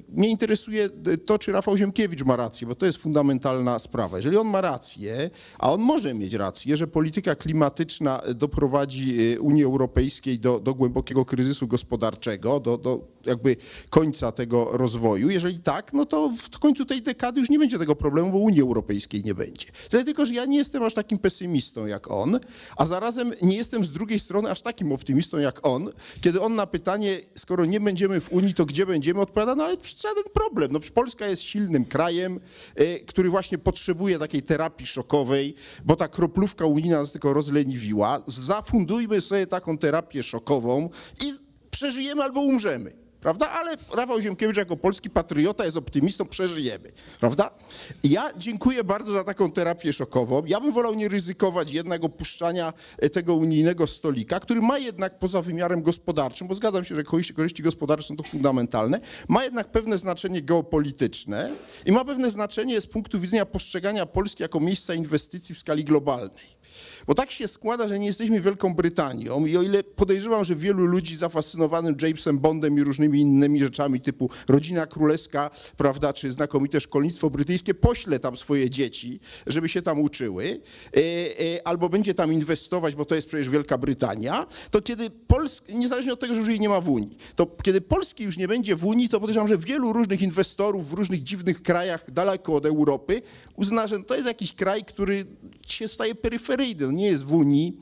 Mnie 0.09 0.29
interesuje 0.29 0.89
to, 1.25 1.39
czy 1.39 1.51
Rafał 1.51 1.77
Ziemkiewicz 1.77 2.23
ma 2.23 2.35
rację, 2.35 2.67
bo 2.67 2.75
to 2.75 2.85
jest 2.85 2.97
fundamentalna 2.97 3.74
sprawa. 3.79 4.17
Jeżeli 4.17 4.37
on 4.37 4.47
ma 4.47 4.61
rację, 4.61 5.29
a 5.59 5.71
on 5.71 5.81
może 5.81 6.13
mieć 6.13 6.33
rację, 6.33 6.77
że 6.77 6.87
polityka 6.87 7.35
klimatyczna 7.35 8.21
doprowadzi 8.35 9.33
e, 9.33 9.39
Unii 9.39 9.63
Europejskiej 9.63 10.39
do, 10.39 10.59
do 10.59 10.73
głębokiego 10.73 11.25
kryzysu 11.25 11.67
gospodarczego, 11.67 12.59
do, 12.59 12.77
do 12.77 13.15
jakby 13.25 13.55
końca 13.89 14.31
tego 14.31 14.69
rozwoju. 14.71 15.29
Jeżeli 15.29 15.59
tak, 15.59 15.93
no 15.93 16.05
to 16.05 16.31
w 16.51 16.59
końcu 16.59 16.85
tej 16.85 17.01
dekady 17.01 17.39
już 17.39 17.49
nie 17.49 17.59
będzie 17.59 17.79
tego 17.79 17.95
problemu, 17.95 18.31
bo 18.31 18.37
Unii 18.37 18.61
Europejskiej 18.61 19.23
nie 19.23 19.35
będzie. 19.35 19.67
Tyle 19.89 20.03
tylko, 20.03 20.25
że 20.25 20.33
ja 20.33 20.45
nie 20.45 20.57
jestem 20.57 20.83
aż 20.83 20.93
takim 20.93 21.17
pesymistą 21.17 21.85
jak 21.85 22.11
on, 22.11 22.39
a 22.77 22.85
zarazem 22.85 23.33
nie 23.41 23.57
jestem 23.57 23.85
z 23.85 23.91
drugiej 23.91 24.19
strony 24.19 24.51
aż 24.51 24.61
takim 24.61 24.91
optymistą 24.91 25.37
jak 25.37 25.67
on, 25.67 25.89
kiedy 26.21 26.41
on 26.41 26.55
na 26.55 26.67
pytanie, 26.67 27.19
skoro 27.35 27.65
nie 27.65 27.79
będziemy 27.79 28.21
w 28.21 28.31
Unii, 28.31 28.53
to 28.53 28.65
gdzie 28.65 28.85
będziemy, 28.85 29.19
odpowiada, 29.19 29.55
no 29.55 29.63
ale 29.63 29.75
żaden 29.97 30.23
problem. 30.33 30.71
No 30.71 30.79
Polska 30.93 31.27
jest 31.27 31.41
silnym 31.41 31.85
krajem, 31.85 32.39
y, 32.79 32.99
który 33.07 33.29
właśnie 33.29 33.57
potrzebuje 33.65 34.19
takiej 34.19 34.41
terapii 34.41 34.87
szokowej, 34.87 35.55
bo 35.85 35.95
ta 35.95 36.07
kroplówka 36.07 36.65
unijna 36.65 36.99
nas 36.99 37.11
tylko 37.11 37.33
rozleniwiła. 37.33 38.21
Zafundujmy 38.27 39.21
sobie 39.21 39.47
taką 39.47 39.77
terapię 39.77 40.23
szokową 40.23 40.89
i 41.21 41.33
przeżyjemy 41.71 42.23
albo 42.23 42.41
umrzemy. 42.41 43.04
Prawda? 43.25 43.49
Ale 43.49 43.75
Rafał 43.95 44.21
Ziemkiewicz 44.21 44.57
jako 44.57 44.77
polski 44.77 45.09
patriota 45.09 45.65
jest 45.65 45.77
optymistą, 45.77 46.25
przeżyjemy. 46.25 46.91
Prawda? 47.19 47.51
Ja 48.03 48.29
dziękuję 48.37 48.83
bardzo 48.83 49.11
za 49.11 49.23
taką 49.23 49.51
terapię 49.51 49.93
szokową. 49.93 50.43
Ja 50.45 50.61
bym 50.61 50.71
wolał 50.71 50.93
nie 50.93 51.09
ryzykować 51.09 51.71
jednak 51.71 52.03
opuszczania 52.03 52.73
e, 52.97 53.09
tego 53.09 53.35
unijnego 53.35 53.87
stolika, 53.87 54.39
który 54.39 54.61
ma 54.61 54.77
jednak 54.77 55.19
poza 55.19 55.41
wymiarem 55.41 55.81
gospodarczym, 55.81 56.47
bo 56.47 56.55
zgadzam 56.55 56.83
się, 56.83 56.95
że 56.95 57.03
korzyści, 57.03 57.33
korzyści 57.33 57.63
gospodarcze 57.63 58.07
są 58.07 58.15
to 58.15 58.23
fundamentalne, 58.23 58.99
ma 59.27 59.43
jednak 59.43 59.71
pewne 59.71 59.97
znaczenie 59.97 60.41
geopolityczne 60.41 61.51
i 61.85 61.91
ma 61.91 62.05
pewne 62.05 62.29
znaczenie 62.29 62.81
z 62.81 62.87
punktu 62.87 63.19
widzenia 63.19 63.45
postrzegania 63.45 64.05
Polski 64.05 64.43
jako 64.43 64.59
miejsca 64.59 64.93
inwestycji 64.93 65.55
w 65.55 65.57
skali 65.57 65.83
globalnej. 65.83 66.64
Bo 67.07 67.13
tak 67.13 67.31
się 67.31 67.47
składa, 67.47 67.87
że 67.87 67.99
nie 67.99 68.05
jesteśmy 68.05 68.41
Wielką 68.41 68.73
Brytanią 68.73 69.45
i 69.45 69.57
o 69.57 69.61
ile 69.61 69.83
podejrzewam, 69.83 70.43
że 70.43 70.55
wielu 70.55 70.85
ludzi 70.85 71.15
zafascynowanych 71.15 72.01
Jamesem 72.01 72.39
Bondem 72.39 72.77
i 72.77 72.81
różnymi 72.81 73.19
innymi 73.19 73.59
rzeczami 73.59 74.01
typu 74.01 74.29
rodzina 74.47 74.85
królewska, 74.85 75.49
prawda, 75.77 76.13
czy 76.13 76.31
znakomite 76.31 76.81
szkolnictwo 76.81 77.29
brytyjskie 77.29 77.73
pośle 77.73 78.19
tam 78.19 78.37
swoje 78.37 78.69
dzieci, 78.69 79.19
żeby 79.47 79.69
się 79.69 79.81
tam 79.81 79.99
uczyły, 79.99 80.61
e, 80.95 80.99
e, 80.99 81.67
albo 81.67 81.89
będzie 81.89 82.13
tam 82.13 82.33
inwestować, 82.33 82.95
bo 82.95 83.05
to 83.05 83.15
jest 83.15 83.27
przecież 83.27 83.49
Wielka 83.49 83.77
Brytania, 83.77 84.47
to 84.71 84.81
kiedy 84.81 85.09
Polska, 85.09 85.73
niezależnie 85.73 86.13
od 86.13 86.19
tego, 86.19 86.33
że 86.33 86.39
już 86.39 86.49
jej 86.49 86.59
nie 86.59 86.69
ma 86.69 86.81
w 86.81 86.89
Unii, 86.89 87.17
to 87.35 87.45
kiedy 87.63 87.81
Polski 87.81 88.23
już 88.23 88.37
nie 88.37 88.47
będzie 88.47 88.75
w 88.75 88.85
Unii, 88.85 89.09
to 89.09 89.19
podejrzewam, 89.19 89.47
że 89.47 89.57
wielu 89.57 89.93
różnych 89.93 90.21
inwestorów 90.21 90.89
w 90.89 90.93
różnych 90.93 91.23
dziwnych 91.23 91.63
krajach 91.63 92.11
daleko 92.11 92.55
od 92.55 92.65
Europy 92.65 93.21
uzna, 93.55 93.87
że 93.87 94.03
to 94.03 94.15
jest 94.15 94.27
jakiś 94.27 94.53
kraj, 94.53 94.85
który 94.85 95.25
się 95.67 95.87
staje 95.87 96.15
peryferyjny, 96.15 96.64
no 96.73 96.91
nie 96.91 97.05
jest 97.05 97.23
w 97.25 97.33
Unii, 97.33 97.77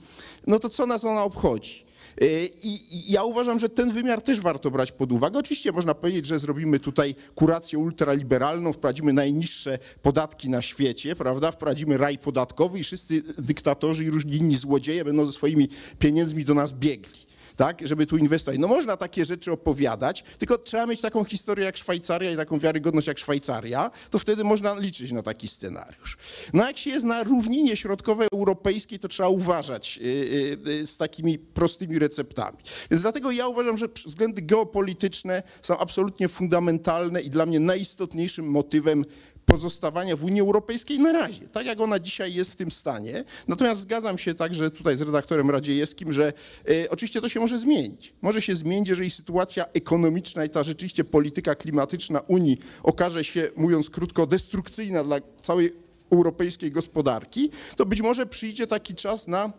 no 0.48 0.60
to 0.60 0.70
co 0.70 0.86
nas 0.86 1.04
ona 1.04 1.24
obchodzi? 1.24 1.86
E, 2.22 2.46
i 2.46 3.12
ja 3.12 3.24
uważam, 3.24 3.60
że 3.60 3.70
ten 3.70 3.92
wymiar 3.92 4.22
też 4.22 4.40
warto 4.40 4.72
brać 4.72 4.92
pod 4.92 5.12
uwagę. 5.12 5.40
Oczywiście 5.40 5.72
można 5.72 5.94
powiedzieć, 5.94 6.26
że 6.26 6.40
zrobimy 6.40 6.80
tutaj 6.80 7.16
kurację 7.36 7.80
ultraliberalną, 7.80 8.74
wprowadzimy 8.74 9.14
najniższe 9.14 9.80
podatki 10.02 10.50
na 10.50 10.62
świecie, 10.62 11.16
prawda? 11.16 11.52
Wprowadzimy 11.52 11.98
raj 11.98 12.18
podatkowy 12.18 12.80
i 12.80 12.84
wszyscy 12.84 13.24
dyktatorzy 13.38 14.04
i 14.04 14.10
różni 14.10 14.36
inni 14.36 14.56
złodzieje 14.56 15.06
będą 15.06 15.26
ze 15.26 15.32
swoimi 15.32 15.70
pieniędzmi 16.00 16.46
do 16.46 16.54
nas 16.54 16.74
biegli 16.74 17.33
tak, 17.56 17.88
żeby 17.88 18.06
tu 18.06 18.18
inwestować. 18.18 18.60
No 18.60 18.68
można 18.68 18.98
takie 18.98 19.26
rzeczy 19.26 19.52
opowiadać, 19.52 20.24
tylko 20.38 20.58
trzeba 20.58 20.86
mieć 20.86 21.02
taką 21.02 21.24
historię 21.24 21.66
jak 21.66 21.78
Szwajcaria 21.78 22.32
i 22.32 22.36
taką 22.36 22.60
wiarygodność 22.60 23.08
jak 23.08 23.20
Szwajcaria, 23.20 23.92
to 24.10 24.20
wtedy 24.20 24.44
można 24.44 24.76
liczyć 24.80 25.12
na 25.12 25.24
taki 25.24 25.48
scenariusz. 25.48 26.18
No 26.54 26.68
jak 26.68 26.78
się 26.78 26.90
jest 26.90 27.06
na 27.06 27.24
równinie 27.24 27.78
środkowoeuropejskiej, 27.78 29.00
to 29.00 29.08
trzeba 29.08 29.30
uważać 29.30 29.98
yy, 29.98 30.58
yy, 30.66 30.86
z 30.86 30.98
takimi 30.98 31.40
prostymi 31.40 32.00
receptami. 32.00 32.58
Więc 32.92 33.02
dlatego 33.02 33.32
ja 33.32 33.48
uważam, 33.48 33.78
że 33.78 33.86
względy 34.06 34.42
geopolityczne 34.42 35.44
są 35.62 35.78
absolutnie 35.78 36.30
fundamentalne 36.30 37.22
i 37.22 37.30
dla 37.30 37.46
mnie 37.46 37.60
najistotniejszym 37.60 38.46
motywem 38.46 39.06
pozostawania 39.46 40.16
w 40.16 40.24
Unii 40.24 40.42
Europejskiej 40.42 41.00
na 41.00 41.12
razie, 41.12 41.48
tak 41.48 41.66
jak 41.66 41.82
ona 41.82 42.00
dzisiaj 42.00 42.34
jest 42.34 42.52
w 42.52 42.56
tym 42.56 42.72
stanie. 42.72 43.24
Natomiast 43.48 43.82
zgadzam 43.82 44.18
się 44.18 44.34
także 44.34 44.72
tutaj 44.72 44.98
z 44.98 45.02
redaktorem 45.02 45.50
Radziejewskim, 45.50 46.14
że 46.14 46.34
e, 46.70 46.90
oczywiście 46.90 47.22
to 47.22 47.30
się 47.30 47.40
może 47.40 47.58
zmienić. 47.58 48.14
Może 48.22 48.42
się 48.42 48.56
zmienić, 48.56 48.90
jeżeli 48.90 49.10
sytuacja 49.10 49.66
ekonomiczna 49.74 50.46
i 50.46 50.50
ta 50.50 50.64
rzeczywiście 50.64 51.04
polityka 51.04 51.56
klimatyczna 51.56 52.20
Unii 52.20 52.58
okaże 52.84 53.24
się, 53.24 53.52
mówiąc 53.56 53.90
krótko, 53.90 54.28
destrukcyjna 54.28 55.04
dla 55.04 55.20
całej 55.42 55.74
europejskiej 56.12 56.72
gospodarki, 56.72 57.50
to 57.76 57.86
być 57.86 58.02
może 58.02 58.26
przyjdzie 58.26 58.68
taki 58.68 58.96
czas 58.96 59.28
na 59.28 59.54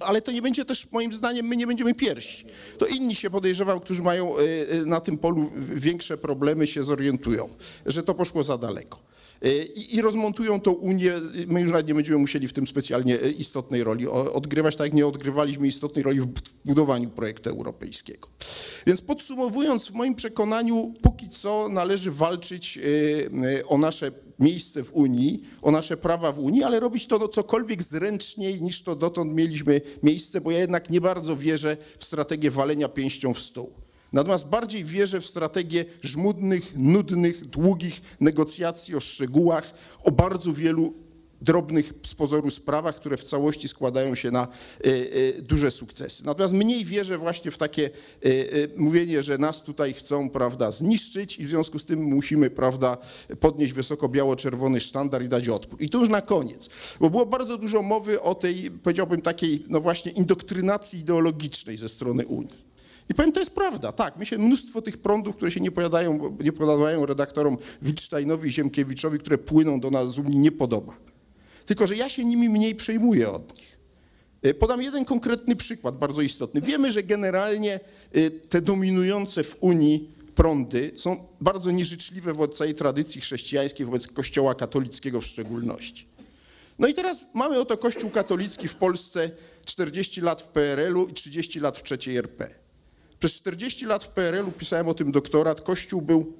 ale 0.00 0.22
to 0.22 0.32
nie 0.32 0.42
będzie 0.42 0.64
też, 0.64 0.92
moim 0.92 1.12
zdaniem, 1.12 1.46
my 1.46 1.56
nie 1.56 1.66
będziemy 1.66 1.94
pierwsi. 1.94 2.46
To 2.78 2.86
inni 2.86 3.14
się 3.14 3.30
podejrzewam, 3.30 3.80
którzy 3.80 4.02
mają 4.02 4.38
e, 4.38 4.40
e, 4.70 4.84
na 4.86 5.00
tym 5.00 5.18
polu 5.18 5.50
większe 5.74 6.18
problemy, 6.18 6.66
się 6.66 6.84
zorientują, 6.84 7.48
że 7.86 8.02
to 8.02 8.14
poszło 8.14 8.44
za 8.44 8.58
daleko. 8.58 8.98
E, 9.42 9.64
I, 9.64 9.96
I 9.96 10.02
rozmontują 10.02 10.60
tą 10.60 10.72
Unię, 10.72 11.12
my 11.46 11.60
już 11.60 11.70
nawet 11.70 11.88
nie 11.88 11.94
będziemy 11.94 12.18
musieli 12.18 12.48
w 12.48 12.52
tym 12.52 12.66
specjalnie 12.66 13.16
istotnej 13.16 13.84
roli 13.84 14.08
odgrywać, 14.08 14.76
tak 14.76 14.86
jak 14.86 14.94
nie 14.94 15.06
odgrywaliśmy 15.06 15.66
istotnej 15.66 16.02
roli 16.02 16.20
w 16.20 16.26
budowaniu 16.64 17.10
projektu 17.10 17.50
europejskiego. 17.50 18.28
Więc 18.86 19.00
podsumowując, 19.00 19.88
w 19.88 19.92
moim 19.92 20.14
przekonaniu, 20.14 20.94
póki 21.02 21.28
co 21.28 21.68
należy 21.68 22.10
walczyć 22.10 22.78
o 23.68 23.78
nasze 23.78 24.12
miejsce 24.38 24.84
w 24.84 24.92
Unii, 24.92 25.42
o 25.62 25.70
nasze 25.70 25.96
prawa 25.96 26.32
w 26.32 26.38
Unii, 26.38 26.62
ale 26.62 26.80
robić 26.80 27.06
to 27.06 27.18
no, 27.18 27.28
cokolwiek 27.28 27.82
zręczniej 27.82 28.62
niż 28.62 28.82
to 28.82 28.96
dotąd 28.96 29.34
mieliśmy 29.34 29.80
miejsce, 30.02 30.40
bo 30.40 30.50
ja 30.50 30.58
jednak 30.58 30.90
nie 30.90 31.00
bardzo 31.00 31.36
wierzę 31.36 31.76
w 31.98 32.04
strategię 32.04 32.50
walenia 32.50 32.88
pięścią 32.88 33.34
w 33.34 33.40
stół. 33.40 33.72
Natomiast 34.12 34.46
bardziej 34.46 34.84
wierzę 34.84 35.20
w 35.20 35.26
strategię 35.26 35.84
żmudnych, 36.02 36.72
nudnych, 36.76 37.46
długich 37.46 38.02
negocjacji 38.20 38.94
o 38.94 39.00
szczegółach, 39.00 39.74
o 40.04 40.10
bardzo 40.10 40.52
wielu 40.52 40.94
drobnych 41.40 41.92
z 42.06 42.14
pozoru 42.14 42.50
sprawach, 42.50 42.96
które 42.96 43.16
w 43.16 43.24
całości 43.24 43.68
składają 43.68 44.14
się 44.14 44.30
na 44.30 44.42
e, 44.42 44.48
e, 44.84 45.42
duże 45.42 45.70
sukcesy. 45.70 46.24
Natomiast 46.24 46.54
mniej 46.54 46.84
wierzę 46.84 47.18
właśnie 47.18 47.50
w 47.50 47.58
takie 47.58 47.90
e, 48.24 48.30
mówienie, 48.76 49.22
że 49.22 49.38
nas 49.38 49.62
tutaj 49.62 49.92
chcą, 49.92 50.30
prawda, 50.30 50.70
zniszczyć 50.70 51.38
i 51.38 51.44
w 51.44 51.48
związku 51.48 51.78
z 51.78 51.84
tym 51.84 52.02
musimy, 52.02 52.50
prawda, 52.50 52.96
podnieść 53.40 53.72
wysoko 53.72 54.08
biało-czerwony 54.08 54.80
sztandar 54.80 55.22
i 55.22 55.28
dać 55.28 55.48
odpór. 55.48 55.82
I 55.82 55.90
to 55.90 55.98
już 55.98 56.08
na 56.08 56.20
koniec, 56.20 56.68
bo 57.00 57.10
było 57.10 57.26
bardzo 57.26 57.58
dużo 57.58 57.82
mowy 57.82 58.20
o 58.20 58.34
tej, 58.34 58.70
powiedziałbym, 58.70 59.20
takiej, 59.20 59.64
no 59.68 59.80
właśnie, 59.80 60.12
indoktrynacji 60.12 60.98
ideologicznej 60.98 61.78
ze 61.78 61.88
strony 61.88 62.26
Unii. 62.26 62.68
I 63.10 63.14
powiem, 63.14 63.32
to 63.32 63.40
jest 63.40 63.52
prawda, 63.52 63.92
tak. 63.92 64.16
Mi 64.16 64.26
się 64.26 64.38
mnóstwo 64.38 64.82
tych 64.82 64.98
prądów, 64.98 65.36
które 65.36 65.50
się 65.50 65.60
nie 65.60 65.70
podobają, 65.70 66.36
nie 66.40 66.52
podobają 66.52 67.06
redaktorom 67.06 67.56
Wilcztajnowi 67.82 68.48
i 68.48 68.52
Ziemkiewiczowi, 68.52 69.18
które 69.18 69.38
płyną 69.38 69.80
do 69.80 69.90
nas 69.90 70.10
z 70.10 70.18
Unii, 70.18 70.38
nie 70.38 70.52
podoba. 70.52 71.07
Tylko, 71.68 71.86
że 71.86 71.96
ja 71.96 72.08
się 72.08 72.24
nimi 72.24 72.48
mniej 72.48 72.74
przejmuję 72.74 73.30
od 73.30 73.58
nich. 73.58 73.78
E, 74.42 74.54
Podam 74.54 74.82
jeden 74.82 75.04
konkretny 75.04 75.56
przykład, 75.56 75.98
bardzo 75.98 76.22
istotny. 76.22 76.60
Wiemy, 76.60 76.92
że 76.92 77.02
generalnie 77.02 77.80
e, 78.12 78.30
te 78.30 78.60
dominujące 78.60 79.44
w 79.44 79.56
Unii 79.60 80.10
prądy 80.34 80.92
są 80.96 81.26
bardzo 81.40 81.70
nieżyczliwe 81.70 82.34
wobec 82.34 82.56
całej 82.56 82.74
tradycji 82.74 83.20
chrześcijańskiej, 83.20 83.86
wobec 83.86 84.06
Kościoła 84.06 84.54
katolickiego 84.54 85.20
w 85.20 85.26
szczególności. 85.26 86.06
No 86.78 86.88
i 86.88 86.94
teraz 86.94 87.26
mamy 87.34 87.60
oto 87.60 87.76
Kościół 87.76 88.10
katolicki 88.10 88.68
w 88.68 88.76
Polsce 88.76 89.30
40 89.64 90.20
lat 90.20 90.42
w 90.42 90.48
PRL-u 90.48 91.06
i 91.06 91.14
30 91.14 91.60
lat 91.60 91.78
w 91.78 91.92
III 91.92 92.18
RP. 92.18 92.54
Przez 93.18 93.32
40 93.32 93.86
lat 93.86 94.04
w 94.04 94.08
PRL-u 94.08 94.52
pisałem 94.52 94.88
o 94.88 94.94
tym 94.94 95.12
doktorat. 95.12 95.60
Kościół 95.60 96.02
był 96.02 96.32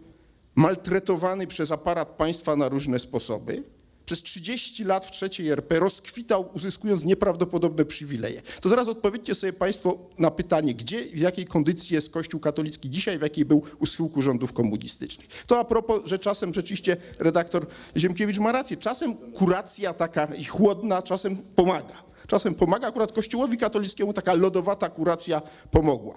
maltretowany 0.54 1.46
przez 1.46 1.70
aparat 1.70 2.08
państwa 2.08 2.56
na 2.56 2.68
różne 2.68 2.98
sposoby. 2.98 3.62
Przez 4.08 4.22
30 4.22 4.84
lat 4.84 5.06
w 5.06 5.10
trzeciej 5.10 5.48
RP 5.48 5.78
rozkwitał, 5.78 6.50
uzyskując 6.54 7.04
nieprawdopodobne 7.04 7.84
przywileje. 7.84 8.42
To 8.60 8.70
teraz 8.70 8.88
odpowiedzcie 8.88 9.34
sobie 9.34 9.52
Państwo 9.52 9.98
na 10.18 10.30
pytanie, 10.30 10.74
gdzie, 10.74 11.04
w 11.04 11.18
jakiej 11.18 11.44
kondycji 11.44 11.94
jest 11.94 12.10
Kościół 12.10 12.40
katolicki 12.40 12.90
dzisiaj, 12.90 13.18
w 13.18 13.22
jakiej 13.22 13.44
był 13.44 13.62
u 13.78 13.86
schyłku 13.86 14.22
rządów 14.22 14.52
komunistycznych. 14.52 15.44
To 15.46 15.58
a 15.58 15.64
propos, 15.64 16.00
że 16.04 16.18
czasem 16.18 16.54
rzeczywiście 16.54 16.96
redaktor 17.18 17.66
Ziemkiewicz 17.96 18.38
ma 18.38 18.52
rację, 18.52 18.76
czasem 18.76 19.14
kuracja 19.14 19.94
taka 19.94 20.28
chłodna 20.48 21.02
czasem 21.02 21.36
pomaga. 21.36 22.02
Czasem 22.26 22.54
pomaga, 22.54 22.88
akurat 22.88 23.12
Kościołowi 23.12 23.56
katolickiemu 23.56 24.12
taka 24.12 24.34
lodowata 24.34 24.88
kuracja 24.88 25.42
pomogła. 25.70 26.14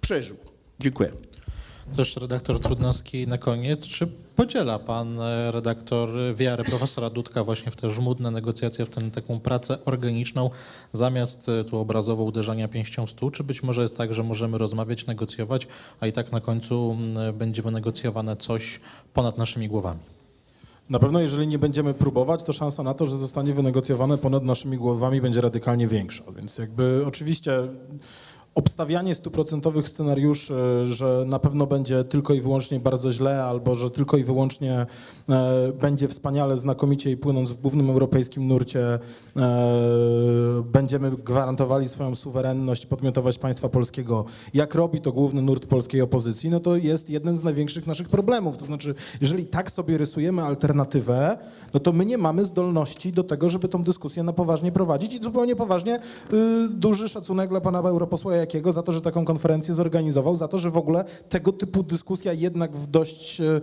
Przeżył. 0.00 0.36
Dziękuję. 0.80 1.12
Też 1.94 2.16
redaktor 2.16 2.60
Trudnowski 2.60 3.26
na 3.26 3.38
koniec. 3.38 3.84
Czy 3.84 4.06
podziela 4.36 4.78
pan 4.78 5.20
e, 5.20 5.50
redaktor 5.52 6.10
wiarę 6.34 6.64
profesora 6.64 7.10
Dudka 7.10 7.44
właśnie 7.44 7.72
w 7.72 7.76
te 7.76 7.90
żmudne 7.90 8.30
negocjacje, 8.30 8.86
w 8.86 8.90
tę 8.90 9.10
taką 9.10 9.40
pracę 9.40 9.78
organiczną, 9.84 10.50
zamiast 10.92 11.48
e, 11.48 11.64
tu 11.64 11.78
obrazowo 11.78 12.24
uderzania 12.24 12.68
pięścią 12.68 13.06
w 13.06 13.10
stół? 13.10 13.30
Czy 13.30 13.44
być 13.44 13.62
może 13.62 13.82
jest 13.82 13.96
tak, 13.96 14.14
że 14.14 14.22
możemy 14.22 14.58
rozmawiać, 14.58 15.06
negocjować, 15.06 15.68
a 16.00 16.06
i 16.06 16.12
tak 16.12 16.32
na 16.32 16.40
końcu 16.40 16.96
będzie 17.34 17.62
wynegocjowane 17.62 18.36
coś 18.36 18.80
ponad 19.14 19.38
naszymi 19.38 19.68
głowami? 19.68 20.00
Na 20.90 20.98
pewno, 20.98 21.20
jeżeli 21.20 21.46
nie 21.46 21.58
będziemy 21.58 21.94
próbować, 21.94 22.42
to 22.42 22.52
szansa 22.52 22.82
na 22.82 22.94
to, 22.94 23.06
że 23.06 23.18
zostanie 23.18 23.54
wynegocjowane 23.54 24.18
ponad 24.18 24.44
naszymi 24.44 24.76
głowami 24.76 25.20
będzie 25.20 25.40
radykalnie 25.40 25.88
większa. 25.88 26.24
Więc 26.36 26.58
jakby 26.58 27.02
oczywiście 27.06 27.58
obstawianie 28.56 29.14
stuprocentowych 29.14 29.88
scenariuszy, 29.88 30.54
że 30.84 31.24
na 31.26 31.38
pewno 31.38 31.66
będzie 31.66 32.04
tylko 32.04 32.34
i 32.34 32.40
wyłącznie 32.40 32.80
bardzo 32.80 33.12
źle, 33.12 33.44
albo 33.44 33.74
że 33.74 33.90
tylko 33.90 34.16
i 34.16 34.24
wyłącznie 34.24 34.86
e, 35.28 35.72
będzie 35.80 36.08
wspaniale, 36.08 36.56
znakomicie 36.56 37.10
i 37.10 37.16
płynąc 37.16 37.50
w 37.50 37.60
głównym 37.60 37.90
europejskim 37.90 38.48
nurcie 38.48 38.98
e, 39.36 40.62
będziemy 40.72 41.10
gwarantowali 41.10 41.88
swoją 41.88 42.14
suwerenność, 42.14 42.86
podmiotować 42.86 43.38
państwa 43.38 43.68
polskiego, 43.68 44.24
jak 44.54 44.74
robi 44.74 45.00
to 45.00 45.12
główny 45.12 45.42
nurt 45.42 45.66
polskiej 45.66 46.00
opozycji, 46.00 46.50
no 46.50 46.60
to 46.60 46.76
jest 46.76 47.10
jeden 47.10 47.36
z 47.36 47.42
największych 47.42 47.86
naszych 47.86 48.08
problemów. 48.08 48.56
To 48.56 48.66
znaczy, 48.66 48.94
jeżeli 49.20 49.46
tak 49.46 49.70
sobie 49.70 49.98
rysujemy 49.98 50.42
alternatywę, 50.42 51.38
no 51.74 51.80
to 51.80 51.92
my 51.92 52.06
nie 52.06 52.18
mamy 52.18 52.44
zdolności 52.44 53.12
do 53.12 53.24
tego, 53.24 53.48
żeby 53.48 53.68
tą 53.68 53.82
dyskusję 53.82 54.22
na 54.22 54.32
poważnie 54.32 54.72
prowadzić 54.72 55.14
i 55.14 55.22
zupełnie 55.22 55.56
poważnie 55.56 55.96
y, 55.96 56.68
duży 56.68 57.08
szacunek 57.08 57.50
dla 57.50 57.60
pana 57.60 57.78
europosła 57.78 58.36
Jakiego 58.46 58.72
za 58.72 58.82
to, 58.82 58.92
że 58.92 59.00
taką 59.00 59.24
konferencję 59.24 59.74
zorganizował, 59.74 60.36
za 60.36 60.48
to, 60.48 60.58
że 60.58 60.70
w 60.70 60.76
ogóle 60.76 61.04
tego 61.28 61.52
typu 61.52 61.82
dyskusja 61.82 62.32
jednak 62.32 62.76
w 62.76 62.86
dość 62.86 63.40
y, 63.40 63.60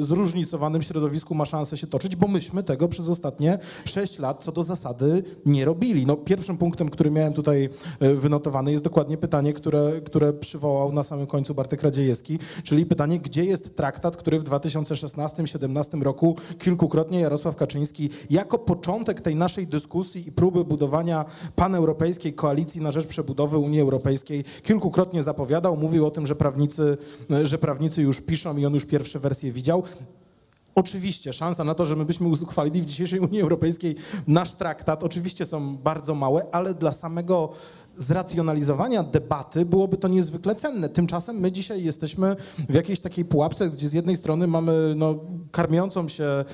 y, 0.00 0.04
zróżnicowanym 0.04 0.82
środowisku 0.82 1.34
ma 1.34 1.44
szansę 1.44 1.76
się 1.76 1.86
toczyć, 1.86 2.16
bo 2.16 2.28
myśmy 2.28 2.62
tego 2.62 2.88
przez 2.88 3.08
ostatnie 3.08 3.58
sześć 3.84 4.18
lat 4.18 4.44
co 4.44 4.52
do 4.52 4.62
zasady 4.62 5.22
nie 5.46 5.64
robili. 5.64 6.06
No, 6.06 6.16
pierwszym 6.16 6.56
punktem, 6.56 6.88
który 6.88 7.10
miałem 7.10 7.32
tutaj 7.32 7.68
y, 8.02 8.14
wynotowany 8.14 8.72
jest 8.72 8.84
dokładnie 8.84 9.16
pytanie, 9.16 9.52
które, 9.52 10.00
które 10.04 10.32
przywołał 10.32 10.92
na 10.92 11.02
samym 11.02 11.26
końcu 11.26 11.54
Bartek 11.54 11.82
Radziejewski, 11.82 12.38
czyli 12.64 12.86
pytanie, 12.86 13.18
gdzie 13.18 13.44
jest 13.44 13.76
traktat, 13.76 14.16
który 14.16 14.40
w 14.40 14.44
2016-2017 14.44 16.02
roku 16.02 16.36
kilkukrotnie 16.58 17.20
Jarosław 17.20 17.56
Kaczyński 17.56 18.10
jako 18.30 18.58
początek 18.58 19.20
tej 19.20 19.36
naszej 19.36 19.66
dyskusji 19.66 20.28
i 20.28 20.32
próby 20.32 20.64
budowania 20.64 21.24
paneuropejskiej 21.56 22.32
koalicji 22.32 22.80
na 22.80 22.92
rzecz 22.92 23.06
przebudowy 23.06 23.58
Unii 23.58 23.80
Europejskiej 23.80 24.01
kilkukrotnie 24.62 25.22
zapowiadał, 25.22 25.76
mówił 25.76 26.06
o 26.06 26.10
tym, 26.10 26.26
że 26.26 26.36
prawnicy, 26.36 26.96
że 27.42 27.58
prawnicy 27.58 28.02
już 28.02 28.20
piszą 28.20 28.56
i 28.56 28.66
on 28.66 28.74
już 28.74 28.84
pierwsze 28.84 29.18
wersje 29.18 29.52
widział. 29.52 29.82
Oczywiście 30.74 31.32
szansa 31.32 31.64
na 31.64 31.74
to, 31.74 31.86
że 31.86 31.96
my 31.96 32.04
byśmy 32.04 32.28
uchwalili 32.28 32.82
w 32.82 32.84
dzisiejszej 32.84 33.20
Unii 33.20 33.40
Europejskiej 33.40 33.96
nasz 34.26 34.54
traktat, 34.54 35.02
oczywiście 35.02 35.46
są 35.46 35.76
bardzo 35.76 36.14
małe, 36.14 36.46
ale 36.52 36.74
dla 36.74 36.92
samego 36.92 37.52
zracjonalizowania 37.98 39.02
debaty 39.02 39.64
byłoby 39.64 39.96
to 39.96 40.08
niezwykle 40.08 40.54
cenne. 40.54 40.88
Tymczasem 40.88 41.36
my 41.36 41.52
dzisiaj 41.52 41.84
jesteśmy 41.84 42.36
w 42.68 42.74
jakiejś 42.74 43.00
takiej 43.00 43.24
pułapce, 43.24 43.70
gdzie 43.70 43.88
z 43.88 43.92
jednej 43.92 44.16
strony 44.16 44.46
mamy 44.46 44.94
no, 44.96 45.14
karmiącą 45.50 46.08
się 46.08 46.44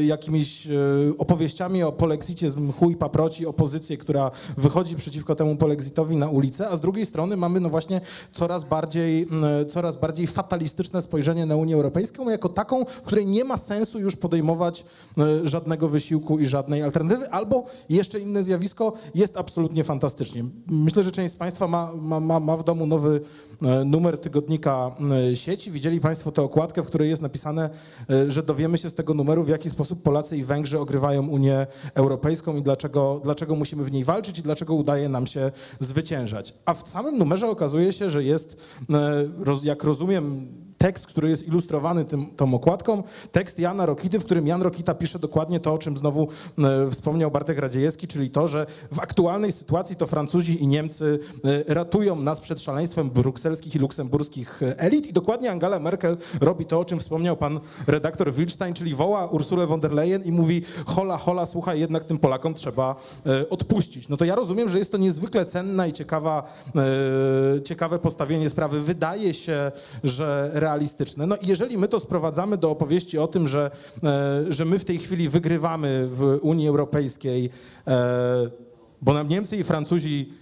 y, 0.00 0.04
jakimiś 0.04 0.66
y, 0.66 1.14
opowieściami 1.18 1.82
o 1.82 1.92
polexicie 1.92 2.50
z 2.50 2.56
mchu 2.56 2.90
i 2.90 2.96
paproci 2.96 3.46
opozycję, 3.46 3.96
która 3.96 4.30
wychodzi 4.56 4.96
przeciwko 4.96 5.34
temu 5.34 5.56
polexitowi 5.56 6.16
na 6.16 6.28
ulicę, 6.28 6.68
a 6.68 6.76
z 6.76 6.80
drugiej 6.80 7.06
strony 7.06 7.36
mamy 7.36 7.60
no 7.60 7.68
właśnie 7.68 8.00
coraz 8.32 8.64
bardziej, 8.64 9.26
y, 9.62 9.66
coraz 9.66 9.96
bardziej 9.96 10.26
fatalistyczne 10.26 11.02
spojrzenie 11.02 11.46
na 11.46 11.56
Unię 11.56 11.74
Europejską 11.74 12.30
jako 12.30 12.48
taką, 12.48 12.84
w 12.84 13.02
której 13.02 13.26
nie 13.26 13.44
ma 13.44 13.56
sensu 13.56 14.00
już 14.00 14.16
podejmować 14.16 14.84
żadnego 15.44 15.88
wysiłku 15.88 16.38
i 16.38 16.46
żadnej 16.46 16.82
alternatywy, 16.82 17.30
albo 17.30 17.64
jeszcze 17.88 18.18
inne 18.18 18.42
zjawisko 18.42 18.92
jest 19.14 19.36
absolutnie 19.36 19.84
fantastycznie. 19.84 20.44
Myślę, 20.70 21.02
że 21.02 21.12
część 21.12 21.34
z 21.34 21.36
Państwa 21.36 21.68
ma, 21.68 21.92
ma, 22.20 22.40
ma, 22.40 22.56
w 22.56 22.64
domu 22.64 22.86
nowy 22.86 23.20
e, 23.62 23.84
numer 23.84 24.18
tygodnika 24.18 24.90
e, 25.30 25.36
sieci. 25.36 25.70
Widzieli 25.70 26.00
Państwo 26.00 26.32
tę 26.32 26.42
okładkę, 26.42 26.82
w 26.82 26.86
której 26.86 27.10
jest 27.10 27.22
napisane, 27.22 27.70
e, 28.10 28.30
że 28.30 28.42
dowiemy 28.42 28.78
się 28.78 28.90
z 28.90 28.94
tego 28.94 29.14
numeru, 29.14 29.44
w 29.44 29.48
jaki 29.48 29.70
sposób 29.70 30.02
Polacy 30.02 30.36
i 30.36 30.44
Węgrzy 30.44 30.78
ogrywają 30.78 31.26
Unię 31.26 31.66
Europejską 31.94 32.56
i 32.56 32.62
dlaczego, 32.62 33.20
dlaczego 33.24 33.56
musimy 33.56 33.84
w 33.84 33.92
niej 33.92 34.04
walczyć 34.04 34.38
i 34.38 34.42
dlaczego 34.42 34.74
udaje 34.74 35.08
nam 35.08 35.26
się 35.26 35.52
zwyciężać. 35.80 36.54
A 36.64 36.74
w 36.74 36.88
samym 36.88 37.18
numerze 37.18 37.46
okazuje 37.46 37.92
się, 37.92 38.10
że 38.10 38.24
jest, 38.24 38.56
jak 39.62 39.84
rozumiem, 39.84 40.48
tekst, 40.78 41.06
który 41.06 41.30
jest 41.30 41.48
ilustrowany 41.48 42.04
tym, 42.04 42.26
tą 42.36 42.54
okładką, 42.54 43.02
tekst 43.32 43.58
Jana 43.58 43.86
Rokity, 43.86 44.18
w 44.18 44.24
którym 44.24 44.46
Jan 44.46 44.62
Rokita 44.62 44.94
pisze 44.94 45.18
dokładnie 45.18 45.60
to, 45.60 45.74
o 45.74 45.78
czym 45.78 45.98
znowu 45.98 46.28
e, 46.58 46.90
wspomniał 46.90 47.30
Bartek 47.30 47.58
Radziejewski, 47.58 48.06
czyli 48.06 48.30
to, 48.30 48.48
że 48.48 48.66
w 48.92 49.00
aktualnej 49.00 49.52
sytuacji 49.52 49.96
to 49.96 50.06
Francuzi 50.06 50.62
i 50.62 50.66
Niemcy 50.66 51.18
e, 51.68 51.74
ratują 51.74 52.16
nas 52.16 52.40
przed 52.40 52.60
szaleństwem 52.60 53.10
brukselskich 53.10 53.74
i 53.76 53.78
luksemburskich 53.78 54.62
e, 54.62 54.80
elit 54.80 55.06
i 55.06 55.12
dokładnie 55.12 55.50
Angela 55.50 55.78
Merkel 55.78 56.16
robi 56.40 56.66
to, 56.66 56.80
o 56.80 56.84
czym 56.84 56.98
wspomniał 56.98 57.36
pan 57.36 57.60
redaktor 57.86 58.32
Wilstein, 58.32 58.74
czyli 58.74 58.94
woła 58.94 59.26
Ursulę 59.26 59.66
von 59.66 59.80
der 59.80 59.92
Leyen 59.92 60.22
i 60.24 60.32
mówi 60.32 60.62
hola, 60.86 61.16
hola, 61.16 61.46
słuchaj, 61.46 61.80
jednak 61.80 62.04
tym 62.04 62.18
Polakom 62.18 62.54
trzeba 62.54 62.96
odpuścić. 63.50 64.08
No 64.08 64.16
to 64.16 64.24
ja 64.24 64.34
rozumiem, 64.34 64.68
że 64.68 64.78
jest 64.78 64.92
to 64.92 64.98
niezwykle 64.98 65.44
cenna 65.44 65.86
i 65.86 65.92
ciekawa, 65.92 66.62
ciekawe 67.64 67.98
postawienie 67.98 68.50
sprawy. 68.50 68.80
Wydaje 68.80 69.34
się, 69.34 69.72
że 70.04 70.50
realistyczne. 70.68 71.26
No 71.26 71.36
i 71.36 71.46
jeżeli 71.46 71.78
my 71.78 71.88
to 71.88 72.00
sprowadzamy 72.00 72.56
do 72.56 72.70
opowieści 72.70 73.18
o 73.18 73.26
tym, 73.26 73.48
że, 73.48 73.70
e, 74.04 74.52
że 74.52 74.64
my 74.64 74.78
w 74.78 74.84
tej 74.84 74.98
chwili 74.98 75.28
wygrywamy 75.28 76.08
w 76.10 76.38
Unii 76.42 76.68
Europejskiej, 76.68 77.50
e, 77.86 78.50
bo 79.02 79.14
nam 79.14 79.28
Niemcy 79.28 79.56
i 79.56 79.64
Francuzi 79.64 80.32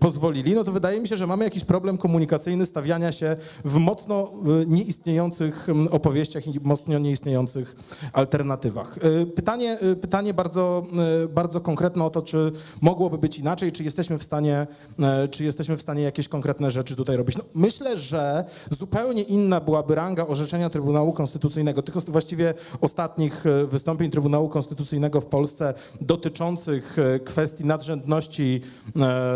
pozwolili, 0.00 0.54
no 0.54 0.64
to 0.64 0.72
wydaje 0.72 1.00
mi 1.00 1.08
się, 1.08 1.16
że 1.16 1.26
mamy 1.26 1.44
jakiś 1.44 1.64
problem 1.64 1.98
komunikacyjny 1.98 2.66
stawiania 2.66 3.12
się 3.12 3.36
w 3.64 3.76
mocno 3.76 4.30
e, 4.62 4.66
nieistniejących 4.66 5.66
opowieściach 5.90 6.46
i 6.46 6.60
mocno 6.62 6.98
nieistniejących 6.98 7.76
alternatywach. 8.12 8.98
E, 9.22 9.26
Pytanie, 9.26 9.78
e, 9.80 9.96
pytanie 9.96 10.34
bardzo, 10.34 10.82
e, 11.24 11.28
bardzo 11.28 11.60
konkretne 11.60 12.04
o 12.04 12.10
to, 12.10 12.22
czy 12.22 12.52
mogłoby 12.80 13.18
być 13.18 13.38
inaczej, 13.38 13.72
czy 13.72 13.84
jesteśmy 13.84 14.18
w 14.18 14.22
stanie, 14.24 14.66
e, 15.00 15.28
czy 15.28 15.44
jesteśmy 15.44 15.76
w 15.76 15.82
stanie 15.82 16.02
jakieś 16.02 16.28
konkretne 16.28 16.70
rzeczy 16.70 16.96
tutaj 16.96 17.16
robić. 17.16 17.36
No, 17.36 17.44
myślę, 17.54 17.96
że 17.96 18.44
zupełnie 18.70 19.22
inna 19.22 19.60
byłaby 19.60 19.94
ranga 19.94 20.26
orzeczenia 20.26 20.70
Trybunału 20.70 21.12
Konstytucyjnego, 21.12 21.82
tych 21.82 21.96
os- 21.96 22.10
właściwie 22.10 22.54
ostatnich 22.80 23.46
e, 23.46 23.66
wystąpień 23.66 24.10
Trybunału 24.10 24.48
Konstytucyjnego 24.48 25.20
w 25.20 25.26
Polsce 25.26 25.74
dotyczących 26.00 26.96
e, 26.98 27.18
kwestii 27.20 27.64
nadrzędności 27.64 28.60
e, 29.00 29.27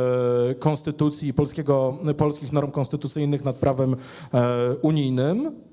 konstytucji 0.59 1.29
i 1.29 1.35
polskiego, 1.35 1.99
polskich 2.17 2.53
norm 2.53 2.71
konstytucyjnych 2.71 3.45
nad 3.45 3.57
prawem 3.57 3.97
e, 4.35 4.75
unijnym. 4.83 5.72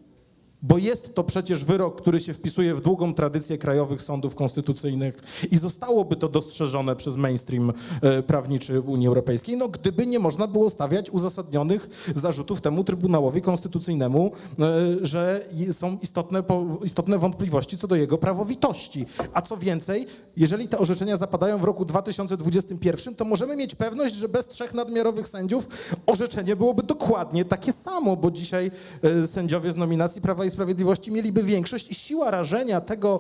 Bo 0.62 0.78
jest 0.78 1.16
to 1.16 1.24
przecież 1.24 1.64
wyrok, 1.64 2.02
który 2.02 2.20
się 2.20 2.34
wpisuje 2.34 2.76
w 2.76 2.82
długą 2.82 3.14
tradycję 3.14 3.58
krajowych 3.58 4.02
sądów 4.02 4.36
konstytucyjnych 4.36 5.18
i 5.52 5.58
zostałoby 5.58 6.16
to 6.16 6.30
dostrzeżone 6.30 6.96
przez 6.96 7.16
mainstream 7.16 7.74
e, 8.02 8.24
prawniczy 8.24 8.82
w 8.82 8.90
Unii 8.90 9.08
Europejskiej, 9.08 9.58
no 9.58 9.68
gdyby 9.68 10.06
nie 10.06 10.20
można 10.20 10.48
było 10.48 10.70
stawiać 10.70 11.10
uzasadnionych 11.10 12.12
zarzutów 12.16 12.62
temu 12.62 12.84
Trybunałowi 12.84 13.42
Konstytucyjnemu, 13.42 14.32
e, 14.60 14.66
że 15.02 15.46
są 15.72 15.98
istotne, 16.02 16.44
istotne 16.84 17.18
wątpliwości 17.18 17.78
co 17.78 17.88
do 17.88 17.96
jego 17.96 18.18
prawowitości. 18.18 19.06
A 19.34 19.42
co 19.42 19.58
więcej, 19.58 20.06
jeżeli 20.38 20.68
te 20.68 20.78
orzeczenia 20.78 21.18
zapadają 21.18 21.58
w 21.58 21.64
roku 21.64 21.86
2021, 21.86 23.16
to 23.16 23.26
możemy 23.26 23.56
mieć 23.56 23.76
pewność, 23.76 24.16
że 24.16 24.30
bez 24.30 24.48
trzech 24.48 24.74
nadmiarowych 24.74 25.28
sędziów 25.28 25.68
orzeczenie 26.06 26.56
byłoby 26.56 26.84
dokładnie 26.84 27.46
takie 27.46 27.74
samo, 27.74 28.16
bo 28.16 28.32
dzisiaj 28.32 28.72
e, 29.04 29.28
sędziowie 29.28 29.72
z 29.72 29.76
nominacji 29.76 30.22
Prawa 30.22 30.46
i 30.46 30.49
i 30.50 30.52
Sprawiedliwości 30.52 31.12
mieliby 31.12 31.44
większość 31.44 31.92
i 31.92 31.96
siła 31.96 32.32
rażenia 32.32 32.82
tego, 32.82 33.20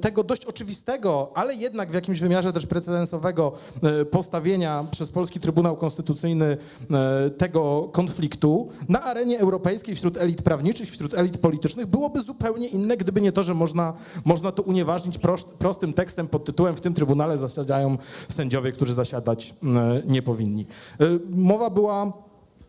tego 0.00 0.24
dość 0.24 0.44
oczywistego, 0.44 1.30
ale 1.34 1.54
jednak 1.54 1.90
w 1.90 1.94
jakimś 1.94 2.20
wymiarze 2.20 2.52
też 2.52 2.66
precedensowego 2.66 3.52
y, 4.02 4.04
postawienia 4.04 4.84
przez 4.90 5.10
Polski 5.10 5.40
Trybunał 5.40 5.76
Konstytucyjny 5.76 6.56
y, 7.26 7.30
tego 7.30 7.88
konfliktu 7.92 8.68
na 8.88 9.02
arenie 9.02 9.40
europejskiej 9.40 9.94
wśród 9.94 10.18
elit 10.18 10.42
prawniczych, 10.42 10.90
wśród 10.90 11.14
elit 11.14 11.38
politycznych 11.38 11.86
byłoby 11.86 12.20
zupełnie 12.20 12.68
inne, 12.68 12.96
gdyby 12.96 13.20
nie 13.20 13.32
to, 13.32 13.42
że 13.42 13.54
można, 13.54 13.92
można 14.24 14.52
to 14.52 14.62
unieważnić 14.62 15.18
prost, 15.18 15.48
prostym 15.48 15.92
tekstem 15.92 16.28
pod 16.28 16.44
tytułem 16.44 16.74
w 16.74 16.80
tym 16.80 16.94
Trybunale 16.94 17.38
zasiadają 17.38 17.98
sędziowie, 18.28 18.72
którzy 18.72 18.94
zasiadać 18.94 19.54
nie 20.06 20.22
powinni. 20.22 20.66
Y, 21.00 21.20
Mowa 21.30 21.70
była 21.70 22.24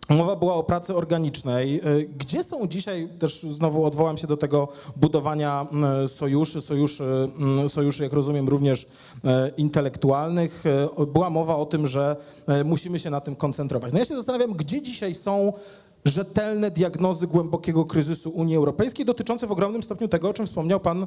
Mowa 0.10 0.36
była 0.36 0.54
o 0.54 0.64
pracy 0.64 0.96
organicznej. 0.96 1.82
Y, 1.88 2.10
Gdzie 2.18 2.44
są 2.44 2.68
dzisiaj, 2.68 3.10
też 3.20 3.42
znowu 3.42 3.86
odwołam 3.86 4.18
się 4.18 4.28
do 4.28 4.38
tego 4.38 4.68
budowania 4.96 5.68
sojuszy, 6.08 6.62
sojuszy, 6.62 7.30
sojuszy 7.68 8.04
jak 8.04 8.14
rozumiem, 8.14 8.50
również 8.50 8.84
y, 8.84 8.88
intelektualnych. 9.58 10.64
Y, 11.02 11.06
Była 11.06 11.30
mowa 11.30 11.56
o 11.56 11.66
tym, 11.66 11.88
że 11.88 12.16
musimy 12.66 13.00
się 13.00 13.10
na 13.10 13.22
tym 13.22 13.36
koncentrować. 13.36 13.94
No 13.94 14.00
ja 14.00 14.06
się 14.06 14.16
zastanawiam, 14.16 14.54
gdzie 14.54 14.82
dzisiaj 14.82 15.16
są 15.16 15.54
rzetelne 16.06 16.72
diagnozy 16.72 17.28
głębokiego 17.28 17.86
kryzysu 17.86 18.30
Unii 18.30 18.56
Europejskiej, 18.56 19.06
dotyczące 19.06 19.48
w 19.48 19.52
ogromnym 19.52 19.84
stopniu 19.84 20.08
tego, 20.08 20.30
o 20.30 20.34
czym 20.34 20.46
wspomniał 20.46 20.80
pan 20.80 21.04
e, 21.04 21.06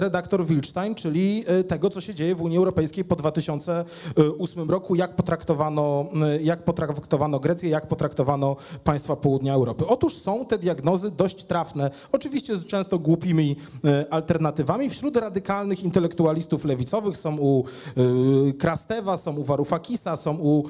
redaktor 0.00 0.46
Wilczstein, 0.46 0.94
czyli 0.94 1.44
e, 1.46 1.64
tego, 1.64 1.90
co 1.90 2.00
się 2.00 2.14
dzieje 2.14 2.34
w 2.34 2.42
Unii 2.42 2.58
Europejskiej 2.58 3.04
po 3.04 3.16
2008 3.16 4.70
roku, 4.70 4.94
jak 4.94 5.16
potraktowano, 5.16 6.06
e, 6.22 6.42
jak 6.42 6.64
potraktowano 6.64 7.40
Grecję, 7.40 7.70
jak 7.70 7.88
potraktowano 7.88 8.56
państwa 8.84 9.16
południa 9.16 9.54
Europy. 9.54 9.86
Otóż 9.86 10.14
są 10.14 10.46
te 10.46 10.58
diagnozy 10.58 11.10
dość 11.10 11.44
trafne, 11.44 11.90
oczywiście 12.12 12.56
z 12.56 12.66
często 12.66 12.98
głupimi 12.98 13.56
alternatywami. 14.10 14.90
Wśród 14.90 15.16
radykalnych 15.16 15.84
intelektualistów 15.84 16.64
lewicowych 16.64 17.16
są 17.16 17.36
u 17.38 17.64
Krastewa, 18.58 19.16
są 19.16 19.36
u 19.36 19.42
Varoufakisa, 19.42 20.16
są 20.16 20.36
u 20.38 20.64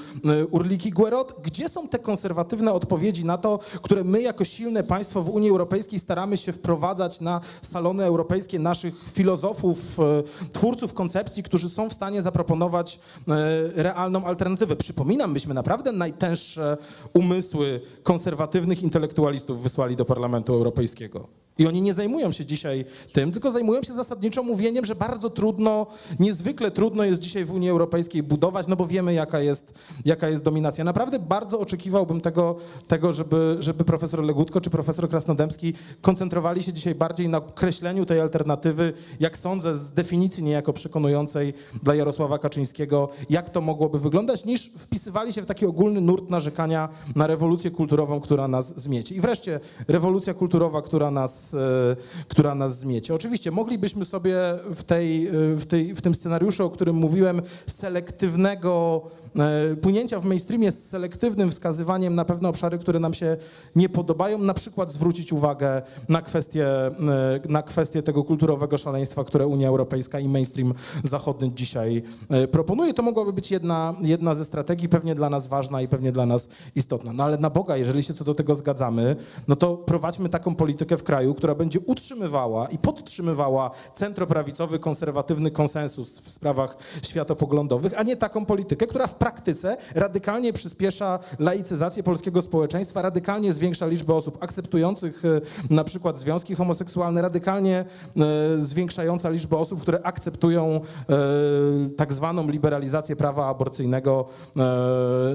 Urliki 0.50 0.90
Guerot. 0.90 1.34
Gdzie 1.42 1.68
są 1.68 1.88
te 1.88 1.98
konserwatywne 1.98 2.72
odpowiedzi 2.72 3.24
na 3.24 3.38
to, 3.38 3.49
które 3.58 4.04
my 4.04 4.22
jako 4.22 4.44
silne 4.44 4.82
państwo 4.82 5.22
w 5.22 5.28
Unii 5.28 5.50
Europejskiej 5.50 6.00
staramy 6.00 6.36
się 6.36 6.52
wprowadzać 6.52 7.20
na 7.20 7.40
salony 7.62 8.04
europejskie 8.04 8.58
naszych 8.58 8.94
filozofów, 9.12 10.00
e, 10.00 10.22
twórców 10.52 10.94
koncepcji, 10.94 11.42
którzy 11.42 11.68
są 11.68 11.88
w 11.88 11.92
stanie 11.92 12.22
zaproponować 12.22 13.00
e, 13.28 13.82
realną 13.82 14.24
alternatywę. 14.24 14.76
Przypominam, 14.76 15.32
myśmy 15.32 15.54
naprawdę 15.54 15.92
najtęższe 15.92 16.76
umysły 17.14 17.80
konserwatywnych 18.02 18.82
intelektualistów 18.82 19.62
wysłali 19.62 19.96
do 19.96 20.04
Parlamentu 20.04 20.54
Europejskiego. 20.54 21.39
I 21.60 21.66
oni 21.66 21.82
nie 21.82 21.94
zajmują 21.94 22.32
się 22.32 22.44
dzisiaj 22.44 22.84
tym, 23.12 23.32
tylko 23.32 23.50
zajmują 23.50 23.82
się 23.82 23.94
zasadniczo 23.94 24.42
mówieniem, 24.42 24.86
że 24.86 24.94
bardzo 24.94 25.30
trudno, 25.30 25.86
niezwykle 26.20 26.70
trudno 26.70 27.04
jest 27.04 27.20
dzisiaj 27.20 27.44
w 27.44 27.52
Unii 27.52 27.70
Europejskiej 27.70 28.22
budować, 28.22 28.66
no 28.66 28.76
bo 28.76 28.86
wiemy, 28.86 29.14
jaka 29.14 29.40
jest, 29.40 29.74
jaka 30.04 30.28
jest 30.28 30.42
dominacja. 30.42 30.84
Naprawdę 30.84 31.18
bardzo 31.18 31.60
oczekiwałbym 31.60 32.20
tego, 32.20 32.56
tego 32.88 33.12
żeby, 33.12 33.56
żeby 33.60 33.84
profesor 33.84 34.24
Legutko 34.24 34.60
czy 34.60 34.70
profesor 34.70 35.08
Krasnodębski 35.10 35.74
koncentrowali 36.00 36.62
się 36.62 36.72
dzisiaj 36.72 36.94
bardziej 36.94 37.28
na 37.28 37.40
kreśleniu 37.40 38.06
tej 38.06 38.20
alternatywy, 38.20 38.92
jak 39.20 39.36
sądzę, 39.36 39.74
z 39.74 39.92
definicji 39.92 40.42
niejako 40.44 40.72
przekonującej 40.72 41.54
dla 41.82 41.94
Jarosława 41.94 42.38
Kaczyńskiego, 42.38 43.08
jak 43.30 43.50
to 43.50 43.60
mogłoby 43.60 43.98
wyglądać, 43.98 44.44
niż 44.44 44.70
wpisywali 44.78 45.32
się 45.32 45.42
w 45.42 45.46
taki 45.46 45.66
ogólny 45.66 46.00
nurt 46.00 46.30
narzekania 46.30 46.88
na 47.16 47.26
rewolucję 47.26 47.70
kulturową, 47.70 48.20
która 48.20 48.48
nas 48.48 48.80
zmiecie. 48.80 49.14
I 49.14 49.20
wreszcie 49.20 49.60
rewolucja 49.88 50.34
kulturowa, 50.34 50.82
która 50.82 51.10
nas, 51.10 51.49
e, 51.54 51.96
która 52.28 52.54
nas 52.54 52.78
zmiecie. 52.78 53.14
Oczywiście 53.14 53.50
moglibyśmy 53.50 54.04
sobie 54.04 54.36
w, 54.74 54.82
tej, 54.82 55.26
e, 55.26 55.30
w, 55.32 55.66
tej, 55.66 55.94
w 55.94 56.02
tym 56.02 56.14
scenariuszu, 56.14 56.64
o 56.64 56.70
którym 56.70 56.96
mówiłem, 56.96 57.42
selektywnego 57.66 59.02
płynięcia 59.82 60.20
w 60.20 60.24
mainstreamie 60.24 60.72
z 60.72 60.88
selektywnym 60.88 61.50
wskazywaniem 61.50 62.14
na 62.14 62.24
pewne 62.24 62.48
obszary, 62.48 62.78
które 62.78 63.00
nam 63.00 63.14
się 63.14 63.36
nie 63.76 63.88
podobają, 63.88 64.38
na 64.38 64.54
przykład 64.54 64.92
zwrócić 64.92 65.32
uwagę 65.32 65.82
na 66.08 66.22
kwestię, 66.22 66.66
e, 66.66 66.92
na 67.48 67.62
kwestię 67.62 68.02
tego 68.02 68.24
kulturowego 68.24 68.78
szaleństwa, 68.78 69.24
które 69.24 69.46
Unia 69.46 69.68
Europejska 69.68 70.20
i 70.20 70.28
mainstream 70.28 70.74
zachodni 71.04 71.54
dzisiaj 71.54 72.02
e, 72.30 72.48
proponuje. 72.48 72.94
To 72.94 73.02
mogłaby 73.02 73.32
być 73.32 73.50
jedna, 73.50 73.94
jedna 74.02 74.34
ze 74.34 74.44
strategii, 74.44 74.88
pewnie 74.88 75.14
dla 75.14 75.30
nas 75.30 75.46
ważna 75.46 75.82
i 75.82 75.88
pewnie 75.88 76.12
dla 76.12 76.26
nas 76.26 76.48
istotna. 76.74 77.12
No 77.12 77.24
ale 77.24 77.38
na 77.38 77.50
Boga, 77.50 77.76
jeżeli 77.76 78.02
się 78.02 78.14
co 78.14 78.24
do 78.24 78.34
tego 78.34 78.54
zgadzamy, 78.54 79.16
no 79.48 79.56
to 79.56 79.76
prowadźmy 79.76 80.28
taką 80.28 80.54
politykę 80.54 80.96
w 80.96 81.02
kraju, 81.02 81.34
która 81.34 81.54
będzie 81.54 81.80
utrzymywała 81.80 82.66
i 82.66 82.78
podtrzymywała 82.78 83.70
centroprawicowy, 83.94 84.78
konserwatywny 84.78 85.50
konsensus 85.50 86.20
w 86.20 86.30
sprawach 86.30 86.76
światopoglądowych, 87.02 87.98
a 87.98 88.02
nie 88.02 88.16
taką 88.16 88.46
politykę, 88.46 88.86
która 88.86 89.06
w 89.06 89.14
praktyce 89.20 89.76
radykalnie 89.94 90.52
przyspiesza 90.52 91.18
laicyzację 91.38 92.02
polskiego 92.02 92.42
społeczeństwa, 92.42 93.02
radykalnie 93.02 93.52
zwiększa 93.52 93.86
liczbę 93.86 94.14
osób 94.14 94.38
akceptujących 94.40 95.24
e, 95.24 95.40
na 95.74 95.84
przykład 95.84 96.18
związki 96.18 96.54
homoseksualne, 96.54 97.22
radykalnie 97.22 97.84
e, 98.16 98.24
zwiększająca 98.58 99.30
liczbę 99.30 99.56
osób, 99.56 99.82
które 99.82 99.98
akceptują 100.02 100.80
e, 101.10 101.16
tak 101.96 102.12
zwaną 102.12 102.48
liberalizację 102.48 103.16
prawa 103.16 103.46
aborcyjnego 103.46 104.24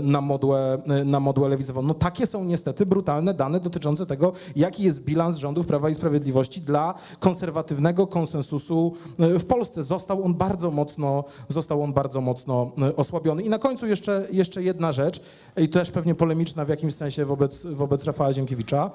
na 0.03 0.22
modłę, 0.22 0.78
na 1.06 1.20
modłę 1.20 1.49
lewicową. 1.49 1.82
No 1.82 1.94
takie 1.94 2.28
są 2.28 2.44
niestety 2.44 2.86
brutalne 2.86 3.34
dane 3.34 3.60
dotyczące 3.60 4.06
tego, 4.06 4.34
jaki 4.56 4.84
jest 4.84 5.02
bilans 5.02 5.38
rządów 5.38 5.68
Prawa 5.68 5.90
i 5.90 5.95
Sprawiedliwości 5.95 6.62
dla 6.62 6.94
konserwatywnego 7.20 8.07
konsensusu 8.07 8.94
w 9.20 9.45
Polsce. 9.45 9.84
Został 9.84 10.24
on 10.24 10.34
bardzo 10.34 10.72
mocno, 10.72 11.24
został 11.49 11.84
on 11.84 11.94
bardzo 11.94 12.22
mocno 12.22 12.72
osłabiony. 12.95 13.44
I 13.44 13.49
na 13.49 13.60
końcu 13.60 13.75
jeszcze, 13.84 14.28
jeszcze 14.32 14.64
jedna 14.64 14.92
rzecz, 14.92 15.22
i 15.58 15.70
też 15.70 15.92
pewnie 15.92 16.16
polemiczna 16.16 16.66
w 16.66 16.70
jakimś 16.70 16.94
sensie 16.94 17.26
wobec, 17.26 17.66
wobec 17.66 18.04
Rafała 18.04 18.34
Ziemkiewicza. 18.34 18.92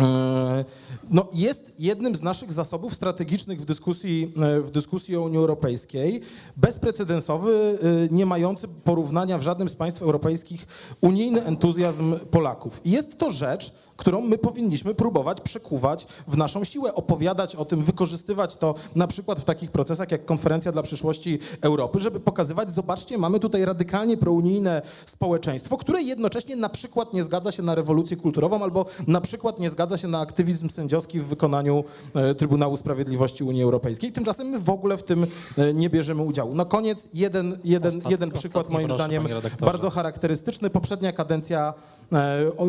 E, 0.00 0.64
No, 1.10 1.28
jest 1.32 1.74
jednym 1.78 2.16
z 2.16 2.22
naszych 2.22 2.52
zasobów 2.52 2.94
strategicznych 2.94 3.60
w 3.60 3.64
dyskusji, 3.64 4.32
e, 4.42 4.60
w 4.60 4.70
dyskusji 4.70 5.16
o 5.16 5.22
Unii 5.22 5.38
Europejskiej, 5.38 6.20
bezprecedensowy, 6.56 7.78
e, 7.82 8.14
nie 8.14 8.26
mający 8.26 8.68
porównania 8.68 9.38
w 9.38 9.42
żadnym 9.42 9.68
z 9.68 9.76
państw 9.76 10.02
europejskich, 10.02 10.66
unijny 11.00 11.44
entuzjazm 11.44 12.18
Polaków. 12.30 12.80
Jest 12.84 13.18
to 13.18 13.30
rzecz, 13.30 13.72
którą 14.00 14.20
my 14.20 14.38
powinniśmy 14.38 14.94
próbować 14.94 15.40
przekuwać 15.40 16.06
w 16.28 16.36
naszą 16.36 16.64
siłę, 16.64 16.94
opowiadać 16.94 17.56
o 17.56 17.64
tym, 17.64 17.84
wykorzystywać 17.84 18.56
to 18.56 18.74
na 18.94 19.06
przykład 19.06 19.40
w 19.40 19.44
takich 19.44 19.70
procesach 19.70 20.10
jak 20.10 20.24
Konferencja 20.24 20.72
dla 20.72 20.82
przyszłości 20.82 21.38
Europy, 21.60 22.00
żeby 22.00 22.20
pokazywać, 22.20 22.70
zobaczcie, 22.70 23.18
mamy 23.18 23.40
tutaj 23.40 23.64
radykalnie 23.64 24.16
prounijne 24.16 24.82
społeczeństwo, 25.06 25.76
które 25.76 26.02
jednocześnie 26.02 26.56
na 26.56 26.68
przykład 26.68 27.12
nie 27.14 27.24
zgadza 27.24 27.52
się 27.52 27.62
na 27.62 27.74
rewolucję 27.74 28.16
kulturową 28.16 28.62
albo 28.62 28.86
na 29.06 29.20
przykład 29.20 29.58
nie 29.58 29.70
zgadza 29.70 29.98
się 29.98 30.08
na 30.08 30.20
aktywizm 30.20 30.68
sędziowski 30.68 31.20
w 31.20 31.26
wykonaniu 31.26 31.84
e, 32.14 32.34
Trybunału 32.34 32.76
Sprawiedliwości 32.76 33.44
Unii 33.44 33.62
Europejskiej. 33.62 34.12
Tymczasem 34.12 34.46
my 34.46 34.58
w 34.58 34.70
ogóle 34.70 34.96
w 34.96 35.02
tym 35.02 35.26
e, 35.58 35.74
nie 35.74 35.90
bierzemy 35.90 36.22
udziału. 36.22 36.54
Na 36.54 36.64
koniec 36.64 37.08
jeden, 37.14 37.58
jeden, 37.64 37.92
Ostatni- 37.92 38.10
jeden 38.10 38.30
przykład 38.30 38.70
moim 38.70 38.88
proszę, 38.88 39.04
zdaniem 39.04 39.28
bardzo 39.60 39.90
charakterystyczny. 39.90 40.70
Poprzednia 40.70 41.12
kadencja 41.12 41.74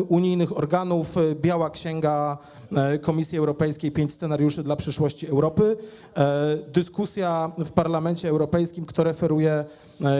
unijnych 0.08 0.56
organów, 0.58 1.16
e, 1.16 1.34
Biała 1.34 1.70
Księga 1.70 2.38
e, 2.76 2.98
Komisji 2.98 3.38
Europejskiej, 3.38 3.92
pięć 3.92 4.12
scenariuszy 4.12 4.62
dla 4.62 4.76
przyszłości 4.76 5.26
Europy, 5.28 5.76
e, 6.16 6.56
dyskusja 6.72 7.52
w 7.58 7.70
Parlamencie 7.70 8.28
Europejskim, 8.28 8.86
kto 8.86 9.04
referuje, 9.04 9.52
e, 9.52 9.64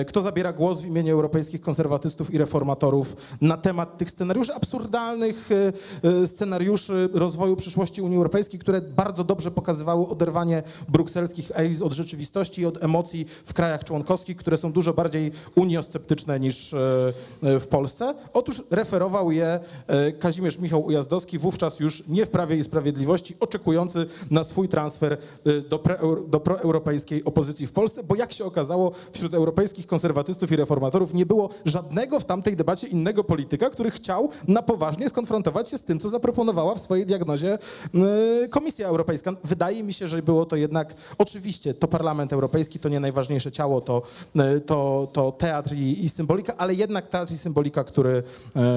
kto 0.07 0.21
zabiera 0.21 0.53
głos 0.53 0.81
w 0.81 0.87
imieniu 0.87 1.13
europejskich 1.13 1.61
konserwatystów 1.61 2.35
i 2.35 2.39
reformatorów 2.39 3.17
na 3.41 3.57
temat 3.57 3.99
tych 3.99 4.11
scenariuszy, 4.11 4.55
absurdalnych 4.55 5.51
e, 5.53 5.73
e, 6.23 6.27
scenariuszy 6.27 7.09
rozwoju 7.13 7.57
przyszłości 7.57 8.03
Unii 8.03 8.17
Europejskiej, 8.17 8.61
które 8.61 8.81
bardzo 8.81 9.25
dobrze 9.25 9.51
pokazywały 9.51 10.09
oderwanie 10.09 10.63
brukselskich 10.89 11.51
elit 11.55 11.83
od 11.83 11.93
rzeczywistości 11.93 12.61
i 12.61 12.67
od 12.67 12.85
emocji 12.85 13.27
w 13.45 13.55
krajach 13.55 13.85
członkowskich, 13.85 14.37
które 14.37 14.57
są 14.57 14.73
dużo 14.73 14.95
bardziej 14.95 15.31
uniosceptyczne 15.55 16.41
niż 16.41 16.75
e, 16.75 16.79
e, 17.43 17.61
w 17.61 17.69
Polsce. 17.69 18.15
Otóż 18.33 18.63
referował 18.71 19.31
je 19.31 19.61
e, 19.87 20.13
Kazimierz 20.13 20.59
Michał 20.59 20.85
Ujazdowski, 20.85 21.39
wówczas 21.39 21.81
już 21.81 22.09
nie 22.09 22.27
w 22.27 22.31
Prawie 22.31 22.57
i 22.57 22.65
Sprawiedliwości, 22.65 23.37
oczekujący 23.41 24.07
na 24.31 24.45
swój 24.45 24.69
transfer 24.69 25.13
e, 25.13 25.61
do, 25.61 25.79
pre, 25.79 25.99
do 26.29 26.41
proeuropejskiej 26.41 27.25
opozycji 27.25 27.67
w 27.67 27.73
Polsce, 27.73 28.03
bo 28.03 28.17
jak 28.17 28.33
się 28.33 28.45
okazało, 28.45 28.93
wśród 29.13 29.35
europejskich 29.35 29.62
europejskich 29.63 29.87
konserwatystów 29.87 30.53
i 30.53 30.57
reformatorów 30.57 31.15
nie 31.15 31.27
było 31.27 31.49
żadnego 31.65 32.21
w 32.21 32.25
tamtej 32.25 32.57
debacie 32.57 32.87
innego 32.87 33.25
polityka, 33.25 33.71
który 33.71 33.91
chciał 33.91 34.29
na 34.49 34.63
poważnie 34.63 35.09
skonfrontować 35.09 35.69
się 35.69 35.79
z 35.79 35.83
tym, 35.83 35.99
co 35.99 36.09
zaproponowała 36.09 36.75
w 36.75 36.81
swojej 36.81 37.07
diagnozie 37.07 37.59
y, 38.45 38.49
Komisja 38.49 38.89
Europejska. 38.89 39.33
Wydaje 39.45 39.83
mi 39.83 39.93
się, 39.93 40.09
że 40.09 40.23
było 40.23 40.45
to 40.45 40.57
jednak, 40.57 40.95
oczywiście, 41.19 41.75
to 41.75 41.89
Parlament 41.89 42.33
Europejski 42.33 42.79
to 42.79 42.89
nie 42.89 43.01
najważniejsze 43.01 43.53
ciało, 43.53 43.81
to, 43.81 44.03
y, 44.57 44.61
to, 44.61 45.09
to 45.13 45.33
teatr 45.33 45.75
i, 45.75 46.05
i 46.05 46.09
symbolika, 46.09 46.57
ale 46.57 46.75
jednak 46.75 47.09
teatr 47.09 47.33
i 47.33 47.39
symbolika, 47.39 47.85
który, 47.85 48.23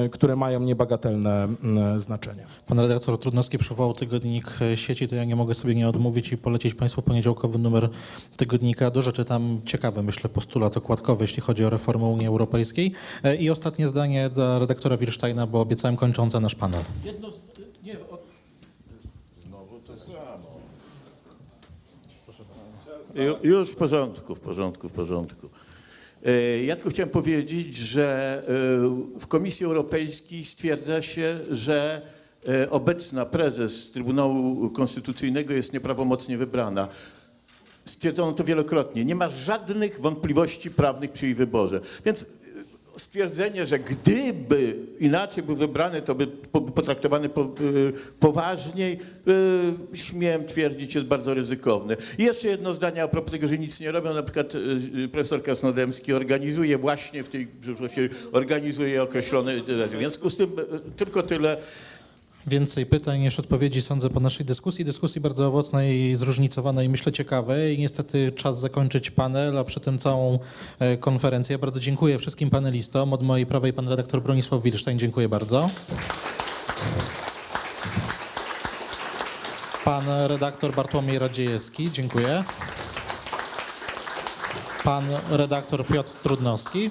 y, 0.06 0.10
które 0.10 0.36
mają 0.36 0.60
niebagatelne 0.60 1.48
znaczenie. 1.98 2.46
Pan 2.66 2.80
redaktor 2.80 3.20
Trudnowski 3.20 3.58
przywołał 3.58 3.94
tygodnik 3.94 4.48
sieci, 4.76 5.08
to 5.08 5.16
ja 5.16 5.24
nie 5.24 5.36
mogę 5.36 5.54
sobie 5.54 5.76
nie 5.76 5.90
odmówić 5.90 6.32
i 6.32 6.38
polecić 6.38 6.74
Państwu 6.74 7.02
poniedziałkowy 7.02 7.60
numer 7.60 7.90
tygodnika. 8.38 8.92
Do 8.92 9.02
rzeczy 9.02 9.26
tam 9.26 9.62
ciekawy, 9.66 10.04
myślę, 10.04 10.30
postulat 10.30 10.75
okładkowy, 10.78 11.24
jeśli 11.24 11.42
chodzi 11.42 11.66
o 11.66 11.70
reformę 11.70 12.06
Unii 12.06 12.28
Europejskiej. 12.28 12.92
E, 13.24 13.36
I 13.36 13.50
ostatnie 13.50 13.88
zdanie 13.88 14.30
dla 14.30 14.60
redaktora 14.60 14.98
Wirsteina, 14.98 15.48
bo 15.48 15.62
obiecałem 15.62 15.98
kończące 15.98 16.40
nasz 16.40 16.56
panel. 16.56 16.82
Jedno, 17.06 17.32
z- 17.32 17.42
nie, 17.84 17.94
o, 18.00 18.18
znowu 19.48 19.80
to 19.80 19.98
samo. 19.98 20.56
Ju- 23.16 23.38
Już 23.44 23.70
w 23.70 23.76
porządku, 23.76 24.36
w 24.36 24.40
porządku, 24.40 24.90
w 24.90 24.92
porządku. 24.92 25.50
E, 26.26 26.64
Ja 26.64 26.76
tylko 26.76 26.90
chciałem 26.90 27.10
powiedzieć, 27.10 27.76
że 27.78 28.38
e, 28.48 29.20
w 29.20 29.28
Komisji 29.28 29.66
Europejskiej 29.66 30.46
stwierdza 30.46 31.02
się, 31.02 31.40
że 31.52 32.02
obecna 32.70 33.26
prezes 33.26 33.92
Trybunału 33.92 34.70
Konstytucyjnego 34.70 35.54
jest 35.54 35.74
nieprawomocnie 35.74 36.38
wybrana. 36.38 36.88
Stwierdzono 37.86 38.34
to 38.34 38.44
wielokrotnie. 38.44 39.06
Nie 39.06 39.16
ma 39.16 39.30
żadnych 39.30 40.02
wątpliwości 40.02 40.72
prawnych 40.72 41.12
przy 41.12 41.26
jej 41.26 41.36
wyborze. 41.36 41.80
Więc 42.06 42.22
y, 42.22 42.26
stwierdzenie, 42.98 43.66
że 43.66 43.80
gdyby 43.80 44.76
inaczej 45.00 45.44
był 45.44 45.56
wybrany, 45.56 46.02
to 46.02 46.16
by 46.16 46.28
po- 46.28 46.62
potraktowany 46.62 47.30
po, 47.30 47.42
y, 47.42 47.94
poważniej, 48.20 49.00
y, 49.94 49.98
śmiem 49.98 50.46
twierdzić, 50.46 50.96
jest 50.96 51.08
bardzo 51.08 51.34
ryzykowny. 51.34 51.98
I 52.18 52.24
jeszcze 52.24 52.48
jedno 52.48 52.74
zdanie 52.74 53.04
a 53.04 53.08
propos 53.08 53.32
tego, 53.32 53.48
że 53.48 53.58
nic 53.58 53.80
nie 53.80 53.92
robią. 53.92 54.14
Na 54.14 54.24
przykład 54.24 54.54
profesor 55.12 55.44
Krasnodębski 55.44 56.14
organizuje 56.14 56.78
właśnie 56.78 57.24
w 57.24 57.30
tej 57.30 57.48
przyszłości, 57.48 58.00
organizuje 58.32 59.04
określone... 59.04 59.64
W 59.64 59.98
związku 59.98 60.30
z 60.30 60.38
tym 60.38 60.52
tylko 60.98 61.24
tyle. 61.24 61.58
Więcej 62.48 62.86
pytań 62.86 63.20
niż 63.20 63.40
odpowiedzi 63.40 63.82
sądzę 63.82 64.10
po 64.10 64.20
naszej 64.20 64.46
dyskusji. 64.46 64.86
Dyskusji 64.86 65.22
bardzo 65.22 65.48
owocnej, 65.48 66.16
zróżnicowanej, 66.16 66.90
myślę 66.90 67.12
ciekawej. 67.12 67.78
Niestety 67.78 68.32
czas 68.32 68.60
zakończyć 68.60 69.12
panel, 69.12 69.58
a 69.58 69.64
przy 69.64 69.80
tym 69.80 69.98
całą 69.98 70.40
e, 70.80 70.98
konferencję. 70.98 71.54
Ja 71.54 71.58
bardzo 71.58 71.80
dziękuję 71.80 72.18
wszystkim 72.20 72.50
panelistom. 72.50 73.14
Od 73.14 73.22
mojej 73.22 73.46
prawej 73.46 73.74
pan 73.74 73.88
redaktor 73.88 74.22
Bronisław 74.22 74.64
Wilsztajn, 74.64 75.00
dziękuję 75.00 75.30
bardzo. 75.30 75.70
Pan 79.86 80.04
redaktor 80.28 80.76
Bartłomiej 80.76 81.20
Radziejewski, 81.20 81.92
dziękuję. 81.92 82.44
Pan 84.84 85.06
redaktor 85.30 85.86
Piotr 85.86 86.12
Trudnowski. 86.12 86.90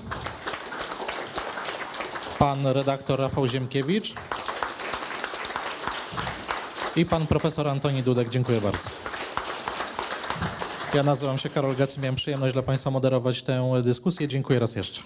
Pan 2.39 2.67
redaktor 2.67 3.21
Rafał 3.21 3.49
Ziemkiewicz. 3.49 4.15
I 6.97 7.05
pan 7.05 7.27
profesor 7.27 7.69
Antoni 7.69 8.03
Dudek. 8.03 8.29
Dziękuję 8.29 8.61
bardzo. 8.61 8.89
Ja 10.95 11.03
nazywam 11.03 11.39
się 11.39 11.51
Karol 11.51 11.77
Gacy. 11.77 12.01
Miałem 12.01 12.15
przyjemność 12.15 12.53
dla 12.53 12.63
państwa 12.63 12.91
moderować 12.91 13.43
tę 13.43 13.83
dyskusję. 13.83 14.29
Dziękuję 14.29 14.59
raz 14.59 14.77
jeszcze. 14.77 15.03